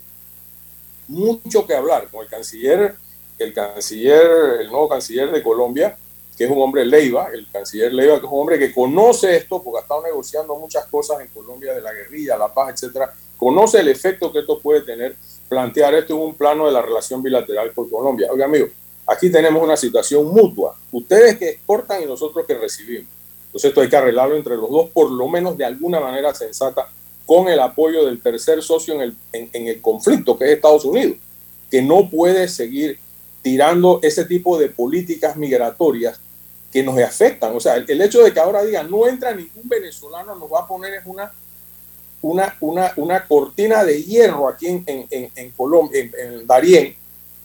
mucho 1.07 1.65
que 1.65 1.73
hablar 1.73 2.07
con 2.09 2.23
el 2.23 2.29
canciller, 2.29 2.95
el 3.37 3.53
canciller, 3.53 4.61
el 4.61 4.67
nuevo 4.67 4.87
canciller 4.87 5.31
de 5.31 5.43
Colombia, 5.43 5.97
que 6.37 6.45
es 6.45 6.51
un 6.51 6.61
hombre 6.61 6.85
Leiva, 6.85 7.29
el 7.33 7.47
canciller 7.51 7.93
Leiva, 7.93 8.19
que 8.19 8.25
es 8.25 8.31
un 8.31 8.39
hombre 8.39 8.57
que 8.57 8.73
conoce 8.73 9.35
esto, 9.35 9.61
porque 9.61 9.79
ha 9.79 9.81
estado 9.81 10.03
negociando 10.03 10.55
muchas 10.55 10.85
cosas 10.85 11.19
en 11.19 11.27
Colombia 11.27 11.73
de 11.73 11.81
la 11.81 11.91
guerrilla, 11.91 12.37
la 12.37 12.53
paz, 12.53 12.75
etcétera, 12.75 13.13
conoce 13.35 13.79
el 13.79 13.89
efecto 13.89 14.31
que 14.31 14.39
esto 14.39 14.59
puede 14.59 14.81
tener, 14.81 15.15
plantear 15.49 15.95
esto 15.95 16.13
en 16.13 16.21
un 16.21 16.35
plano 16.35 16.65
de 16.65 16.71
la 16.71 16.81
relación 16.81 17.21
bilateral 17.21 17.73
con 17.73 17.89
Colombia. 17.89 18.29
Oiga, 18.31 18.45
amigo, 18.45 18.67
Aquí 19.09 19.31
tenemos 19.31 19.63
una 19.63 19.75
situación 19.75 20.27
mutua. 20.27 20.77
Ustedes 20.91 21.37
que 21.37 21.49
exportan 21.49 22.03
y 22.03 22.05
nosotros 22.05 22.45
que 22.45 22.53
recibimos. 22.53 23.09
Entonces 23.47 23.69
esto 23.69 23.81
hay 23.81 23.89
que 23.89 23.97
arreglarlo 23.97 24.35
entre 24.35 24.55
los 24.55 24.69
dos, 24.69 24.91
por 24.91 25.09
lo 25.09 25.27
menos 25.27 25.57
de 25.57 25.65
alguna 25.65 25.99
manera 25.99 26.35
sensata, 26.35 26.87
con 27.25 27.47
el 27.47 27.59
apoyo 27.59 28.05
del 28.05 28.21
tercer 28.21 28.61
socio 28.61 28.93
en 28.93 29.01
el, 29.01 29.15
en, 29.33 29.67
el 29.67 29.81
conflicto, 29.81 30.37
que 30.37 30.45
es 30.45 30.51
Estados 30.51 30.85
Unidos, 30.85 31.17
que 31.71 31.81
no 31.81 32.07
puede 32.07 32.47
seguir 32.47 32.99
tirando 33.41 33.99
ese 34.03 34.25
tipo 34.25 34.59
de 34.59 34.69
políticas 34.69 35.35
migratorias 35.37 36.19
que 36.71 36.83
nos 36.83 36.95
afectan. 36.99 37.55
O 37.55 37.59
sea, 37.59 37.77
el, 37.77 38.01
hecho 38.01 38.21
de 38.21 38.31
que 38.31 38.39
ahora 38.39 38.63
digan 38.63 38.91
no 38.91 39.07
entra 39.07 39.33
ningún 39.33 39.67
venezolano 39.67 40.35
nos 40.35 40.53
va 40.53 40.59
a 40.59 40.67
poner 40.67 40.93
es 40.93 41.05
una, 41.07 41.33
una, 42.21 42.55
una, 42.59 42.93
una 42.95 43.25
cortina 43.25 43.83
de 43.83 44.03
hierro 44.03 44.47
aquí 44.47 44.67
en, 44.67 44.83
en, 44.85 45.31
en 45.35 45.51
Colombia, 45.51 45.99
en, 45.99 46.11
en 46.19 46.45
Darién, 46.45 46.98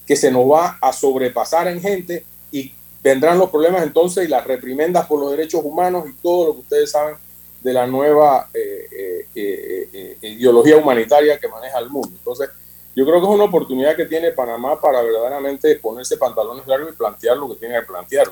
que 0.07 0.17
se 0.17 0.31
nos 0.31 0.51
va 0.51 0.79
a 0.81 0.93
sobrepasar 0.93 1.69
en 1.69 1.81
gente 1.81 2.25
y 2.51 2.73
vendrán 3.03 3.39
los 3.39 3.51
problemas 3.51 3.83
entonces 3.83 4.25
y 4.25 4.29
las 4.29 4.47
reprimendas 4.47 5.07
por 5.07 5.21
los 5.21 5.31
derechos 5.31 5.63
humanos 5.65 6.05
y 6.09 6.13
todo 6.15 6.47
lo 6.47 6.55
que 6.55 6.61
ustedes 6.61 6.91
saben 6.91 7.17
de 7.63 7.73
la 7.73 7.87
nueva 7.87 8.49
eh, 8.53 9.27
eh, 9.35 9.89
eh, 9.93 10.19
ideología 10.23 10.77
humanitaria 10.77 11.39
que 11.39 11.49
maneja 11.49 11.79
el 11.79 11.89
mundo. 11.89 12.11
Entonces, 12.13 12.51
yo 12.95 13.05
creo 13.05 13.21
que 13.21 13.27
es 13.27 13.33
una 13.33 13.45
oportunidad 13.45 13.97
que 13.97 14.05
tiene 14.05 14.33
Panamá 14.33 14.81
para 14.81 15.03
verdaderamente 15.03 15.75
ponerse 15.77 16.17
pantalones 16.17 16.67
largos 16.67 16.93
y 16.93 16.97
plantear 16.97 17.37
lo 17.39 17.49
que 17.49 17.57
tiene 17.57 17.81
que 17.81 17.87
plantear. 17.87 18.29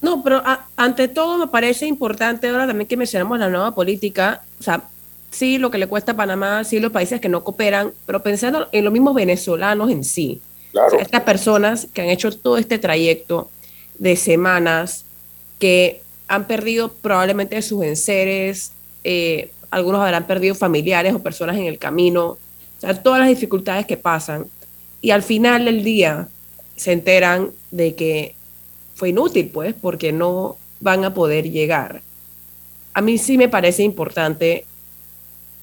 No, 0.00 0.22
pero 0.22 0.42
ante 0.76 1.08
todo 1.08 1.38
me 1.38 1.46
parece 1.46 1.86
importante 1.86 2.48
ahora 2.48 2.66
también 2.66 2.88
que 2.88 2.96
mencionamos 2.96 3.38
la 3.38 3.48
nueva 3.48 3.74
política, 3.74 4.42
o 4.58 4.62
sea, 4.62 4.82
sí 5.30 5.58
lo 5.58 5.70
que 5.70 5.78
le 5.78 5.86
cuesta 5.86 6.12
a 6.12 6.16
Panamá, 6.16 6.64
sí 6.64 6.80
los 6.80 6.92
países 6.92 7.20
que 7.20 7.28
no 7.28 7.44
cooperan, 7.44 7.92
pero 8.04 8.22
pensando 8.22 8.68
en 8.72 8.84
los 8.84 8.92
mismos 8.92 9.14
venezolanos 9.14 9.90
en 9.90 10.04
sí 10.04 10.42
estas 10.98 11.22
personas 11.22 11.86
que 11.92 12.02
han 12.02 12.08
hecho 12.08 12.30
todo 12.36 12.58
este 12.58 12.78
trayecto 12.78 13.50
de 13.98 14.16
semanas, 14.16 15.04
que 15.58 16.02
han 16.26 16.46
perdido 16.46 16.92
probablemente 16.92 17.60
sus 17.62 17.84
enseres, 17.84 18.72
eh, 19.04 19.50
algunos 19.70 20.00
habrán 20.00 20.26
perdido 20.26 20.54
familiares 20.54 21.14
o 21.14 21.22
personas 21.22 21.56
en 21.56 21.66
el 21.66 21.78
camino, 21.78 22.38
o 22.82 22.94
todas 23.02 23.20
las 23.20 23.28
dificultades 23.28 23.86
que 23.86 23.96
pasan. 23.96 24.46
Y 25.00 25.10
al 25.10 25.22
final 25.22 25.64
del 25.64 25.84
día 25.84 26.28
se 26.76 26.92
enteran 26.92 27.50
de 27.70 27.94
que 27.94 28.34
fue 28.94 29.10
inútil, 29.10 29.50
pues, 29.52 29.74
porque 29.74 30.12
no 30.12 30.56
van 30.80 31.04
a 31.04 31.14
poder 31.14 31.50
llegar. 31.50 32.02
A 32.94 33.00
mí 33.00 33.18
sí 33.18 33.36
me 33.36 33.48
parece 33.48 33.82
importante 33.82 34.66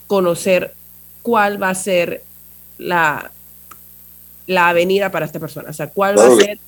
conocer 0.07 0.73
cuál 1.21 1.61
va 1.61 1.69
a 1.69 1.75
ser 1.75 2.23
la, 2.77 3.31
la 4.47 4.69
avenida 4.69 5.11
para 5.11 5.25
esta 5.25 5.39
persona. 5.39 5.69
O 5.69 5.73
sea, 5.73 5.87
cuál 5.87 6.17
va 6.17 6.27
a 6.27 6.35
ser, 6.35 6.59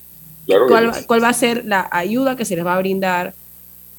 cuál, 1.07 1.23
va 1.23 1.29
a 1.29 1.33
ser 1.33 1.65
la 1.65 1.87
ayuda 1.91 2.35
que 2.35 2.45
se 2.45 2.55
les 2.55 2.65
va 2.65 2.75
a 2.75 2.79
brindar 2.79 3.33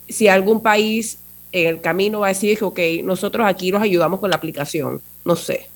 si 0.09 0.29
algún 0.29 0.63
país 0.63 1.19
en 1.53 1.69
el 1.69 1.81
camino 1.81 2.21
va 2.21 2.27
a 2.27 2.31
decir, 2.31 2.59
ok, 2.63 2.79
nosotros 3.05 3.47
aquí 3.47 3.71
los 3.71 3.83
ayudamos 3.83 4.21
con 4.21 4.31
la 4.31 4.37
aplicación, 4.37 5.01
no 5.25 5.37
sé. 5.37 5.69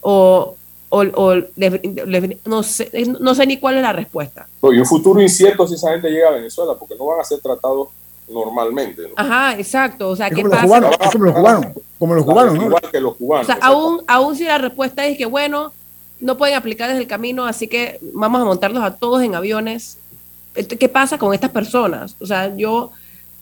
O, 0.00 0.56
o, 0.88 1.04
no, 1.04 2.62
sé 2.62 3.06
no 3.20 3.34
sé 3.34 3.46
ni 3.46 3.58
cuál 3.58 3.76
es 3.76 3.82
la 3.82 3.92
respuesta. 3.92 4.48
y 4.62 4.78
un 4.78 4.86
futuro 4.86 5.20
incierto 5.20 5.66
si 5.68 5.74
esa 5.74 5.90
gente 5.92 6.08
llega 6.10 6.28
a 6.28 6.32
Venezuela, 6.32 6.74
porque 6.78 6.96
no 6.96 7.06
van 7.06 7.20
a 7.20 7.24
ser 7.24 7.38
tratados 7.40 7.88
normalmente. 8.28 9.02
Ajá, 9.16 9.58
exacto. 9.58 10.08
O 10.08 10.16
sea, 10.16 10.30
¿qué 10.30 10.42
como, 10.42 10.54
Los 10.54 10.62
cubanos, 10.62 10.96
como 11.12 11.24
los 11.24 11.34
cubanos, 11.34 11.66
como 11.98 12.14
los 12.14 12.24
cubanos, 12.24 12.54
¿no? 12.54 12.64
Igual 12.64 12.82
que 12.90 13.00
los 13.00 13.16
cubanos. 13.16 13.48
O 13.48 13.52
sea, 13.52 13.58
aún, 13.62 14.02
aún 14.06 14.36
si 14.36 14.44
la 14.44 14.58
respuesta 14.58 15.06
es 15.06 15.18
que, 15.18 15.26
bueno, 15.26 15.72
no 16.20 16.36
pueden 16.36 16.56
aplicar 16.56 16.88
desde 16.88 17.02
el 17.02 17.08
camino, 17.08 17.46
así 17.46 17.66
que 17.66 17.98
vamos 18.12 18.40
a 18.40 18.44
montarlos 18.44 18.82
a 18.82 18.96
todos 18.96 19.22
en 19.22 19.34
aviones. 19.34 19.98
¿Qué 20.54 20.88
pasa 20.88 21.18
con 21.18 21.32
estas 21.32 21.50
personas? 21.50 22.16
O 22.20 22.26
sea, 22.26 22.54
yo, 22.56 22.90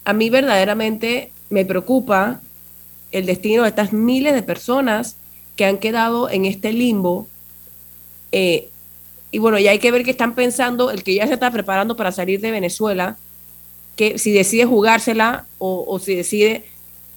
a 0.04 0.12
mí 0.12 0.30
verdaderamente 0.30 1.32
me 1.50 1.64
preocupa 1.64 2.40
el 3.10 3.26
destino 3.26 3.62
de 3.62 3.70
estas 3.70 3.92
miles 3.92 4.34
de 4.34 4.42
personas 4.42 5.16
que 5.56 5.64
han 5.64 5.78
quedado 5.78 6.30
en 6.30 6.44
este 6.44 6.72
limbo. 6.72 7.26
Eh, 8.30 8.68
y 9.30 9.38
bueno, 9.38 9.58
ya 9.58 9.72
hay 9.72 9.78
que 9.78 9.90
ver 9.90 10.04
qué 10.04 10.10
están 10.10 10.34
pensando, 10.34 10.90
el 10.90 11.02
que 11.02 11.14
ya 11.14 11.26
se 11.26 11.34
está 11.34 11.50
preparando 11.50 11.96
para 11.96 12.12
salir 12.12 12.40
de 12.40 12.50
Venezuela, 12.50 13.16
que 13.96 14.18
si 14.18 14.30
decide 14.30 14.64
jugársela 14.64 15.46
o, 15.58 15.84
o 15.88 15.98
si 15.98 16.14
decide 16.14 16.64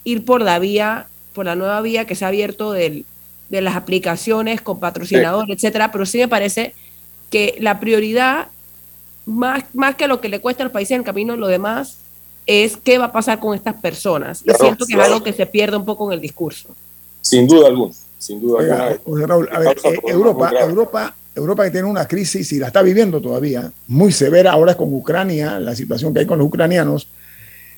ir 0.04 0.26
por 0.26 0.42
la 0.42 0.58
vía, 0.58 1.08
por 1.34 1.46
la 1.46 1.56
nueva 1.56 1.82
vía 1.82 2.06
que 2.06 2.16
se 2.16 2.26
ha 2.26 2.30
abierto 2.30 2.72
del, 2.72 3.06
de 3.52 3.62
las 3.62 3.76
aplicaciones 3.76 4.62
con 4.62 4.80
patrocinador, 4.80 5.52
etcétera, 5.52 5.92
pero 5.92 6.06
sí 6.06 6.20
me 6.20 6.30
parece 6.30 6.74
que 7.30 7.58
la 7.60 7.82
prioridad 7.82 8.48
más, 9.26 9.66
más 9.74 9.96
que 9.96 10.08
lo 10.08 10.22
que 10.22 10.30
le 10.30 10.40
cuesta 10.40 10.64
al 10.64 10.72
país 10.72 10.90
en 10.92 11.00
el 11.00 11.04
camino, 11.04 11.36
lo 11.36 11.48
demás 11.48 11.98
es 12.48 12.78
qué 12.78 12.98
va 12.98 13.06
a 13.06 13.12
pasar 13.12 13.40
con 13.40 13.54
estas 13.54 13.76
personas. 13.76 14.42
Y 14.46 14.52
siento 14.54 14.86
que 14.86 14.94
es 14.94 15.00
algo 15.00 15.22
que 15.22 15.34
se 15.34 15.46
pierde 15.46 15.76
un 15.76 15.84
poco 15.84 16.08
en 16.08 16.14
el 16.14 16.22
discurso. 16.22 16.70
Sin 17.22 17.46
duda 17.46 17.68
alguna, 17.68 17.94
sin 18.18 18.40
duda 18.40 18.88
alguna. 18.88 19.34
a 19.52 19.60
ver, 19.60 19.78
eh, 19.84 20.00
Europa, 20.08 20.52
Europa, 20.58 21.16
Europa 21.36 21.66
que 21.66 21.72
tiene 21.72 21.88
una 21.88 22.08
crisis 22.08 22.52
y 22.54 22.60
la 22.60 22.68
está 22.68 22.82
viviendo 22.82 23.22
todavía, 23.22 23.70
muy 23.88 24.14
severa 24.14 24.54
ahora 24.54 24.76
con 24.76 24.94
Ucrania, 24.94 25.60
la 25.60 25.76
situación 25.76 26.14
que 26.14 26.22
hay 26.22 26.26
con 26.26 26.40
los 26.40 26.48
ucranianos, 26.48 27.10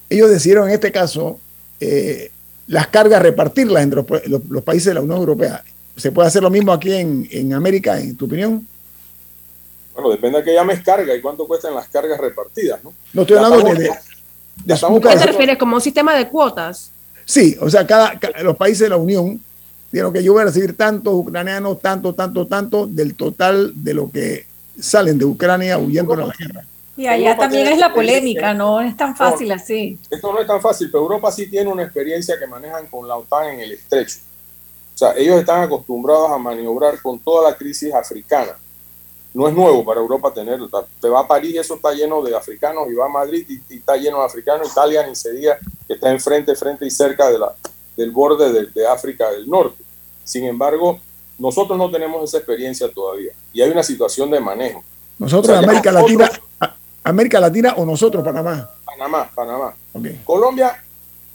ellos 0.07 0.29
decidieron 0.29 0.67
en 0.67 0.75
este 0.75 0.91
caso 0.91 1.39
eh, 1.79 2.31
las 2.67 2.87
cargas 2.87 3.21
repartirlas 3.21 3.83
entre 3.83 4.03
los, 4.27 4.63
países 4.63 4.87
de 4.87 4.93
la 4.95 5.01
Unión 5.01 5.17
Europea. 5.17 5.63
¿Se 5.95 6.11
puede 6.11 6.27
hacer 6.27 6.41
lo 6.41 6.49
mismo 6.49 6.71
aquí 6.71 6.91
en, 6.91 7.27
en 7.31 7.53
América, 7.53 7.99
en 7.99 8.15
tu 8.15 8.25
opinión? 8.25 8.65
Bueno, 9.93 10.09
depende 10.09 10.39
de 10.39 10.43
qué 10.43 10.53
llames 10.53 10.81
carga 10.81 11.15
y 11.15 11.21
cuánto 11.21 11.45
cuestan 11.45 11.75
las 11.75 11.87
cargas 11.87 12.19
repartidas, 12.19 12.83
¿no? 12.83 12.93
No 13.13 13.21
estoy 13.21 13.37
hablando 13.37 13.73
de, 13.73 13.91
¿Qué 14.65 15.17
te 15.17 15.25
refieres? 15.25 15.57
¿Como 15.57 15.75
un 15.75 15.81
sistema 15.81 16.15
de 16.15 16.27
cuotas? 16.27 16.91
Sí, 17.25 17.55
o 17.59 17.69
sea, 17.69 17.85
cada, 17.85 18.19
los 18.41 18.55
países 18.55 18.79
de 18.81 18.89
la 18.89 18.97
Unión 18.97 19.39
dijeron 19.91 20.11
que 20.11 20.23
yo 20.23 20.33
voy 20.33 20.41
a 20.41 20.45
recibir 20.45 20.75
tantos 20.75 21.13
ucranianos, 21.13 21.79
tanto, 21.79 22.13
tanto, 22.13 22.47
tanto, 22.47 22.87
del 22.87 23.15
total 23.15 23.71
de 23.75 23.93
lo 23.93 24.11
que 24.11 24.45
salen 24.79 25.17
de 25.17 25.25
Ucrania 25.25 25.77
huyendo 25.77 26.15
de 26.15 26.25
la 26.25 26.33
guerra. 26.37 26.65
Y 26.95 27.07
allá 27.07 27.35
también 27.35 27.67
es 27.67 27.79
la 27.79 27.93
polémica, 27.93 28.53
no 28.53 28.79
es 28.81 28.95
tan 28.95 29.15
fácil 29.15 29.51
así. 29.51 29.97
Esto 30.09 30.31
no 30.31 30.39
es 30.39 30.47
tan 30.47 30.61
fácil, 30.61 30.89
pero 30.91 31.03
Europa 31.03 31.31
sí 31.31 31.49
tiene 31.49 31.71
una 31.71 31.83
experiencia 31.83 32.37
que 32.39 32.45
manejan 32.45 32.87
con 32.87 33.07
la 33.07 33.15
OTAN 33.15 33.49
en 33.49 33.59
el 33.61 33.71
estrecho. 33.71 34.19
O 34.93 34.97
sea, 34.97 35.13
ellos 35.17 35.39
están 35.39 35.63
acostumbrados 35.63 36.29
a 36.31 36.37
maniobrar 36.37 37.01
con 37.01 37.19
toda 37.19 37.49
la 37.49 37.57
crisis 37.57 37.93
africana 37.93 38.55
no 39.33 39.47
es 39.47 39.53
nuevo 39.53 39.83
para 39.83 39.99
Europa 39.99 40.31
tenerlo. 40.33 40.69
Te 41.01 41.09
va 41.09 41.21
a 41.21 41.27
París, 41.27 41.55
eso 41.57 41.75
está 41.75 41.91
lleno 41.91 42.21
de 42.21 42.35
africanos, 42.35 42.87
y 42.89 42.93
va 42.93 43.05
a 43.05 43.09
Madrid 43.09 43.45
y, 43.49 43.75
está 43.75 43.97
lleno 43.97 44.19
de 44.19 44.25
africanos. 44.25 44.71
Italia 44.71 45.05
ni 45.07 45.15
se 45.15 45.33
diga 45.33 45.57
que 45.87 45.93
está 45.93 46.11
enfrente, 46.11 46.55
frente 46.55 46.85
y 46.85 46.91
cerca 46.91 47.29
de 47.29 47.39
la, 47.39 47.53
del 47.97 48.11
borde 48.11 48.67
de, 48.67 48.87
África 48.87 49.31
del 49.31 49.49
Norte. 49.49 49.83
Sin 50.23 50.45
embargo, 50.45 50.99
nosotros 51.39 51.77
no 51.77 51.89
tenemos 51.89 52.23
esa 52.23 52.37
experiencia 52.37 52.89
todavía 52.89 53.33
y 53.51 53.61
hay 53.61 53.71
una 53.71 53.83
situación 53.83 54.29
de 54.29 54.39
manejo. 54.39 54.83
Nosotros, 55.17 55.57
América 55.57 55.91
Latina, 55.91 56.29
América 57.03 57.39
Latina 57.39 57.73
o 57.77 57.85
nosotros, 57.85 58.23
Panamá. 58.23 58.69
Panamá, 58.85 59.29
Panamá. 59.33 59.75
Colombia 60.23 60.81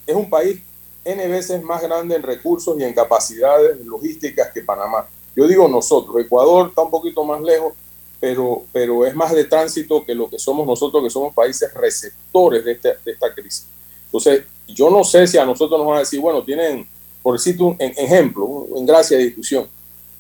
es 0.07 0.15
un 0.15 0.31
país 0.31 0.61
N 1.05 1.29
veces 1.29 1.63
más 1.63 1.83
grande 1.83 2.17
en 2.17 2.23
recursos 2.23 2.79
y 2.79 2.85
en 2.85 2.95
capacidades 2.95 3.85
logísticas 3.85 4.51
que 4.53 4.63
Panamá. 4.63 5.07
Yo 5.37 5.47
digo 5.47 5.69
nosotros, 5.69 6.17
Ecuador 6.21 6.69
está 6.69 6.83
un 6.83 6.91
poquito 6.91 7.23
más 7.25 7.41
lejos, 7.41 7.75
pero, 8.21 8.65
pero 8.73 9.07
es 9.07 9.15
más 9.15 9.33
de 9.33 9.45
tránsito 9.45 10.05
que 10.05 10.15
lo 10.15 10.29
que 10.29 10.39
somos 10.39 10.67
nosotros, 10.67 11.03
que 11.03 11.11
somos 11.11 11.35
países 11.35 11.73
receptores 11.75 12.65
de, 12.65 12.73
este, 12.73 12.89
de 13.05 13.13
esta 13.13 13.33
crisis. 13.33 13.67
Entonces, 14.07 14.45
yo 14.67 14.91
no 14.91 15.05
sé 15.05 15.27
si 15.27 15.39
a 15.39 15.45
nosotros 15.45 15.79
nos 15.79 15.87
van 15.87 15.99
a 15.99 16.01
decir, 16.01 16.21
bueno, 16.21 16.43
tienen, 16.43 16.89
por 17.23 17.35
decirte 17.35 17.63
un 17.63 17.77
ejemplo, 17.79 18.67
en 18.75 18.87
gracia 18.87 19.17
de 19.17 19.25
discusión, 19.25 19.69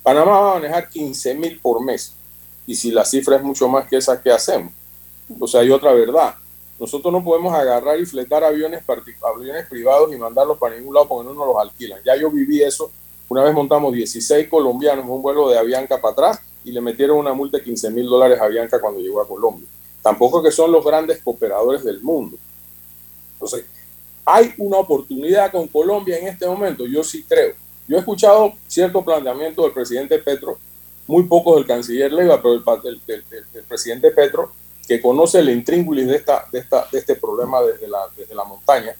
Panamá 0.02 0.40
va 0.40 0.50
a 0.52 0.54
manejar 0.54 0.88
15 0.88 1.34
mil 1.34 1.58
por 1.58 1.82
mes. 1.84 2.12
Y 2.66 2.74
si 2.74 2.90
la 2.90 3.04
cifra 3.04 3.36
es 3.36 3.42
mucho 3.42 3.66
más 3.68 3.88
que 3.88 3.96
esa, 3.96 4.22
¿qué 4.22 4.30
hacemos? 4.30 4.72
Sea, 5.46 5.60
hay 5.60 5.70
otra 5.70 5.92
verdad. 5.92 6.34
Nosotros 6.78 7.12
no 7.12 7.24
podemos 7.24 7.52
agarrar 7.54 7.98
y 7.98 8.06
fletar 8.06 8.44
aviones, 8.44 8.82
aviones 9.22 9.66
privados 9.66 10.12
y 10.12 10.16
mandarlos 10.16 10.58
para 10.58 10.76
ningún 10.76 10.94
lado 10.94 11.08
porque 11.08 11.28
no 11.28 11.34
nos 11.34 11.46
los 11.46 11.56
alquilan. 11.56 12.00
Ya 12.04 12.16
yo 12.16 12.30
viví 12.30 12.62
eso. 12.62 12.90
Una 13.28 13.42
vez 13.42 13.52
montamos 13.52 13.92
16 13.92 14.48
colombianos 14.48 15.04
en 15.04 15.10
un 15.10 15.20
vuelo 15.20 15.48
de 15.48 15.58
Avianca 15.58 16.00
para 16.00 16.12
atrás 16.12 16.40
y 16.64 16.72
le 16.72 16.80
metieron 16.80 17.18
una 17.18 17.32
multa 17.32 17.58
de 17.58 17.64
15 17.64 17.90
mil 17.90 18.06
dólares 18.06 18.40
a 18.40 18.46
Bianca 18.46 18.80
cuando 18.80 19.00
llegó 19.00 19.20
a 19.20 19.26
Colombia. 19.26 19.68
Tampoco 20.02 20.42
que 20.42 20.50
son 20.50 20.72
los 20.72 20.84
grandes 20.84 21.20
cooperadores 21.22 21.84
del 21.84 22.00
mundo. 22.00 22.38
Entonces, 23.34 23.66
¿hay 24.24 24.52
una 24.58 24.78
oportunidad 24.78 25.50
con 25.52 25.66
Colombia 25.68 26.18
en 26.18 26.28
este 26.28 26.46
momento? 26.46 26.86
Yo 26.86 27.02
sí 27.04 27.24
creo. 27.28 27.54
Yo 27.86 27.96
he 27.96 28.00
escuchado 28.00 28.52
cierto 28.66 29.02
planteamiento 29.02 29.62
del 29.62 29.72
presidente 29.72 30.18
Petro, 30.18 30.58
muy 31.06 31.24
poco 31.24 31.56
del 31.56 31.66
canciller 31.66 32.12
Leiva, 32.12 32.40
pero 32.42 32.60
del, 32.82 33.00
presidente 33.66 34.10
Petro, 34.10 34.52
que 34.88 35.02
conoce 35.02 35.40
el 35.40 35.50
intríngulis 35.50 36.06
de, 36.08 36.16
esta, 36.16 36.48
de, 36.50 36.60
esta, 36.60 36.88
de 36.90 36.98
este 36.98 37.14
problema 37.14 37.60
desde 37.60 37.86
la, 37.86 38.08
desde 38.16 38.34
la 38.34 38.44
montaña, 38.44 38.96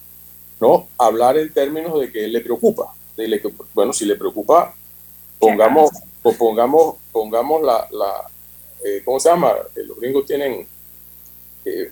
¿no? 0.61 0.87
Hablar 0.99 1.35
en 1.39 1.51
términos 1.51 1.99
de 1.99 2.11
que 2.11 2.27
le 2.27 2.41
preocupa. 2.41 2.93
Bueno, 3.73 3.91
si 3.91 4.05
le 4.05 4.15
preocupa, 4.15 4.75
pongamos, 5.39 5.89
pues 6.21 6.37
pongamos, 6.37 6.95
pongamos 7.11 7.63
la, 7.63 7.87
la 7.91 8.29
eh, 8.85 9.01
¿cómo 9.03 9.19
se 9.19 9.29
llama? 9.29 9.51
Eh, 9.75 9.83
los 9.83 9.99
gringos 9.99 10.27
tienen, 10.27 10.67
eh, 11.65 11.91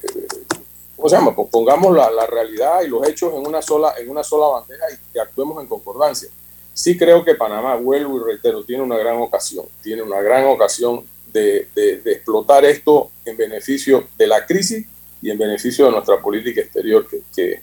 ¿cómo 0.95 1.09
se 1.09 1.15
llama? 1.15 1.35
Pues 1.35 1.49
pongamos 1.49 1.95
la, 1.95 2.11
la, 2.11 2.27
realidad 2.27 2.81
y 2.83 2.87
los 2.89 3.05
hechos 3.07 3.33
en 3.33 3.45
una 3.45 3.63
sola, 3.63 3.95
en 3.97 4.09
una 4.09 4.23
sola 4.23 4.59
bandeja 4.59 4.85
y 4.91 5.11
que 5.11 5.19
actuemos 5.19 5.59
en 5.61 5.67
concordancia. 5.67 6.29
Sí 6.71 6.95
creo 6.95 7.25
que 7.25 7.33
Panamá, 7.33 7.75
vuelvo 7.75 8.17
y 8.17 8.23
reitero, 8.23 8.63
tiene 8.63 8.83
una 8.83 8.97
gran 8.97 9.19
ocasión, 9.19 9.65
tiene 9.81 10.03
una 10.03 10.21
gran 10.21 10.45
ocasión 10.45 11.03
de, 11.33 11.67
de, 11.75 12.11
explotar 12.11 12.65
esto 12.65 13.11
en 13.25 13.37
beneficio 13.37 14.07
de 14.17 14.27
la 14.27 14.45
crisis 14.45 14.85
y 15.21 15.29
en 15.29 15.37
beneficio 15.37 15.85
de 15.85 15.91
nuestra 15.91 16.21
política 16.21 16.61
exterior, 16.61 17.07
que, 17.07 17.21
que, 17.35 17.61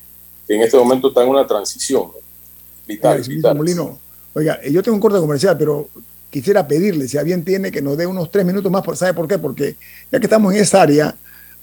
en 0.49 0.62
este 0.62 0.77
momento 0.77 1.09
está 1.09 1.23
en 1.23 1.31
una 1.31 1.47
transición 1.47 2.11
vital. 2.87 3.23
vital. 3.23 3.59
oiga, 4.35 4.61
yo 4.62 4.83
tengo 4.83 4.97
un 4.97 5.01
corte 5.01 5.19
comercial, 5.19 5.57
pero 5.59 5.89
quisiera 6.31 6.67
pedirle, 6.67 7.09
si 7.09 7.17
a 7.17 7.23
bien 7.23 7.45
tiene, 7.45 7.71
que 7.71 7.81
nos 7.81 7.97
dé 7.97 8.07
unos 8.07 8.31
tres 8.31 8.45
minutos 8.45 8.71
más. 8.71 8.83
¿Sabe 8.99 9.15
por 9.15 9.27
qué? 9.27 9.39
Porque 9.39 9.77
ya 10.12 10.19
que 10.19 10.27
estamos 10.27 10.53
en 10.53 10.61
esa 10.61 10.83
área, 10.83 11.15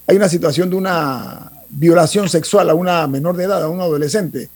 hay 0.06 0.16
una 0.16 0.28
situación 0.28 0.70
de 0.70 0.76
una 0.76 1.52
violación 1.68 2.28
sexual 2.28 2.70
a 2.70 2.74
una 2.74 3.06
menor 3.06 3.36
de 3.36 3.44
edad, 3.44 3.62
a 3.62 3.68
un 3.68 3.80
adolescente. 3.80 4.48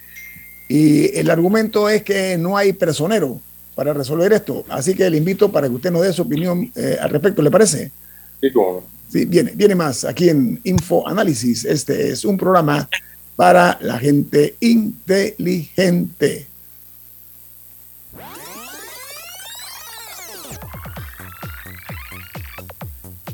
Y 0.68 1.16
el 1.16 1.30
argumento 1.30 1.88
es 1.88 2.02
que 2.02 2.36
no 2.36 2.56
hay 2.56 2.72
personero 2.72 3.40
para 3.76 3.92
resolver 3.92 4.32
esto. 4.32 4.64
Así 4.68 4.94
que 4.94 5.08
le 5.08 5.18
invito 5.18 5.52
para 5.52 5.68
que 5.68 5.74
usted 5.74 5.92
nos 5.92 6.02
dé 6.02 6.12
su 6.12 6.22
opinión 6.22 6.72
eh, 6.74 6.96
al 7.00 7.10
respecto, 7.10 7.42
¿le 7.42 7.50
parece? 7.50 7.92
Sí, 8.40 8.50
cómo 8.50 8.82
Sí, 9.08 9.24
viene, 9.24 9.52
viene 9.54 9.76
más 9.76 10.04
aquí 10.04 10.28
en 10.28 10.58
Info 10.64 11.06
Análisis. 11.06 11.64
Este 11.64 12.10
es 12.10 12.24
un 12.24 12.36
programa 12.36 12.88
para 13.36 13.78
la 13.80 13.98
gente 13.98 14.56
inteligente. 14.58 16.48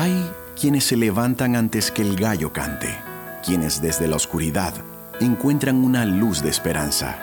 Hay 0.00 0.32
quienes 0.58 0.84
se 0.84 0.96
levantan 0.96 1.56
antes 1.56 1.90
que 1.90 2.00
el 2.00 2.16
gallo 2.16 2.54
cante, 2.54 2.88
quienes 3.44 3.82
desde 3.82 4.08
la 4.08 4.16
oscuridad 4.16 4.72
encuentran 5.20 5.84
una 5.84 6.06
luz 6.06 6.42
de 6.42 6.48
esperanza, 6.48 7.18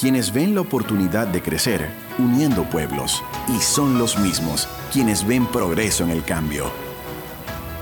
quienes 0.00 0.32
ven 0.32 0.54
la 0.54 0.60
oportunidad 0.60 1.26
de 1.26 1.42
crecer 1.42 1.90
uniendo 2.16 2.62
pueblos 2.70 3.24
y 3.48 3.60
son 3.60 3.98
los 3.98 4.20
mismos 4.20 4.68
quienes 4.92 5.26
ven 5.26 5.46
progreso 5.46 6.04
en 6.04 6.10
el 6.10 6.22
cambio. 6.22 6.70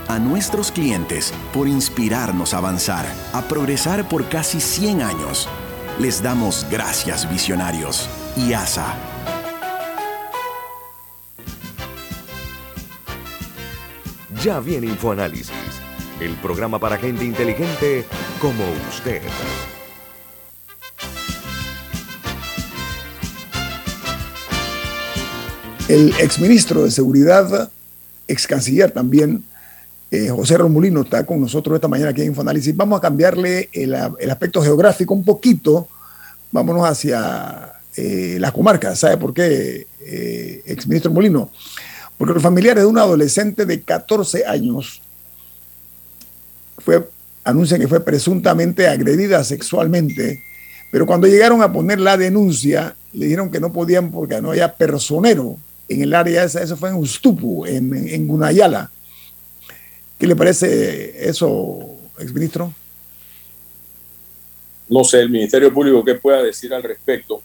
A 0.07 0.17
nuestros 0.17 0.71
clientes 0.71 1.31
por 1.53 1.67
inspirarnos 1.67 2.55
a 2.55 2.57
avanzar, 2.57 3.05
a 3.31 3.43
progresar 3.43 4.09
por 4.09 4.27
casi 4.27 4.59
100 4.59 5.03
años, 5.03 5.47
les 5.99 6.23
damos 6.23 6.65
gracias 6.71 7.29
visionarios 7.29 8.09
y 8.35 8.53
ASA 8.53 9.16
Ya 14.47 14.61
viene 14.61 14.87
InfoAnálisis, 14.87 15.51
el 16.21 16.33
programa 16.35 16.79
para 16.79 16.95
gente 16.95 17.25
inteligente 17.25 18.05
como 18.39 18.63
usted. 18.89 19.21
El 25.89 26.13
exministro 26.21 26.85
de 26.85 26.91
Seguridad, 26.91 27.69
ex 28.25 28.47
canciller 28.47 28.91
también, 28.91 29.43
eh, 30.11 30.29
José 30.29 30.57
Romulino, 30.57 31.01
está 31.01 31.25
con 31.25 31.41
nosotros 31.41 31.75
esta 31.75 31.89
mañana 31.89 32.11
aquí 32.11 32.21
en 32.21 32.27
Infoanálisis. 32.27 32.73
Vamos 32.73 32.99
a 32.99 33.01
cambiarle 33.01 33.67
el, 33.73 33.93
aspecto 33.93 34.61
geográfico 34.61 35.13
un 35.13 35.25
poquito. 35.25 35.89
Vámonos 36.53 36.87
hacia 36.87 37.73
eh, 37.97 38.37
la 38.39 38.53
comarca. 38.53 38.95
¿Sabe 38.95 39.17
por 39.17 39.33
qué, 39.33 39.87
eh, 39.99 40.61
exministro 40.67 41.11
Molino? 41.11 41.51
Porque 42.17 42.33
los 42.33 42.43
familiares 42.43 42.83
de 42.83 42.89
un 42.89 42.97
adolescente 42.97 43.65
de 43.65 43.81
14 43.81 44.45
años 44.45 45.01
fue, 46.79 47.07
anuncian 47.43 47.79
que 47.79 47.87
fue 47.87 48.03
presuntamente 48.03 48.87
agredida 48.87 49.43
sexualmente, 49.43 50.43
pero 50.91 51.05
cuando 51.05 51.27
llegaron 51.27 51.61
a 51.61 51.71
poner 51.71 51.99
la 51.99 52.17
denuncia, 52.17 52.95
le 53.13 53.25
dijeron 53.25 53.51
que 53.51 53.59
no 53.59 53.71
podían 53.71 54.11
porque 54.11 54.41
no 54.41 54.51
había 54.51 54.73
personero 54.73 55.57
en 55.87 56.01
el 56.01 56.13
área 56.13 56.43
esa, 56.43 56.61
eso 56.61 56.75
fue 56.75 56.89
en 56.89 56.95
Ustupu, 56.95 57.65
en, 57.65 57.93
en 57.93 58.27
Gunayala. 58.27 58.89
¿Qué 60.17 60.27
le 60.27 60.35
parece 60.35 61.29
eso, 61.29 61.97
exministro? 62.19 62.73
No 64.89 65.03
sé 65.03 65.19
el 65.19 65.29
Ministerio 65.29 65.73
Público 65.73 66.03
qué 66.03 66.15
pueda 66.15 66.41
decir 66.41 66.73
al 66.73 66.83
respecto, 66.83 67.41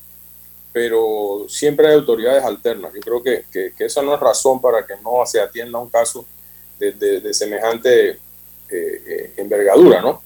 pero 0.72 1.44
siempre 1.48 1.88
hay 1.88 1.94
autoridades 1.94 2.42
alternas. 2.42 2.92
Yo 2.94 3.00
creo 3.00 3.22
que, 3.22 3.44
que, 3.76 3.84
esa 3.84 4.02
no 4.02 4.14
es 4.14 4.20
razón 4.20 4.60
para 4.60 4.86
que 4.86 4.94
no 5.02 5.24
se 5.26 5.40
atienda 5.40 5.78
un 5.78 5.90
caso 5.90 6.24
de, 6.78 6.92
de, 6.92 7.34
semejante 7.34 8.10
eh, 8.10 8.18
eh, 8.70 9.32
envergadura, 9.36 10.00
¿no? 10.00 10.22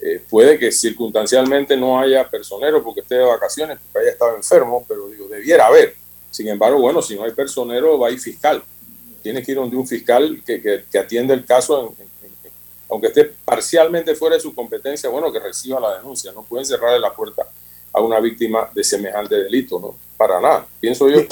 Eh, 0.00 0.20
puede 0.28 0.58
que 0.58 0.70
circunstancialmente 0.72 1.76
no 1.76 1.98
haya 1.98 2.28
personero 2.28 2.82
porque 2.82 3.00
esté 3.00 3.14
de 3.14 3.24
vacaciones, 3.24 3.78
porque 3.80 4.00
haya 4.00 4.12
estado 4.12 4.36
enfermo, 4.36 4.84
pero 4.86 5.08
digo, 5.08 5.28
debiera 5.28 5.66
haber. 5.66 5.94
Sin 6.30 6.48
embargo, 6.48 6.80
bueno, 6.80 7.00
si 7.00 7.14
no 7.14 7.22
hay 7.22 7.30
personero, 7.30 7.98
va 7.98 8.08
a 8.08 8.10
ir 8.10 8.18
fiscal. 8.18 8.62
Tiene 9.22 9.42
que 9.42 9.52
ir 9.52 9.56
donde 9.56 9.76
un 9.76 9.86
fiscal 9.86 10.42
que, 10.44 10.60
que, 10.60 10.98
atiende 10.98 11.32
el 11.32 11.46
caso, 11.46 11.94
aunque 12.90 13.06
esté 13.06 13.24
parcialmente 13.44 14.14
fuera 14.14 14.34
de 14.34 14.42
su 14.42 14.54
competencia, 14.54 15.08
bueno, 15.08 15.32
que 15.32 15.38
reciba 15.38 15.80
la 15.80 15.96
denuncia. 15.96 16.32
No 16.32 16.42
pueden 16.42 16.66
cerrarle 16.66 16.98
la 16.98 17.14
puerta 17.14 17.46
a 17.94 18.00
una 18.00 18.20
víctima 18.20 18.68
de 18.74 18.84
semejante 18.84 19.36
delito, 19.36 19.80
¿no? 19.80 19.96
Para 20.16 20.40
nada, 20.40 20.66
pienso 20.80 21.08
yo. 21.08 21.22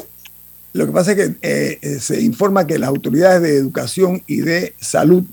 Lo 0.72 0.86
que 0.86 0.92
pasa 0.92 1.12
es 1.12 1.16
que 1.18 1.34
eh, 1.42 1.78
eh, 1.82 2.00
se 2.00 2.20
informa 2.22 2.66
que 2.66 2.78
las 2.78 2.88
autoridades 2.88 3.42
de 3.42 3.56
educación 3.56 4.22
y 4.26 4.40
de 4.40 4.74
salud, 4.80 5.24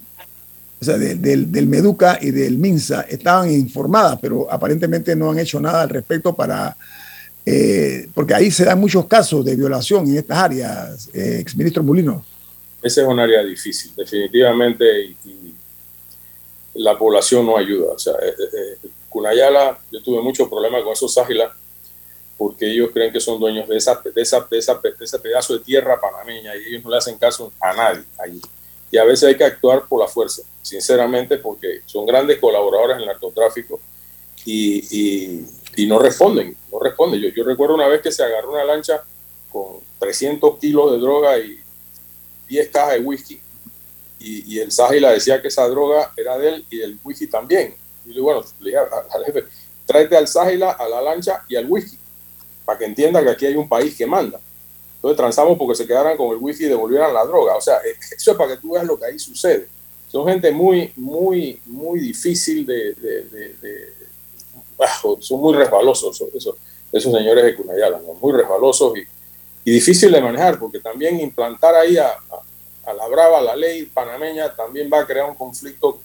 o 0.81 0.85
sea, 0.85 0.97
del, 0.97 1.51
del 1.51 1.67
Meduca 1.67 2.17
y 2.21 2.31
del 2.31 2.57
MINSA, 2.57 3.01
estaban 3.01 3.49
informadas, 3.51 4.19
pero 4.21 4.51
aparentemente 4.51 5.15
no 5.15 5.31
han 5.31 5.39
hecho 5.39 5.61
nada 5.61 5.83
al 5.83 5.89
respecto 5.89 6.35
para 6.35 6.75
eh, 7.51 8.07
porque 8.13 8.35
ahí 8.35 8.51
se 8.51 8.65
dan 8.65 8.79
muchos 8.79 9.07
casos 9.07 9.43
de 9.43 9.55
violación 9.55 10.07
en 10.07 10.17
estas 10.17 10.37
áreas, 10.37 11.09
eh, 11.13 11.37
exministro 11.39 11.81
Mulino. 11.81 12.23
Esa 12.79 13.01
es 13.01 13.07
un 13.07 13.19
área 13.19 13.43
difícil, 13.43 13.91
definitivamente, 13.95 14.85
y, 15.03 15.15
la 16.75 16.97
población 16.97 17.45
no 17.47 17.57
ayuda. 17.57 17.93
O 17.93 17.99
sea, 17.99 18.13
eh, 18.21 18.77
Cunayala, 19.09 19.79
yo 19.91 20.01
tuve 20.01 20.21
muchos 20.21 20.47
problemas 20.47 20.83
con 20.83 20.93
esos 20.93 21.17
ágilas, 21.17 21.51
porque 22.37 22.71
ellos 22.71 22.89
creen 22.93 23.11
que 23.11 23.19
son 23.19 23.39
dueños 23.39 23.67
de, 23.67 23.75
esa, 23.77 23.95
de, 23.95 24.21
esa, 24.21 24.39
de, 24.41 24.57
esa, 24.57 24.75
de 24.75 24.93
ese 24.99 25.19
pedazo 25.19 25.53
de 25.53 25.59
tierra 25.59 25.99
panameña 25.99 26.55
y 26.55 26.69
ellos 26.69 26.83
no 26.83 26.91
le 26.91 26.97
hacen 26.97 27.17
caso 27.17 27.51
a 27.59 27.73
nadie 27.73 28.03
allí. 28.17 28.41
Y 28.91 28.97
a 28.97 29.03
veces 29.03 29.29
hay 29.29 29.35
que 29.35 29.43
actuar 29.43 29.85
por 29.87 29.99
la 29.99 30.07
fuerza, 30.07 30.41
sinceramente, 30.61 31.37
porque 31.37 31.81
son 31.85 32.05
grandes 32.05 32.39
colaboradores 32.39 32.95
en 32.95 33.01
el 33.01 33.07
narcotráfico 33.07 33.79
y, 34.45 35.43
y 35.75 35.85
no 35.85 35.99
responden, 35.99 36.55
no 36.71 36.79
responden. 36.79 37.21
Yo, 37.21 37.29
yo 37.29 37.43
recuerdo 37.43 37.75
una 37.75 37.87
vez 37.87 38.01
que 38.01 38.11
se 38.11 38.23
agarró 38.23 38.53
una 38.53 38.63
lancha 38.63 39.03
con 39.51 39.77
300 39.99 40.57
kilos 40.59 40.91
de 40.91 40.97
droga 40.97 41.37
y 41.37 41.59
10 42.47 42.69
cajas 42.69 42.93
de 42.93 42.99
whisky 43.01 43.39
y, 44.19 44.55
y 44.55 44.59
el 44.59 44.71
Ságila 44.71 45.11
decía 45.11 45.41
que 45.41 45.47
esa 45.47 45.67
droga 45.67 46.11
era 46.17 46.37
de 46.37 46.49
él 46.49 46.65
y 46.69 46.81
el 46.81 46.99
whisky 47.03 47.27
también. 47.27 47.75
Y 48.05 48.09
le 48.09 48.21
bueno, 48.21 48.43
le 48.59 48.71
dije 48.71 48.77
al 49.11 49.25
jefe, 49.25 49.45
tráete 49.85 50.17
al 50.17 50.27
Ságila, 50.27 50.71
a 50.71 50.87
la 50.87 51.01
lancha 51.01 51.43
y 51.47 51.55
al 51.55 51.65
whisky, 51.69 51.97
para 52.65 52.77
que 52.77 52.85
entienda 52.85 53.23
que 53.23 53.29
aquí 53.29 53.45
hay 53.45 53.55
un 53.55 53.67
país 53.67 53.95
que 53.95 54.05
manda. 54.05 54.39
Entonces 54.95 55.17
transamos 55.17 55.57
porque 55.57 55.75
se 55.75 55.87
quedaran 55.87 56.17
con 56.17 56.29
el 56.29 56.37
whisky 56.37 56.65
y 56.65 56.69
devolvieran 56.69 57.13
la 57.13 57.23
droga. 57.25 57.55
O 57.55 57.61
sea, 57.61 57.77
e, 57.77 57.95
eso 58.15 58.31
es 58.31 58.37
para 58.37 58.55
que 58.55 58.61
tú 58.61 58.73
veas 58.73 58.85
lo 58.85 58.97
que 58.97 59.05
ahí 59.05 59.17
sucede. 59.17 59.67
Son 60.07 60.27
gente 60.27 60.51
muy, 60.51 60.91
muy, 60.95 61.61
muy 61.65 61.99
difícil 61.99 62.65
de, 62.65 62.93
de 62.95 63.99
son 65.19 65.39
muy 65.39 65.55
resbalosos 65.55 66.21
esos, 66.33 66.55
esos 66.91 67.13
señores 67.13 67.43
de 67.43 67.55
Cunayala, 67.55 67.99
muy 68.21 68.33
resbalosos 68.33 68.97
y, 68.97 69.01
y, 69.65 69.71
difícil 69.71 70.11
de 70.11 70.21
manejar, 70.21 70.57
porque 70.59 70.79
también 70.79 71.19
implantar 71.19 71.75
ahí 71.75 71.97
a, 71.97 72.15
a, 72.85 72.93
la 72.93 73.07
brava 73.07 73.41
la 73.41 73.55
ley 73.55 73.85
panameña 73.85 74.55
también 74.55 74.89
va 74.91 75.01
a 75.01 75.05
crear 75.05 75.29
un 75.29 75.35
conflicto 75.35 75.99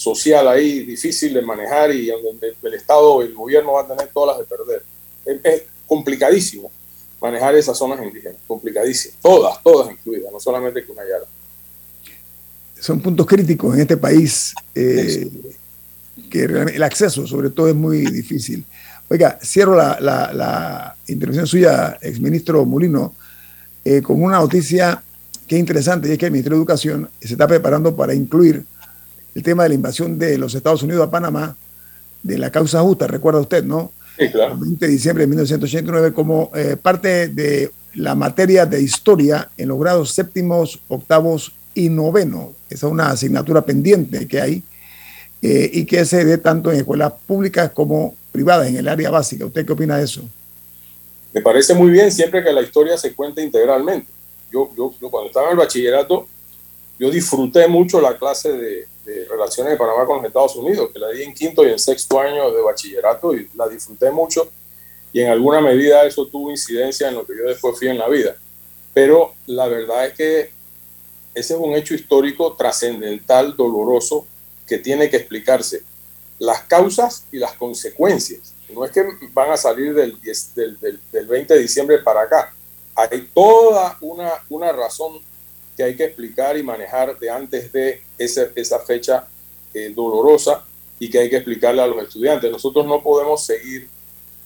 social 0.00 0.48
ahí 0.48 0.80
difícil 0.80 1.34
de 1.34 1.42
manejar 1.42 1.94
y 1.94 2.06
donde 2.06 2.54
el 2.62 2.74
Estado, 2.74 3.20
el 3.22 3.34
gobierno 3.34 3.74
va 3.74 3.82
a 3.82 3.86
tener 3.86 4.08
todas 4.08 4.38
las 4.38 4.48
de 4.48 4.56
perder. 4.56 4.82
Es, 5.44 5.62
complicadísimo 5.86 6.70
manejar 7.20 7.54
esas 7.56 7.76
zonas 7.76 8.00
indígenas, 8.02 8.36
complicadísimo, 8.46 9.14
todas, 9.20 9.62
todas 9.62 9.90
incluidas, 9.90 10.32
no 10.32 10.40
solamente 10.40 10.84
Cunayala. 10.84 11.26
Son 12.78 13.00
puntos 13.00 13.26
críticos 13.26 13.74
en 13.74 13.82
este 13.82 13.96
país. 13.96 14.54
Eh, 14.74 15.28
que 16.30 16.44
el 16.44 16.82
acceso 16.82 17.26
sobre 17.26 17.50
todo 17.50 17.68
es 17.68 17.74
muy 17.74 18.06
difícil. 18.06 18.64
Oiga, 19.08 19.38
cierro 19.42 19.74
la, 19.74 19.98
la, 20.00 20.96
intervención 21.08 21.46
suya, 21.46 21.98
exministro 22.00 22.64
Molino, 22.64 23.14
eh, 23.84 24.00
con 24.00 24.22
una 24.22 24.38
noticia 24.38 25.02
que 25.48 25.56
es 25.56 25.60
interesante, 25.60 26.08
y 26.08 26.12
es 26.12 26.18
que 26.18 26.26
el 26.26 26.32
Ministerio 26.32 26.56
de 26.56 26.62
Educación 26.62 27.10
se 27.20 27.32
está 27.32 27.48
preparando 27.48 27.96
para 27.96 28.14
incluir 28.14 28.64
el 29.34 29.42
tema 29.42 29.62
de 29.64 29.70
la 29.70 29.74
invasión 29.74 30.18
de 30.18 30.38
los 30.38 30.54
Estados 30.54 30.82
Unidos 30.82 31.06
a 31.06 31.10
Panamá, 31.10 31.56
de 32.22 32.38
la 32.38 32.50
causa 32.50 32.80
justa, 32.82 33.06
recuerda 33.06 33.40
usted, 33.40 33.64
¿no? 33.64 33.92
Sí, 34.18 34.30
claro. 34.30 34.54
El 34.54 34.60
20 34.60 34.86
de 34.86 34.92
diciembre 34.92 35.22
de 35.22 35.28
1989, 35.28 36.12
como 36.12 36.50
eh, 36.54 36.76
parte 36.80 37.28
de 37.28 37.70
la 37.94 38.14
materia 38.14 38.66
de 38.66 38.82
historia 38.82 39.50
en 39.56 39.68
los 39.68 39.78
grados 39.80 40.12
séptimos, 40.12 40.80
octavos 40.88 41.52
y 41.74 41.88
noveno. 41.88 42.52
Esa 42.68 42.86
es 42.86 42.92
una 42.92 43.10
asignatura 43.10 43.62
pendiente 43.62 44.26
que 44.26 44.40
hay 44.40 44.62
eh, 45.42 45.70
y 45.72 45.84
que 45.86 46.04
se 46.04 46.24
dé 46.24 46.38
tanto 46.38 46.70
en 46.70 46.78
escuelas 46.78 47.12
públicas 47.26 47.70
como 47.72 48.14
privadas 48.32 48.68
en 48.68 48.76
el 48.76 48.88
área 48.88 49.10
básica. 49.10 49.46
¿Usted 49.46 49.64
qué 49.64 49.72
opina 49.72 49.96
de 49.96 50.04
eso? 50.04 50.22
Me 51.32 51.40
parece 51.40 51.74
muy 51.74 51.90
bien 51.90 52.10
siempre 52.10 52.42
que 52.42 52.52
la 52.52 52.62
historia 52.62 52.96
se 52.98 53.14
cuente 53.14 53.42
integralmente. 53.42 54.08
Yo, 54.52 54.68
yo, 54.76 55.10
cuando 55.10 55.28
estaba 55.28 55.46
en 55.46 55.52
el 55.52 55.58
bachillerato, 55.58 56.26
yo 57.00 57.10
disfruté 57.10 57.66
mucho 57.66 57.98
la 57.98 58.18
clase 58.18 58.52
de, 58.52 58.86
de, 59.06 59.24
relaciones 59.24 59.72
de 59.72 59.78
Panamá 59.78 60.04
con 60.04 60.18
los 60.18 60.26
Estados 60.26 60.54
Unidos, 60.54 60.90
que 60.92 60.98
la 60.98 61.08
di 61.08 61.22
en 61.22 61.32
quinto 61.32 61.66
y 61.66 61.70
en 61.70 61.78
sexto 61.78 62.20
año 62.20 62.52
de 62.52 62.60
bachillerato 62.60 63.34
y 63.34 63.48
la 63.54 63.66
disfruté 63.66 64.10
mucho 64.10 64.50
y 65.10 65.22
en 65.22 65.30
alguna 65.30 65.62
medida 65.62 66.04
eso 66.04 66.26
tuvo 66.26 66.50
incidencia 66.50 67.08
en 67.08 67.14
lo 67.14 67.26
que 67.26 67.36
yo 67.36 67.44
después 67.44 67.78
fui 67.78 67.88
en 67.88 67.96
la 67.96 68.06
vida. 68.06 68.36
Pero 68.92 69.32
la 69.46 69.66
verdad 69.66 70.06
es 70.06 70.14
que 70.14 70.50
ese 71.34 71.54
es 71.54 71.58
un 71.60 71.74
hecho 71.74 71.94
histórico 71.94 72.52
trascendental, 72.52 73.56
doloroso, 73.56 74.26
que 74.66 74.76
tiene 74.76 75.08
que 75.08 75.16
explicarse 75.16 75.82
las 76.38 76.60
causas 76.64 77.24
y 77.32 77.38
las 77.38 77.52
consecuencias. 77.54 78.54
No 78.68 78.84
es 78.84 78.92
que 78.92 79.04
van 79.32 79.50
a 79.50 79.56
salir 79.56 79.94
del, 79.94 80.20
del, 80.54 81.00
del, 81.10 81.26
20 81.26 81.54
de 81.54 81.60
diciembre 81.60 81.98
para 81.98 82.22
acá. 82.22 82.54
Hay 82.94 83.28
toda 83.32 83.96
una, 84.02 84.32
una 84.50 84.70
razón 84.70 85.20
que 85.80 85.84
hay 85.84 85.96
que 85.96 86.04
explicar 86.04 86.58
y 86.58 86.62
manejar 86.62 87.18
de 87.18 87.30
antes 87.30 87.72
de 87.72 88.02
esa, 88.18 88.48
esa 88.54 88.80
fecha 88.80 89.26
eh, 89.72 89.90
dolorosa 89.96 90.62
y 90.98 91.08
que 91.08 91.20
hay 91.20 91.30
que 91.30 91.36
explicarle 91.36 91.80
a 91.80 91.86
los 91.86 92.02
estudiantes. 92.02 92.52
Nosotros 92.52 92.84
no 92.84 93.02
podemos 93.02 93.42
seguir 93.42 93.88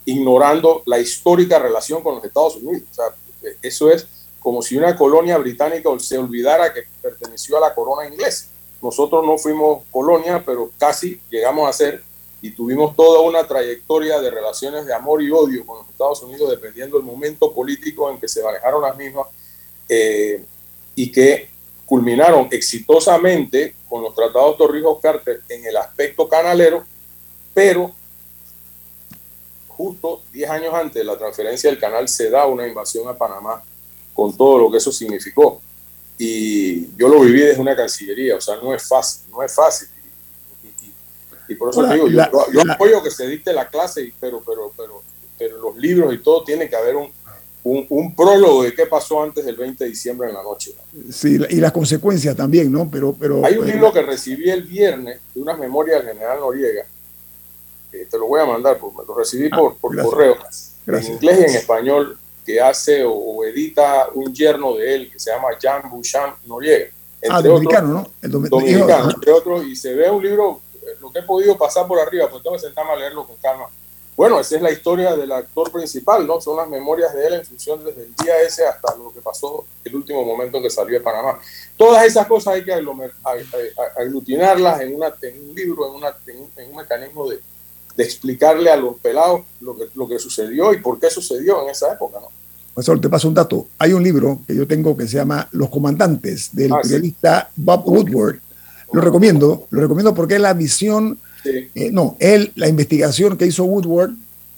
ignorando 0.04 0.84
la 0.86 1.00
histórica 1.00 1.58
relación 1.58 2.04
con 2.04 2.14
los 2.14 2.24
Estados 2.24 2.54
Unidos. 2.54 2.84
O 2.88 2.94
sea, 2.94 3.06
eso 3.60 3.90
es 3.90 4.06
como 4.38 4.62
si 4.62 4.76
una 4.76 4.96
colonia 4.96 5.36
británica 5.38 5.90
se 5.98 6.18
olvidara 6.18 6.72
que 6.72 6.84
perteneció 7.02 7.56
a 7.56 7.68
la 7.68 7.74
corona 7.74 8.06
inglesa. 8.06 8.46
Nosotros 8.80 9.26
no 9.26 9.36
fuimos 9.36 9.82
colonia, 9.90 10.40
pero 10.46 10.70
casi 10.78 11.20
llegamos 11.30 11.68
a 11.68 11.72
ser 11.72 12.00
y 12.42 12.52
tuvimos 12.52 12.94
toda 12.94 13.22
una 13.22 13.44
trayectoria 13.44 14.20
de 14.20 14.30
relaciones 14.30 14.86
de 14.86 14.94
amor 14.94 15.20
y 15.20 15.32
odio 15.32 15.66
con 15.66 15.78
los 15.78 15.88
Estados 15.88 16.22
Unidos, 16.22 16.48
dependiendo 16.48 16.96
del 16.96 17.04
momento 17.04 17.52
político 17.52 18.08
en 18.08 18.20
que 18.20 18.28
se 18.28 18.40
manejaron 18.40 18.82
las 18.82 18.96
mismas, 18.96 19.26
eh, 19.88 20.44
y 20.94 21.10
que 21.10 21.48
culminaron 21.86 22.48
exitosamente 22.50 23.74
con 23.88 24.02
los 24.02 24.14
tratados 24.14 24.56
Torrijos-Carter 24.56 25.42
en 25.48 25.66
el 25.66 25.76
aspecto 25.76 26.28
canalero, 26.28 26.84
pero 27.52 27.92
justo 29.68 30.22
10 30.32 30.50
años 30.50 30.74
antes 30.74 30.94
de 30.94 31.04
la 31.04 31.18
transferencia 31.18 31.68
del 31.68 31.78
canal 31.78 32.08
se 32.08 32.30
da 32.30 32.46
una 32.46 32.66
invasión 32.66 33.08
a 33.08 33.16
Panamá 33.16 33.62
con 34.12 34.36
todo 34.36 34.58
lo 34.58 34.70
que 34.70 34.78
eso 34.78 34.92
significó. 34.92 35.60
y 36.16 36.96
yo 36.96 37.08
lo 37.08 37.20
viví 37.20 37.40
desde 37.40 37.60
una 37.60 37.74
cancillería, 37.74 38.36
o 38.36 38.40
sea, 38.40 38.56
no 38.56 38.72
es 38.72 38.86
fácil, 38.86 39.24
no 39.30 39.42
es 39.42 39.52
fácil. 39.52 39.88
Y, 41.46 41.56
por 41.56 41.70
eso 41.70 41.86
digo, 41.86 42.08
yo, 42.08 42.22
apoyo 42.72 43.02
que 43.02 43.10
se 43.10 43.26
dicte 43.26 43.52
la 43.52 43.68
clase, 43.68 44.12
pero, 44.18 44.42
pero, 44.46 44.72
pero, 44.76 45.02
pero 45.36 45.58
los 45.58 45.76
libros 45.76 46.14
y 46.14 46.18
todo 46.18 46.42
tiene 46.42 46.70
que 46.70 46.76
haber 46.76 46.96
un, 46.96 47.12
un, 47.64 48.14
prólogo 48.14 48.62
de 48.62 48.74
qué 48.74 48.86
pasó 48.86 49.22
antes 49.22 49.44
del 49.44 49.56
20 49.56 49.84
de 49.84 49.90
diciembre 49.90 50.28
en 50.28 50.34
la 50.34 50.42
noche. 50.42 50.72
Sí, 51.10 51.38
y 51.48 51.56
las 51.56 51.72
consecuencias 51.72 52.36
también, 52.36 52.70
¿no? 52.70 52.88
Pero, 52.90 53.14
pero, 53.18 53.44
Hay 53.44 53.56
un 53.56 53.66
libro 53.66 53.92
que 53.92 54.02
recibí 54.02 54.50
el 54.50 54.62
viernes 54.62 55.20
de 55.34 55.40
unas 55.40 55.58
memorias 55.58 56.04
del 56.04 56.14
general 56.14 56.40
Noriega, 56.40 56.84
te 57.90 58.18
lo 58.18 58.26
voy 58.26 58.40
a 58.40 58.46
mandar, 58.46 58.76
porque 58.78 59.06
lo 59.06 59.14
recibí 59.14 59.48
ah, 59.50 59.56
por, 59.56 59.76
por 59.76 59.96
correo, 60.02 60.36
en 60.86 61.04
inglés 61.04 61.38
y 61.40 61.44
en 61.44 61.56
español, 61.56 62.18
que 62.44 62.60
hace 62.60 63.02
o, 63.06 63.42
edita 63.44 64.08
un 64.14 64.34
yerno 64.34 64.74
de 64.74 64.94
él 64.94 65.10
que 65.10 65.18
se 65.18 65.30
llama 65.30 65.48
Jean 65.58 65.88
Boucham 65.88 66.34
Noriega. 66.46 66.90
ah, 67.30 67.40
dominicano, 67.40 67.88
¿no? 67.88 68.10
El 68.20 68.30
dominicano, 68.30 69.10
entre 69.10 69.32
otros, 69.32 69.64
y 69.64 69.74
se 69.74 69.94
ve 69.94 70.10
un 70.10 70.22
libro, 70.22 70.60
eh, 70.82 70.96
lo 71.00 71.10
que 71.10 71.20
he 71.20 71.22
podido 71.22 71.56
pasar 71.56 71.86
por 71.86 71.98
arriba, 71.98 72.28
pues 72.28 72.42
tengo 72.42 72.56
que 72.56 72.62
sentarme 72.62 72.92
a 72.92 72.96
leerlo 72.96 73.26
con 73.26 73.36
calma 73.36 73.68
bueno, 74.16 74.38
esa 74.38 74.56
es 74.56 74.62
la 74.62 74.70
historia 74.70 75.16
del 75.16 75.32
actor 75.32 75.72
principal, 75.72 76.26
¿no? 76.26 76.40
Son 76.40 76.56
las 76.56 76.68
memorias 76.68 77.12
de 77.14 77.26
él 77.26 77.34
en 77.34 77.44
función 77.44 77.82
desde 77.84 78.02
el 78.02 78.14
día 78.14 78.40
ese 78.46 78.64
hasta 78.64 78.96
lo 78.96 79.12
que 79.12 79.20
pasó 79.20 79.64
el 79.84 79.96
último 79.96 80.24
momento 80.24 80.58
en 80.58 80.62
que 80.62 80.70
salió 80.70 80.98
de 80.98 81.04
Panamá. 81.04 81.38
Todas 81.76 82.04
esas 82.04 82.26
cosas 82.26 82.54
hay 82.54 82.64
que 82.64 82.72
aglutinarlas 83.96 84.80
en, 84.82 84.94
una, 84.94 85.08
un 85.08 85.54
libro, 85.54 85.88
en, 85.88 85.94
una, 85.94 86.16
en, 86.26 86.70
un 86.70 86.76
mecanismo 86.76 87.28
de, 87.28 87.40
explicarle 87.96 88.70
a 88.70 88.76
los 88.76 88.96
pelados 88.96 89.42
lo 89.60 89.76
que, 89.76 89.84
lo 89.94 90.08
que 90.08 90.18
sucedió 90.18 90.72
y 90.72 90.78
por 90.78 90.98
qué 90.98 91.10
sucedió 91.10 91.62
en 91.62 91.70
esa 91.70 91.92
época, 91.92 92.18
¿no? 92.20 92.28
Profesor, 92.74 93.00
te 93.00 93.08
paso 93.08 93.28
un 93.28 93.34
dato. 93.34 93.68
Hay 93.78 93.92
un 93.92 94.02
libro 94.02 94.40
que 94.46 94.54
yo 94.54 94.66
tengo 94.66 94.96
que 94.96 95.06
se 95.06 95.16
llama 95.16 95.48
Los 95.52 95.70
Comandantes, 95.70 96.50
del 96.52 96.72
ah, 96.72 96.80
periodista 96.82 97.48
Bob 97.54 97.86
Woodward. 97.86 98.40
Lo 98.92 99.00
recomiendo, 99.00 99.68
lo 99.70 99.80
recomiendo 99.80 100.12
porque 100.12 100.34
es 100.34 100.40
la 100.40 100.54
visión 100.54 101.18
eh, 101.44 101.90
no, 101.92 102.16
él, 102.18 102.52
la 102.54 102.68
investigación 102.68 103.36
que 103.36 103.46
hizo 103.46 103.64
Woodward, 103.64 104.12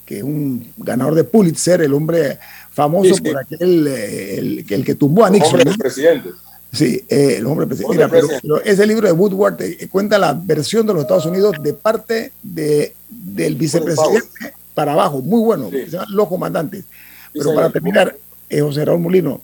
que 0.04 0.18
es 0.18 0.22
un 0.22 0.72
ganador 0.76 1.14
de 1.14 1.24
Pulitzer, 1.24 1.82
el 1.82 1.92
hombre 1.94 2.38
famoso 2.70 3.16
por 3.16 3.38
aquel, 3.38 3.86
eh, 3.88 4.38
el, 4.38 4.66
el, 4.68 4.84
que 4.84 4.94
tumbó 4.94 5.24
a 5.24 5.30
Nixon. 5.30 5.60
El 5.60 5.76
presidente. 5.76 6.30
Sí, 6.72 7.04
eh, 7.08 7.36
el 7.38 7.46
hombre 7.46 7.66
presidente. 7.66 8.20
ese 8.64 8.86
libro 8.86 9.06
de 9.06 9.12
Woodward 9.12 9.56
cuenta 9.90 10.18
la 10.18 10.34
versión 10.34 10.86
de 10.86 10.92
los 10.92 11.02
Estados 11.02 11.26
Unidos 11.26 11.56
de 11.60 11.72
parte 11.72 12.32
de, 12.42 12.94
del 13.08 13.54
vicepresidente 13.56 14.54
para 14.74 14.92
abajo, 14.92 15.22
muy 15.22 15.40
bueno, 15.40 15.70
los 16.10 16.28
comandantes. 16.28 16.84
Pero 17.32 17.54
para 17.54 17.70
terminar, 17.70 18.16
José 18.50 18.84
Raúl 18.84 19.00
Molino, 19.00 19.40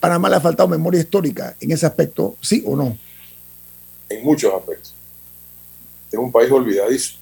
Panamá 0.00 0.28
le 0.28 0.36
ha 0.36 0.40
faltado 0.40 0.68
memoria 0.68 1.00
histórica 1.00 1.54
en 1.60 1.70
ese 1.72 1.86
aspecto, 1.86 2.36
¿sí 2.40 2.62
o 2.66 2.76
no? 2.76 2.96
En 4.08 4.24
muchos 4.24 4.52
aspectos 4.54 4.93
es 6.14 6.18
un 6.18 6.32
país 6.32 6.50
olvidadizo. 6.50 7.14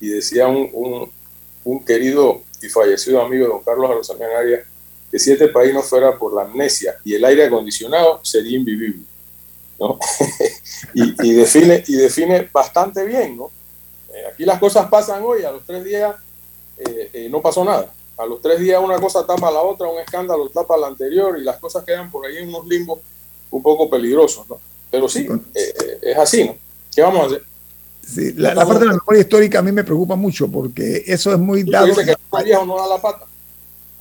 Y 0.00 0.08
decía 0.08 0.46
un, 0.46 1.10
un, 1.64 1.84
querido 1.84 2.42
y 2.62 2.68
fallecido 2.68 3.20
amigo, 3.20 3.48
don 3.48 3.62
Carlos 3.62 3.90
Arozamian 3.90 4.30
Arias, 4.30 4.66
que 5.10 5.18
si 5.18 5.32
este 5.32 5.48
país 5.48 5.74
no 5.74 5.82
fuera 5.82 6.16
por 6.16 6.32
la 6.34 6.42
amnesia 6.42 6.96
y 7.04 7.14
el 7.14 7.24
aire 7.24 7.46
acondicionado, 7.46 8.20
sería 8.22 8.56
invivible. 8.56 9.04
¿no? 9.78 9.98
y, 10.94 11.32
define, 11.32 11.82
y 11.86 11.96
define 11.96 12.48
bastante 12.52 13.04
bien. 13.04 13.36
¿no? 13.36 13.50
Eh, 14.12 14.22
aquí 14.32 14.44
las 14.44 14.58
cosas 14.58 14.88
pasan 14.88 15.22
hoy, 15.24 15.42
a 15.42 15.50
los 15.50 15.64
tres 15.64 15.82
días 15.84 16.14
eh, 16.78 17.10
eh, 17.12 17.28
no 17.30 17.42
pasó 17.42 17.64
nada. 17.64 17.92
A 18.16 18.26
los 18.26 18.40
tres 18.40 18.60
días 18.60 18.80
una 18.82 19.00
cosa 19.00 19.26
tapa 19.26 19.50
la 19.50 19.62
otra, 19.62 19.88
un 19.88 19.98
escándalo 19.98 20.48
tapa 20.50 20.76
la 20.76 20.88
anterior 20.88 21.38
y 21.38 21.42
las 21.42 21.58
cosas 21.58 21.84
quedan 21.84 22.10
por 22.10 22.26
ahí 22.26 22.36
en 22.36 22.48
unos 22.48 22.66
limbos 22.66 23.00
un 23.50 23.62
poco 23.62 23.88
peligrosos. 23.88 24.48
¿no? 24.48 24.60
Pero 24.90 25.08
sí, 25.08 25.26
es 26.02 26.16
así. 26.16 26.44
¿no? 26.44 26.56
¿Qué 26.94 27.02
vamos 27.02 27.22
a 27.22 27.26
hacer? 27.26 27.49
Sí, 28.06 28.32
la, 28.36 28.54
parte 28.54 28.80
de 28.80 28.86
la 28.86 28.92
memoria 28.94 29.20
histórica 29.20 29.60
a 29.60 29.62
mí 29.62 29.70
me 29.70 29.84
preocupa 29.84 30.16
mucho 30.16 30.48
porque 30.50 31.04
eso 31.06 31.32
es 31.32 31.38
muy 31.38 31.62
dado. 31.62 31.86
Dice 31.86 32.04
que 32.04 32.16
no 32.66 32.76
da 32.76 32.88
la 32.88 33.00
pata. 33.00 33.24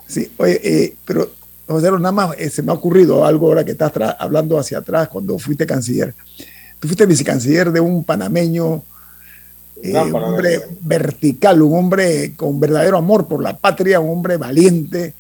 Sí, 0.08 0.32
oye, 0.38 0.60
eh, 0.64 0.96
pero 1.06 1.30
José, 1.68 1.92
nada 1.92 2.12
más 2.12 2.36
eh, 2.40 2.50
se 2.50 2.64
me 2.64 2.72
ha 2.72 2.76
ocurrido 2.76 3.24
algo 3.24 3.48
ahora 3.48 3.64
que 3.64 3.72
estás 3.72 3.94
hablando 4.18 4.58
hacia 4.58 4.80
atrás 4.80 5.10
cuando 5.10 5.38
fuiste 5.38 5.68
canciller. 5.68 6.16
Tú 6.80 6.88
fuiste 6.88 7.06
vicecanciller 7.06 7.72
de 7.72 7.80
un 7.80 8.04
panameño, 8.04 8.82
eh, 9.84 9.96
un 9.96 10.16
hombre 10.16 10.62
vertical, 10.82 11.62
un 11.62 11.78
hombre 11.78 12.34
con 12.36 12.60
verdadero 12.60 12.98
amor 12.98 13.28
por 13.28 13.44
la 13.44 13.56
patria, 13.56 14.00
un 14.00 14.10
hombre 14.10 14.38
valiente, 14.38 15.14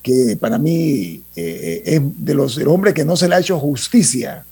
que 0.00 0.36
para 0.38 0.58
mí 0.58 1.22
es 1.34 2.00
de 2.02 2.34
los 2.34 2.58
hombres 2.58 2.94
que 2.94 3.04
no 3.04 3.16
se 3.16 3.28
le 3.28 3.34
ha 3.34 3.40
hecho 3.40 3.58
justicia 3.58 4.44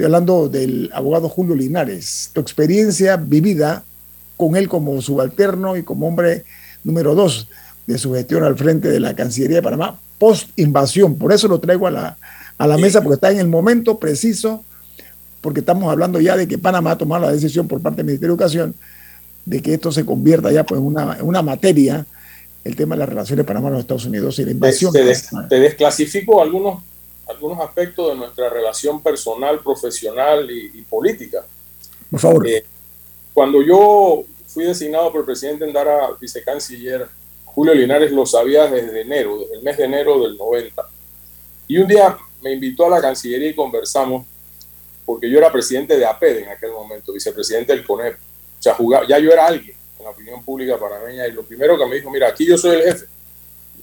Estoy 0.00 0.14
hablando 0.14 0.48
del 0.48 0.90
abogado 0.94 1.28
Julio 1.28 1.54
Linares, 1.54 2.30
tu 2.32 2.40
experiencia 2.40 3.18
vivida 3.18 3.84
con 4.38 4.56
él 4.56 4.66
como 4.66 4.98
subalterno 5.02 5.76
y 5.76 5.82
como 5.82 6.08
hombre 6.08 6.44
número 6.84 7.14
dos 7.14 7.48
de 7.86 7.98
su 7.98 8.14
gestión 8.14 8.42
al 8.42 8.56
frente 8.56 8.88
de 8.88 8.98
la 8.98 9.14
Cancillería 9.14 9.56
de 9.56 9.62
Panamá, 9.62 10.00
post 10.16 10.58
invasión. 10.58 11.16
Por 11.16 11.34
eso 11.34 11.48
lo 11.48 11.60
traigo 11.60 11.86
a 11.86 11.90
la, 11.90 12.16
a 12.56 12.66
la 12.66 12.78
mesa, 12.78 13.02
porque 13.02 13.16
está 13.16 13.30
en 13.30 13.40
el 13.40 13.48
momento 13.48 13.98
preciso, 13.98 14.64
porque 15.42 15.60
estamos 15.60 15.92
hablando 15.92 16.18
ya 16.18 16.34
de 16.34 16.48
que 16.48 16.56
Panamá 16.56 16.92
ha 16.92 16.96
tomado 16.96 17.26
la 17.26 17.32
decisión 17.32 17.68
por 17.68 17.82
parte 17.82 17.98
del 17.98 18.06
Ministerio 18.06 18.34
de 18.34 18.42
Educación 18.42 18.74
de 19.44 19.60
que 19.60 19.74
esto 19.74 19.92
se 19.92 20.06
convierta 20.06 20.50
ya 20.50 20.64
pues, 20.64 20.80
en, 20.80 20.86
una, 20.86 21.18
una 21.20 21.42
materia, 21.42 22.06
el 22.64 22.74
tema 22.74 22.94
de 22.94 23.00
las 23.00 23.08
relaciones 23.10 23.44
de 23.44 23.46
Panamá 23.46 23.66
con 23.66 23.74
los 23.74 23.80
Estados 23.82 24.06
Unidos 24.06 24.38
y 24.38 24.46
la 24.46 24.52
invasión. 24.52 24.94
Te, 24.94 25.02
te 25.46 25.60
desclasifico 25.60 26.40
algunos 26.40 26.84
algunos 27.30 27.60
aspectos 27.60 28.08
de 28.08 28.14
nuestra 28.16 28.48
relación 28.48 29.02
personal, 29.02 29.60
profesional 29.60 30.50
y, 30.50 30.82
política. 30.82 31.44
Por 32.10 32.20
favor. 32.20 32.48
Eh, 32.48 32.64
cuando 33.32 33.62
yo 33.62 34.24
fui 34.46 34.64
designado 34.64 35.10
por 35.12 35.20
el 35.20 35.26
presidente 35.26 35.64
Endara 35.64 36.10
vicecanciller, 36.20 37.08
Julio 37.44 37.74
Linares 37.74 38.12
lo 38.12 38.26
sabía 38.26 38.66
desde 38.66 39.00
enero, 39.00 39.38
desde 39.38 39.54
el 39.54 39.62
mes 39.62 39.76
de 39.76 39.84
enero 39.84 40.22
del 40.22 40.36
90. 40.36 40.88
Y 41.68 41.78
un 41.78 41.86
día 41.86 42.18
me 42.42 42.52
invitó 42.52 42.86
a 42.86 42.90
la 42.90 43.00
Cancillería 43.00 43.50
y 43.50 43.54
conversamos, 43.54 44.26
porque 45.06 45.30
yo 45.30 45.38
era 45.38 45.52
presidente 45.52 45.96
de 45.96 46.04
APED 46.04 46.38
en 46.38 46.48
aquel 46.48 46.72
momento, 46.72 47.12
vicepresidente 47.12 47.72
del 47.72 47.86
CONEP. 47.86 48.14
O 48.14 48.62
sea, 48.62 48.76
ya 49.08 49.18
yo 49.18 49.30
era 49.30 49.46
alguien 49.46 49.76
en 49.98 50.04
la 50.04 50.10
opinión 50.10 50.44
pública 50.44 50.78
panameña 50.78 51.26
y 51.26 51.32
lo 51.32 51.42
primero 51.42 51.78
que 51.78 51.86
me 51.86 51.96
dijo, 51.96 52.10
mira, 52.10 52.28
aquí 52.28 52.46
yo 52.46 52.58
soy 52.58 52.76
el 52.76 52.82
jefe 52.82 53.06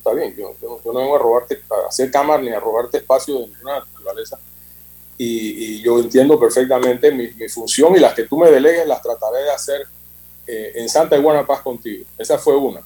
está 0.07 0.13
bien, 0.13 0.35
yo, 0.35 0.55
no 0.85 0.93
vengo 0.93 1.15
a 1.15 1.19
robarte, 1.19 1.61
a 1.69 1.87
hacer 1.87 2.09
cámara 2.09 2.41
ni 2.41 2.49
a 2.49 2.59
robarte 2.59 2.97
espacio 2.97 3.35
de 3.35 3.47
ninguna 3.47 3.79
naturaleza. 3.79 4.39
Y, 5.17 5.81
yo 5.81 5.99
entiendo 5.99 6.39
perfectamente 6.39 7.11
mi, 7.11 7.27
función 7.49 7.95
y 7.95 7.99
las 7.99 8.13
que 8.13 8.23
tú 8.23 8.37
me 8.37 8.51
delegues 8.51 8.87
las 8.87 9.01
trataré 9.01 9.43
de 9.43 9.51
hacer 9.51 9.81
eh, 10.45 10.73
en 10.75 10.87
santa 10.87 11.17
y 11.17 11.21
buena 11.21 11.45
paz 11.45 11.61
contigo. 11.61 12.05
Esa 12.17 12.37
fue 12.37 12.55
una. 12.55 12.81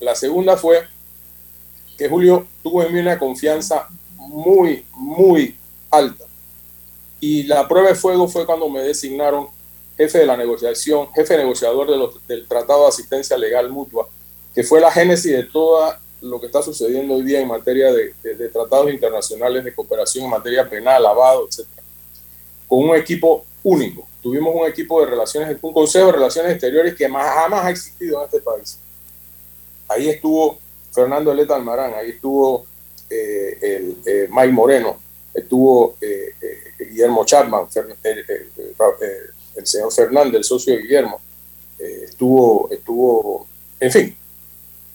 La 0.00 0.14
segunda 0.14 0.56
fue 0.56 0.86
que 1.96 2.08
Julio 2.08 2.46
tuvo 2.62 2.82
en 2.82 2.92
mí 2.92 3.00
una 3.00 3.18
confianza 3.18 3.88
muy, 4.16 4.84
muy 4.92 5.56
alta. 5.90 6.24
Y 7.20 7.44
la 7.44 7.68
prueba 7.68 7.88
de 7.88 7.94
fuego 7.94 8.26
fue 8.28 8.46
cuando 8.46 8.68
me 8.68 8.80
designaron 8.80 9.48
jefe 9.96 10.18
de 10.18 10.26
la 10.26 10.36
negociación, 10.36 11.12
jefe 11.14 11.36
negociador 11.36 11.88
de 11.88 11.96
los, 11.96 12.26
del 12.26 12.48
Tratado 12.48 12.82
de 12.82 12.88
Asistencia 12.88 13.38
Legal 13.38 13.70
Mutua, 13.70 14.08
que 14.54 14.64
fue 14.64 14.80
la 14.80 14.90
génesis 14.90 15.32
de 15.32 15.44
toda 15.44 16.00
lo 16.24 16.40
que 16.40 16.46
está 16.46 16.62
sucediendo 16.62 17.14
hoy 17.14 17.22
día 17.22 17.40
en 17.40 17.48
materia 17.48 17.92
de, 17.92 18.14
tratados 18.52 18.90
internacionales 18.90 19.64
de 19.64 19.74
cooperación 19.74 20.24
en 20.24 20.30
materia 20.30 20.68
penal, 20.68 21.02
lavado, 21.02 21.46
etc. 21.46 21.66
Con 22.66 22.88
un 22.88 22.96
equipo 22.96 23.44
único. 23.62 24.08
Tuvimos 24.22 24.54
un 24.54 24.66
equipo 24.66 25.00
de 25.00 25.06
relaciones, 25.06 25.56
un 25.60 25.72
consejo 25.72 26.06
de 26.06 26.12
relaciones 26.12 26.52
exteriores 26.52 26.94
que 26.94 27.08
jamás 27.08 27.64
ha 27.64 27.70
existido 27.70 28.20
en 28.20 28.24
este 28.24 28.40
país. 28.40 28.78
Ahí 29.86 30.08
estuvo 30.08 30.58
Fernando 30.92 31.30
Eleta 31.30 31.56
Almarán, 31.56 31.92
ahí 31.94 32.10
estuvo 32.10 32.64
eh, 33.10 33.58
el, 33.60 33.96
eh, 34.06 34.28
Mike 34.30 34.52
Moreno, 34.52 34.96
estuvo 35.34 35.96
eh, 36.00 36.32
Guillermo 36.78 37.24
Chapman, 37.26 37.66
el 39.56 39.66
señor 39.66 39.92
Fernández, 39.92 40.36
el 40.36 40.44
socio 40.44 40.74
de 40.74 40.80
Guillermo, 40.80 41.20
estuvo, 41.78 42.68
estuvo, 42.70 43.46
en 43.78 43.92
fin, 43.92 44.16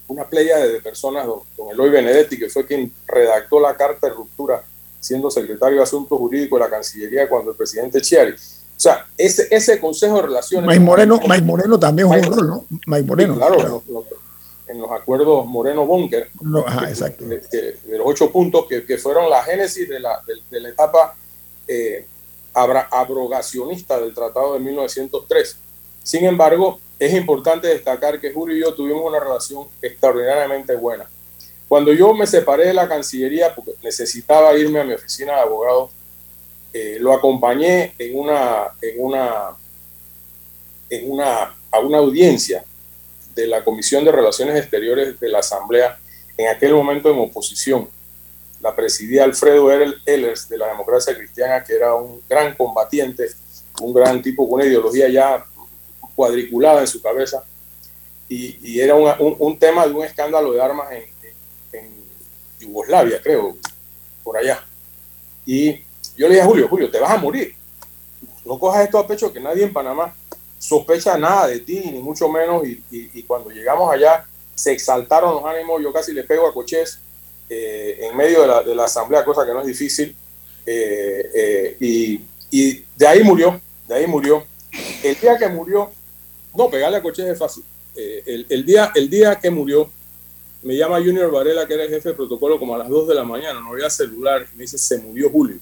una 0.10 0.28
playa 0.28 0.58
de 0.58 0.82
personas, 0.82 1.26
don, 1.26 1.42
Eloy 1.72 1.90
Benedetti, 1.90 2.38
que 2.38 2.50
fue 2.50 2.66
quien 2.66 2.92
redactó 3.08 3.60
la 3.60 3.76
carta 3.76 4.08
de 4.08 4.14
ruptura 4.14 4.64
siendo 5.00 5.32
secretario 5.32 5.78
de 5.78 5.84
Asuntos 5.84 6.18
Jurídicos 6.18 6.60
de 6.60 6.66
la 6.66 6.70
Cancillería 6.70 7.30
cuando 7.30 7.52
el 7.52 7.58
presidente 7.58 8.02
Chiari. 8.02 8.34
O 8.34 8.82
sea, 8.82 9.06
ese, 9.18 9.48
ese 9.52 9.80
Consejo 9.80 10.16
de 10.16 10.24
Relaciones... 10.24 10.68
Mike 10.68 10.80
Moreno, 10.80 11.20
Moreno 11.44 11.80
también 11.80 12.08
jugó 12.08 12.20
un 12.20 12.38
rol, 12.38 12.48
¿no? 12.48 13.04
Moreno. 13.04 13.36
claro, 13.36 13.84
En, 14.68 14.82
los, 14.82 14.92
acuerdos 14.92 15.46
Moreno-Bunker, 15.46 16.30
no, 16.42 16.66
exacto. 16.88 17.26
De, 17.26 17.78
los 17.90 18.02
ocho 18.06 18.32
puntos 18.32 18.66
que, 18.68 18.86
que, 18.86 18.98
fueron 18.98 19.30
la 19.30 19.44
génesis 19.44 19.88
de 19.88 20.00
la, 20.00 20.22
de, 20.50 20.60
la 20.60 20.70
etapa 20.70 21.16
eh, 21.68 22.08
abrogacionista 22.54 24.00
del 24.00 24.14
Tratado 24.14 24.54
de 24.56 24.60
1903. 24.60 25.58
Sin 26.04 26.26
embargo, 26.26 26.80
es 27.00 27.14
importante 27.14 27.70
destacar 27.70 28.20
que 28.20 28.34
Julio 28.34 28.58
y 28.58 28.62
yo 28.62 28.74
tuvimos 28.74 29.04
una 29.06 29.20
relación 29.20 29.68
extraordinariamente 29.82 30.76
buena. 30.76 31.10
Cuando 31.70 31.94
yo 31.94 32.14
me 32.14 32.28
separé 32.28 32.68
de 32.68 32.74
la 32.74 32.90
Cancillería 32.90 33.56
porque 33.56 33.72
necesitaba 33.82 34.54
irme 34.58 34.82
a 34.82 34.84
mi 34.84 34.94
oficina 34.94 35.36
de 35.36 35.42
abogado, 35.42 35.90
eh, 36.74 36.98
lo 37.00 37.14
acompañé 37.14 37.94
en 37.98 38.20
una, 38.20 38.68
en 38.82 38.96
una, 38.98 39.56
en 40.90 41.12
una, 41.12 41.56
a 41.72 41.80
una 41.80 41.98
audiencia 42.00 42.66
de 43.34 43.48
la 43.48 43.64
Comisión 43.64 44.04
de 44.04 44.12
Relaciones 44.12 44.58
Exteriores 44.58 45.20
de 45.20 45.30
la 45.30 45.40
Asamblea, 45.40 45.98
en 46.38 46.50
aquel 46.50 46.74
momento 46.74 47.10
en 47.12 47.20
oposición. 47.20 47.88
La 48.62 48.76
presidía 48.76 49.24
Alfredo 49.24 49.72
Ehlers 50.06 50.50
de 50.50 50.58
la 50.58 50.68
democracia 50.68 51.16
cristiana, 51.16 51.64
que 51.64 51.76
era 51.76 51.96
un 51.96 52.22
gran 52.28 52.56
combatiente, 52.56 53.30
un 53.82 53.94
gran 53.94 54.22
tipo 54.22 54.50
con 54.50 54.56
una 54.56 54.66
ideología 54.66 55.08
ya 55.08 55.46
cuadriculada 56.20 56.82
en 56.82 56.88
su 56.88 57.02
cabeza, 57.02 57.46
y, 58.28 58.78
era 58.78 58.94
un, 58.94 59.58
tema 59.58 59.88
de 59.88 59.94
un 59.94 60.04
escándalo 60.04 60.52
de 60.52 60.62
armas 60.62 60.90
en, 60.92 61.90
Yugoslavia, 62.60 63.22
creo, 63.22 63.56
por 64.22 64.36
allá. 64.36 64.62
Y 65.46 65.76
yo 66.18 66.28
le 66.28 66.32
dije 66.32 66.42
a 66.42 66.46
Julio, 66.46 66.68
Julio, 66.68 66.92
te 66.92 67.00
vas 67.00 67.12
a 67.12 67.18
morir. 67.18 67.56
No 68.44 68.60
cojas 68.60 68.84
esto 68.84 69.00
a 69.00 69.08
pecho 69.08 69.32
que 69.32 69.40
nadie 69.40 69.64
en 69.64 69.72
Panamá 69.72 70.14
sospecha 70.58 71.18
nada 71.18 71.48
de 71.48 71.62
ti, 71.62 71.84
ni 71.86 72.00
mucho 72.00 72.28
menos. 72.28 72.68
Y, 72.68 73.24
cuando 73.24 73.50
llegamos 73.50 73.90
allá, 73.90 74.26
se 74.54 74.74
exaltaron 74.74 75.36
los 75.36 75.46
ánimos. 75.46 75.82
Yo 75.82 75.94
casi 75.94 76.12
le 76.12 76.26
pego 76.26 76.46
a 76.46 76.54
Cochés 76.54 77.00
eh, 77.50 77.98
en 78.02 78.18
medio 78.18 78.42
de 78.62 78.76
la, 78.76 78.84
asamblea, 78.84 79.24
cosa 79.24 79.46
que 79.46 79.54
no 79.54 79.62
es 79.62 79.68
difícil. 79.68 80.14
Eh, 80.66 81.32
eh, 81.34 81.78
y, 81.80 82.22
y, 82.52 82.86
de 82.98 83.08
ahí 83.08 83.24
murió, 83.24 83.62
de 83.88 83.96
ahí 83.96 84.06
murió. 84.06 84.44
El 85.02 85.18
día 85.18 85.38
que 85.38 85.48
murió, 85.48 85.92
no, 86.56 86.70
pegarle 86.70 86.98
a 86.98 87.02
Cochés 87.02 87.26
es 87.26 87.38
fácil. 87.38 87.64
el, 87.96 88.46
el, 88.50 88.66
día, 88.66 88.92
el 88.96 89.10
día 89.10 89.40
que 89.40 89.50
murió, 89.50 89.90
me 90.62 90.76
llama 90.76 90.98
Junior 90.98 91.32
Varela, 91.32 91.66
que 91.66 91.74
era 91.74 91.84
el 91.84 91.90
jefe 91.90 92.10
de 92.10 92.16
protocolo, 92.16 92.60
como 92.60 92.76
a 92.76 92.80
las 92.80 92.90
2 92.90 93.08
de 93.08 93.16
la 93.16 93.24
mañana, 93.24 93.60
no 93.62 93.72
había 93.72 93.90
celular, 93.90 94.46
y 94.54 94.58
me 94.58 94.64
dice, 94.64 94.78
se 94.78 94.98
murió 94.98 95.30
Julio. 95.30 95.58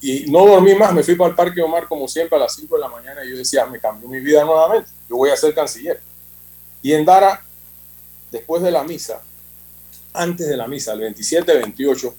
Y 0.00 0.28
no 0.28 0.44
dormí 0.44 0.74
más, 0.74 0.92
me 0.92 1.04
fui 1.04 1.14
para 1.14 1.30
el 1.30 1.36
Parque 1.36 1.62
Omar 1.62 1.86
como 1.86 2.08
siempre 2.08 2.36
a 2.36 2.40
las 2.40 2.54
5 2.56 2.74
de 2.74 2.80
la 2.80 2.88
mañana 2.88 3.24
y 3.24 3.30
yo 3.30 3.36
decía, 3.36 3.64
me 3.66 3.78
cambió 3.78 4.08
mi 4.08 4.18
vida 4.18 4.44
nuevamente, 4.44 4.90
yo 5.08 5.16
voy 5.16 5.30
a 5.30 5.36
ser 5.36 5.54
canciller. 5.54 6.00
Y 6.82 6.92
en 6.92 7.04
Dara, 7.04 7.40
después 8.32 8.62
de 8.64 8.72
la 8.72 8.82
misa, 8.82 9.22
antes 10.12 10.48
de 10.48 10.56
la 10.56 10.66
misa, 10.66 10.94
el 10.94 11.02
27-28, 11.14 12.12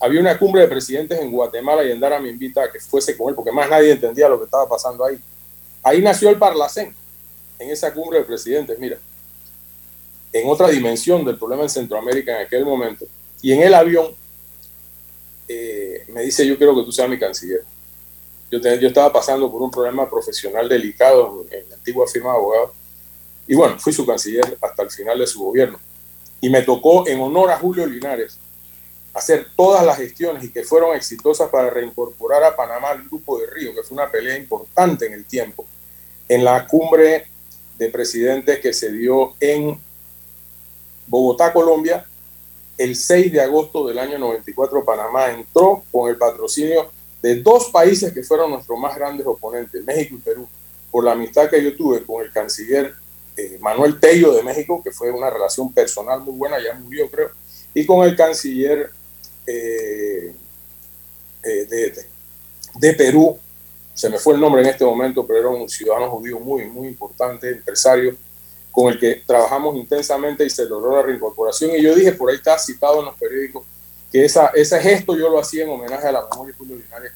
había 0.00 0.20
una 0.20 0.36
cumbre 0.36 0.62
de 0.62 0.68
presidentes 0.68 1.20
en 1.20 1.30
Guatemala 1.30 1.84
y 1.84 1.92
en 1.92 2.00
Dara 2.00 2.18
me 2.18 2.30
invita 2.30 2.64
a 2.64 2.72
que 2.72 2.80
fuese 2.80 3.16
con 3.16 3.28
él, 3.28 3.36
porque 3.36 3.52
más 3.52 3.70
nadie 3.70 3.92
entendía 3.92 4.28
lo 4.28 4.38
que 4.38 4.46
estaba 4.46 4.68
pasando 4.68 5.04
ahí. 5.04 5.20
Ahí 5.82 6.02
nació 6.02 6.30
el 6.30 6.38
Parlacén, 6.38 6.94
en 7.58 7.70
esa 7.70 7.92
cumbre 7.92 8.18
de 8.18 8.24
presidentes, 8.24 8.78
mira 8.78 8.98
en 10.32 10.48
otra 10.48 10.68
dimensión 10.68 11.24
del 11.24 11.38
problema 11.38 11.62
en 11.62 11.70
Centroamérica 11.70 12.36
en 12.36 12.46
aquel 12.46 12.64
momento. 12.64 13.06
Y 13.42 13.52
en 13.52 13.62
el 13.62 13.74
avión 13.74 14.14
eh, 15.48 16.04
me 16.08 16.22
dice, 16.22 16.46
yo 16.46 16.56
quiero 16.56 16.74
que 16.76 16.84
tú 16.84 16.92
seas 16.92 17.08
mi 17.08 17.18
canciller. 17.18 17.64
Yo, 18.50 18.58
estaba 18.58 19.12
pasando 19.12 19.50
por 19.50 19.62
un 19.62 19.70
problema 19.70 20.08
profesional 20.08 20.68
delicado 20.68 21.46
en, 21.50 21.68
la 21.68 21.76
antigua 21.76 22.06
firma 22.06 22.30
de 22.30 22.36
abogados. 22.36 22.70
Y 23.46 23.54
bueno, 23.54 23.78
fui 23.78 23.92
su 23.92 24.04
canciller 24.06 24.58
hasta 24.60 24.82
el 24.82 24.90
final 24.90 25.18
de 25.18 25.26
su 25.26 25.42
gobierno. 25.42 25.78
Y 26.40 26.50
me 26.50 26.62
tocó, 26.62 27.06
en 27.06 27.20
honor 27.20 27.50
a 27.50 27.58
Julio 27.58 27.86
Linares, 27.86 28.38
hacer 29.14 29.48
todas 29.56 29.84
las 29.84 29.96
gestiones 29.96 30.44
y 30.44 30.52
que 30.52 30.62
fueron 30.62 30.96
exitosas 30.96 31.48
para 31.48 31.70
reincorporar 31.70 32.42
a 32.44 32.54
Panamá 32.54 32.90
al 32.90 33.02
Grupo 33.04 33.38
de 33.38 33.46
Río, 33.46 33.74
que 33.74 33.82
fue 33.82 33.96
una 33.96 34.10
pelea 34.10 34.36
importante 34.36 35.06
en 35.06 35.14
el 35.14 35.24
tiempo, 35.24 35.66
en 36.30 36.44
la 36.44 36.64
cumbre 36.64 37.26
de 37.76 37.88
presidentes 37.88 38.60
que 38.60 38.72
se 38.72 38.92
dio 38.92 39.34
en 39.40 39.76
Bogotá, 41.08 41.52
Colombia, 41.52 42.06
el 42.78 42.94
6 42.94 43.32
de 43.32 43.40
agosto 43.40 43.84
del 43.88 43.98
año 43.98 44.16
94, 44.16 44.84
Panamá 44.84 45.32
entró 45.32 45.82
con 45.90 46.08
el 46.08 46.16
patrocinio 46.16 46.88
de 47.20 47.42
dos 47.42 47.70
países 47.70 48.12
que 48.12 48.22
fueron 48.22 48.52
nuestros 48.52 48.78
más 48.78 48.94
grandes 48.94 49.26
oponentes, 49.26 49.82
México 49.82 50.14
y 50.14 50.18
Perú, 50.18 50.48
por 50.92 51.02
la 51.02 51.12
amistad 51.12 51.50
que 51.50 51.64
yo 51.64 51.76
tuve 51.76 52.04
con 52.04 52.24
el 52.24 52.32
canciller 52.32 52.94
eh, 53.36 53.58
Manuel 53.60 53.98
Tello 53.98 54.32
de 54.32 54.44
México, 54.44 54.80
que 54.84 54.92
fue 54.92 55.10
una 55.10 55.30
relación 55.30 55.72
personal 55.72 56.20
muy 56.20 56.34
buena, 56.34 56.58
ya 56.62 56.74
murió 56.74 57.10
creo, 57.10 57.30
y 57.74 57.84
con 57.84 58.06
el 58.06 58.14
canciller 58.14 58.88
eh, 59.48 60.32
eh, 61.42 61.66
de, 61.68 62.06
de 62.76 62.94
Perú, 62.94 63.36
se 63.94 64.08
me 64.08 64.18
fue 64.18 64.34
el 64.34 64.40
nombre 64.40 64.62
en 64.62 64.68
este 64.68 64.84
momento, 64.84 65.26
pero 65.26 65.40
era 65.40 65.48
un 65.48 65.68
ciudadano 65.68 66.10
judío 66.10 66.38
muy, 66.40 66.66
muy 66.66 66.88
importante, 66.88 67.50
empresario, 67.50 68.16
con 68.70 68.92
el 68.92 68.98
que 68.98 69.22
trabajamos 69.26 69.76
intensamente 69.76 70.44
y 70.44 70.50
se 70.50 70.64
logró 70.64 70.96
la 70.96 71.02
reincorporación. 71.02 71.72
Y 71.76 71.82
yo 71.82 71.94
dije, 71.94 72.12
por 72.12 72.30
ahí 72.30 72.36
está 72.36 72.58
citado 72.58 73.00
en 73.00 73.06
los 73.06 73.14
periódicos, 73.16 73.64
que 74.10 74.24
esa, 74.24 74.48
ese 74.48 74.80
gesto 74.80 75.16
yo 75.16 75.28
lo 75.28 75.38
hacía 75.38 75.64
en 75.64 75.70
homenaje 75.70 76.06
a 76.06 76.12
la 76.12 76.26
memoria 76.30 76.54
de 76.56 77.10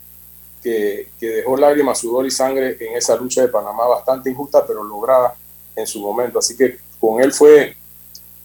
que, 0.63 1.09
que 1.21 1.27
dejó 1.27 1.57
lágrimas, 1.57 1.99
sudor 1.99 2.27
y 2.27 2.31
sangre 2.31 2.77
en 2.81 2.97
esa 2.97 3.17
lucha 3.17 3.43
de 3.43 3.49
Panamá 3.49 3.87
bastante 3.87 4.31
injusta, 4.31 4.67
pero 4.67 4.83
lograda 4.83 5.35
en 5.77 5.87
su 5.87 6.01
momento. 6.01 6.39
Así 6.39 6.57
que 6.57 6.79
con 6.99 7.21
él 7.21 7.33
fue 7.33 7.77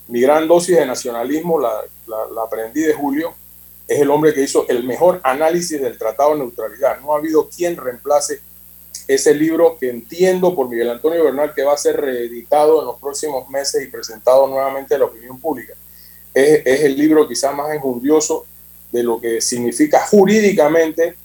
mi 0.07 0.21
gran 0.21 0.47
dosis 0.47 0.75
de 0.75 0.86
nacionalismo, 0.86 1.59
la, 1.59 1.71
la 2.07 2.43
aprendí 2.43 2.82
de 2.82 2.93
Julio. 2.93 3.34
Es 3.89 3.99
el 3.99 4.11
hombre 4.11 4.35
que 4.35 4.43
hizo 4.43 4.67
el 4.69 4.83
mejor 4.83 5.19
análisis 5.23 5.81
del 5.81 5.97
Tratado 5.97 6.33
de 6.33 6.39
Neutralidad. 6.39 6.99
No 7.01 7.13
ha 7.13 7.17
habido 7.17 7.49
quien 7.49 7.75
reemplace 7.75 8.39
ese 9.07 9.33
libro 9.33 9.77
que 9.79 9.89
entiendo 9.89 10.53
por 10.55 10.69
Miguel 10.69 10.91
Antonio 10.91 11.23
Bernal 11.23 11.55
que 11.55 11.63
va 11.63 11.73
a 11.73 11.77
ser 11.77 11.99
reeditado 11.99 12.81
en 12.81 12.85
los 12.85 12.99
próximos 12.99 13.49
meses 13.49 13.83
y 13.83 13.87
presentado 13.87 14.47
nuevamente 14.47 14.93
a 14.93 14.99
la 14.99 15.05
opinión 15.05 15.39
pública. 15.39 15.73
Es, 16.31 16.61
es 16.63 16.81
el 16.81 16.95
libro 16.95 17.27
quizás 17.27 17.55
más 17.55 17.73
enjundioso 17.73 18.45
de 18.91 19.01
lo 19.01 19.19
que 19.19 19.41
significa 19.41 20.05
jurídicamente 20.05 21.15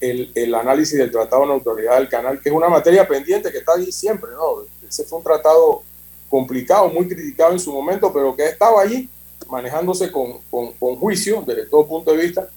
el, 0.00 0.30
el, 0.36 0.54
análisis 0.54 0.96
del 0.96 1.10
Tratado 1.10 1.42
de 1.42 1.48
Neutralidad 1.48 1.98
del 1.98 2.08
Canal, 2.08 2.40
que 2.40 2.48
es 2.48 2.54
una 2.54 2.68
materia 2.68 3.08
pendiente 3.08 3.50
que 3.50 3.58
está 3.58 3.72
ahí 3.74 3.90
siempre, 3.90 4.30
¿no? 4.30 4.64
Ese 4.88 5.02
fue 5.02 5.18
un 5.18 5.24
tratado 5.24 5.82
complicado, 6.28 6.88
muy 6.88 7.08
criticado 7.08 7.52
en 7.52 7.58
su 7.58 7.72
momento, 7.72 8.12
pero 8.12 8.36
que 8.36 8.44
ha 8.44 8.48
estado 8.48 8.78
allí 8.78 9.08
manejándose 9.48 10.10
con, 10.10 10.40
con, 10.50 10.72
con 10.72 10.96
juicio 10.96 11.42
desde 11.46 11.66
todo 11.66 11.86
punto 11.86 12.12
de 12.12 12.18
vista 12.18 12.48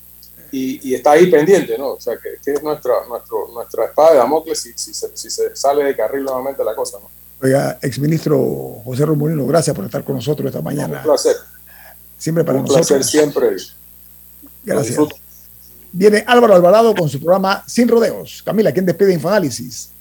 y, 0.52 0.94
está 0.94 1.12
ahí 1.12 1.28
pendiente, 1.28 1.78
¿no? 1.78 1.94
O 1.94 2.00
sea, 2.00 2.16
que, 2.18 2.52
es 2.52 2.64
nuestra, 2.64 2.94
nuestro, 3.08 3.50
nuestra 3.54 3.86
espada 3.86 4.12
de 4.12 4.18
Damocles 4.18 4.60
si, 4.60 4.72
si, 4.76 4.94
se, 4.94 5.10
si, 5.16 5.30
se, 5.30 5.56
sale 5.56 5.84
de 5.84 5.96
carril 5.96 6.24
nuevamente 6.24 6.64
la 6.64 6.76
cosa, 6.76 6.98
¿no? 7.02 7.10
Oiga, 7.42 7.78
exministro 7.82 8.82
José 8.84 9.06
Romulino, 9.06 9.46
gracias 9.46 9.76
por 9.76 9.86
estar 9.86 10.04
con 10.04 10.16
nosotros 10.16 10.48
esta 10.48 10.62
mañana. 10.62 10.98
Un 10.98 11.04
placer. 11.04 11.36
Siempre 12.18 12.44
para 12.44 12.60
Un 12.60 12.66
nosotros. 12.66 12.88
placer 12.88 13.04
siempre. 13.04 13.58
Gracias. 14.64 15.00
Viene 15.92 16.24
Álvaro 16.26 16.56
Alvarado 16.56 16.96
con 16.96 17.10
su 17.10 17.20
programa 17.20 17.64
Sin 17.68 17.88
Rodeos. 17.88 18.42
Camila, 18.44 18.72
¿quién 18.72 18.86
despide 18.86 19.14
Infoanálisis? 19.14 19.92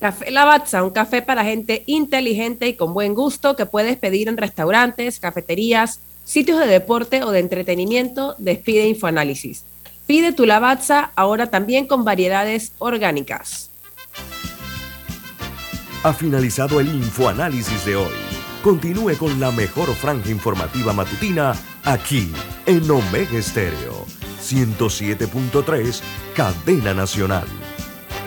Café 0.00 0.30
Lavazza, 0.30 0.82
un 0.82 0.90
café 0.90 1.22
para 1.22 1.44
gente 1.44 1.84
inteligente 1.86 2.66
y 2.66 2.74
con 2.74 2.92
buen 2.92 3.14
gusto 3.14 3.56
que 3.56 3.66
puedes 3.66 3.96
pedir 3.96 4.28
en 4.28 4.36
restaurantes, 4.36 5.20
cafeterías, 5.20 6.00
sitios 6.24 6.58
de 6.58 6.66
deporte 6.66 7.22
o 7.22 7.30
de 7.30 7.40
entretenimiento. 7.40 8.34
Despide 8.38 8.86
Infoanálisis. 8.86 9.64
Pide 10.06 10.32
tu 10.32 10.46
lavazza 10.46 11.12
ahora 11.16 11.48
también 11.48 11.86
con 11.86 12.04
variedades 12.04 12.72
orgánicas. 12.78 13.70
Ha 16.02 16.12
finalizado 16.12 16.80
el 16.80 16.88
infoanálisis 16.88 17.84
de 17.84 17.96
hoy. 17.96 18.12
Continúe 18.62 19.16
con 19.16 19.38
la 19.40 19.50
mejor 19.52 19.88
franja 19.94 20.30
informativa 20.30 20.92
matutina 20.92 21.54
aquí 21.84 22.30
en 22.66 22.90
Omega 22.90 23.38
Estéreo 23.38 24.04
107.3, 24.42 26.00
Cadena 26.34 26.92
Nacional. 26.92 27.46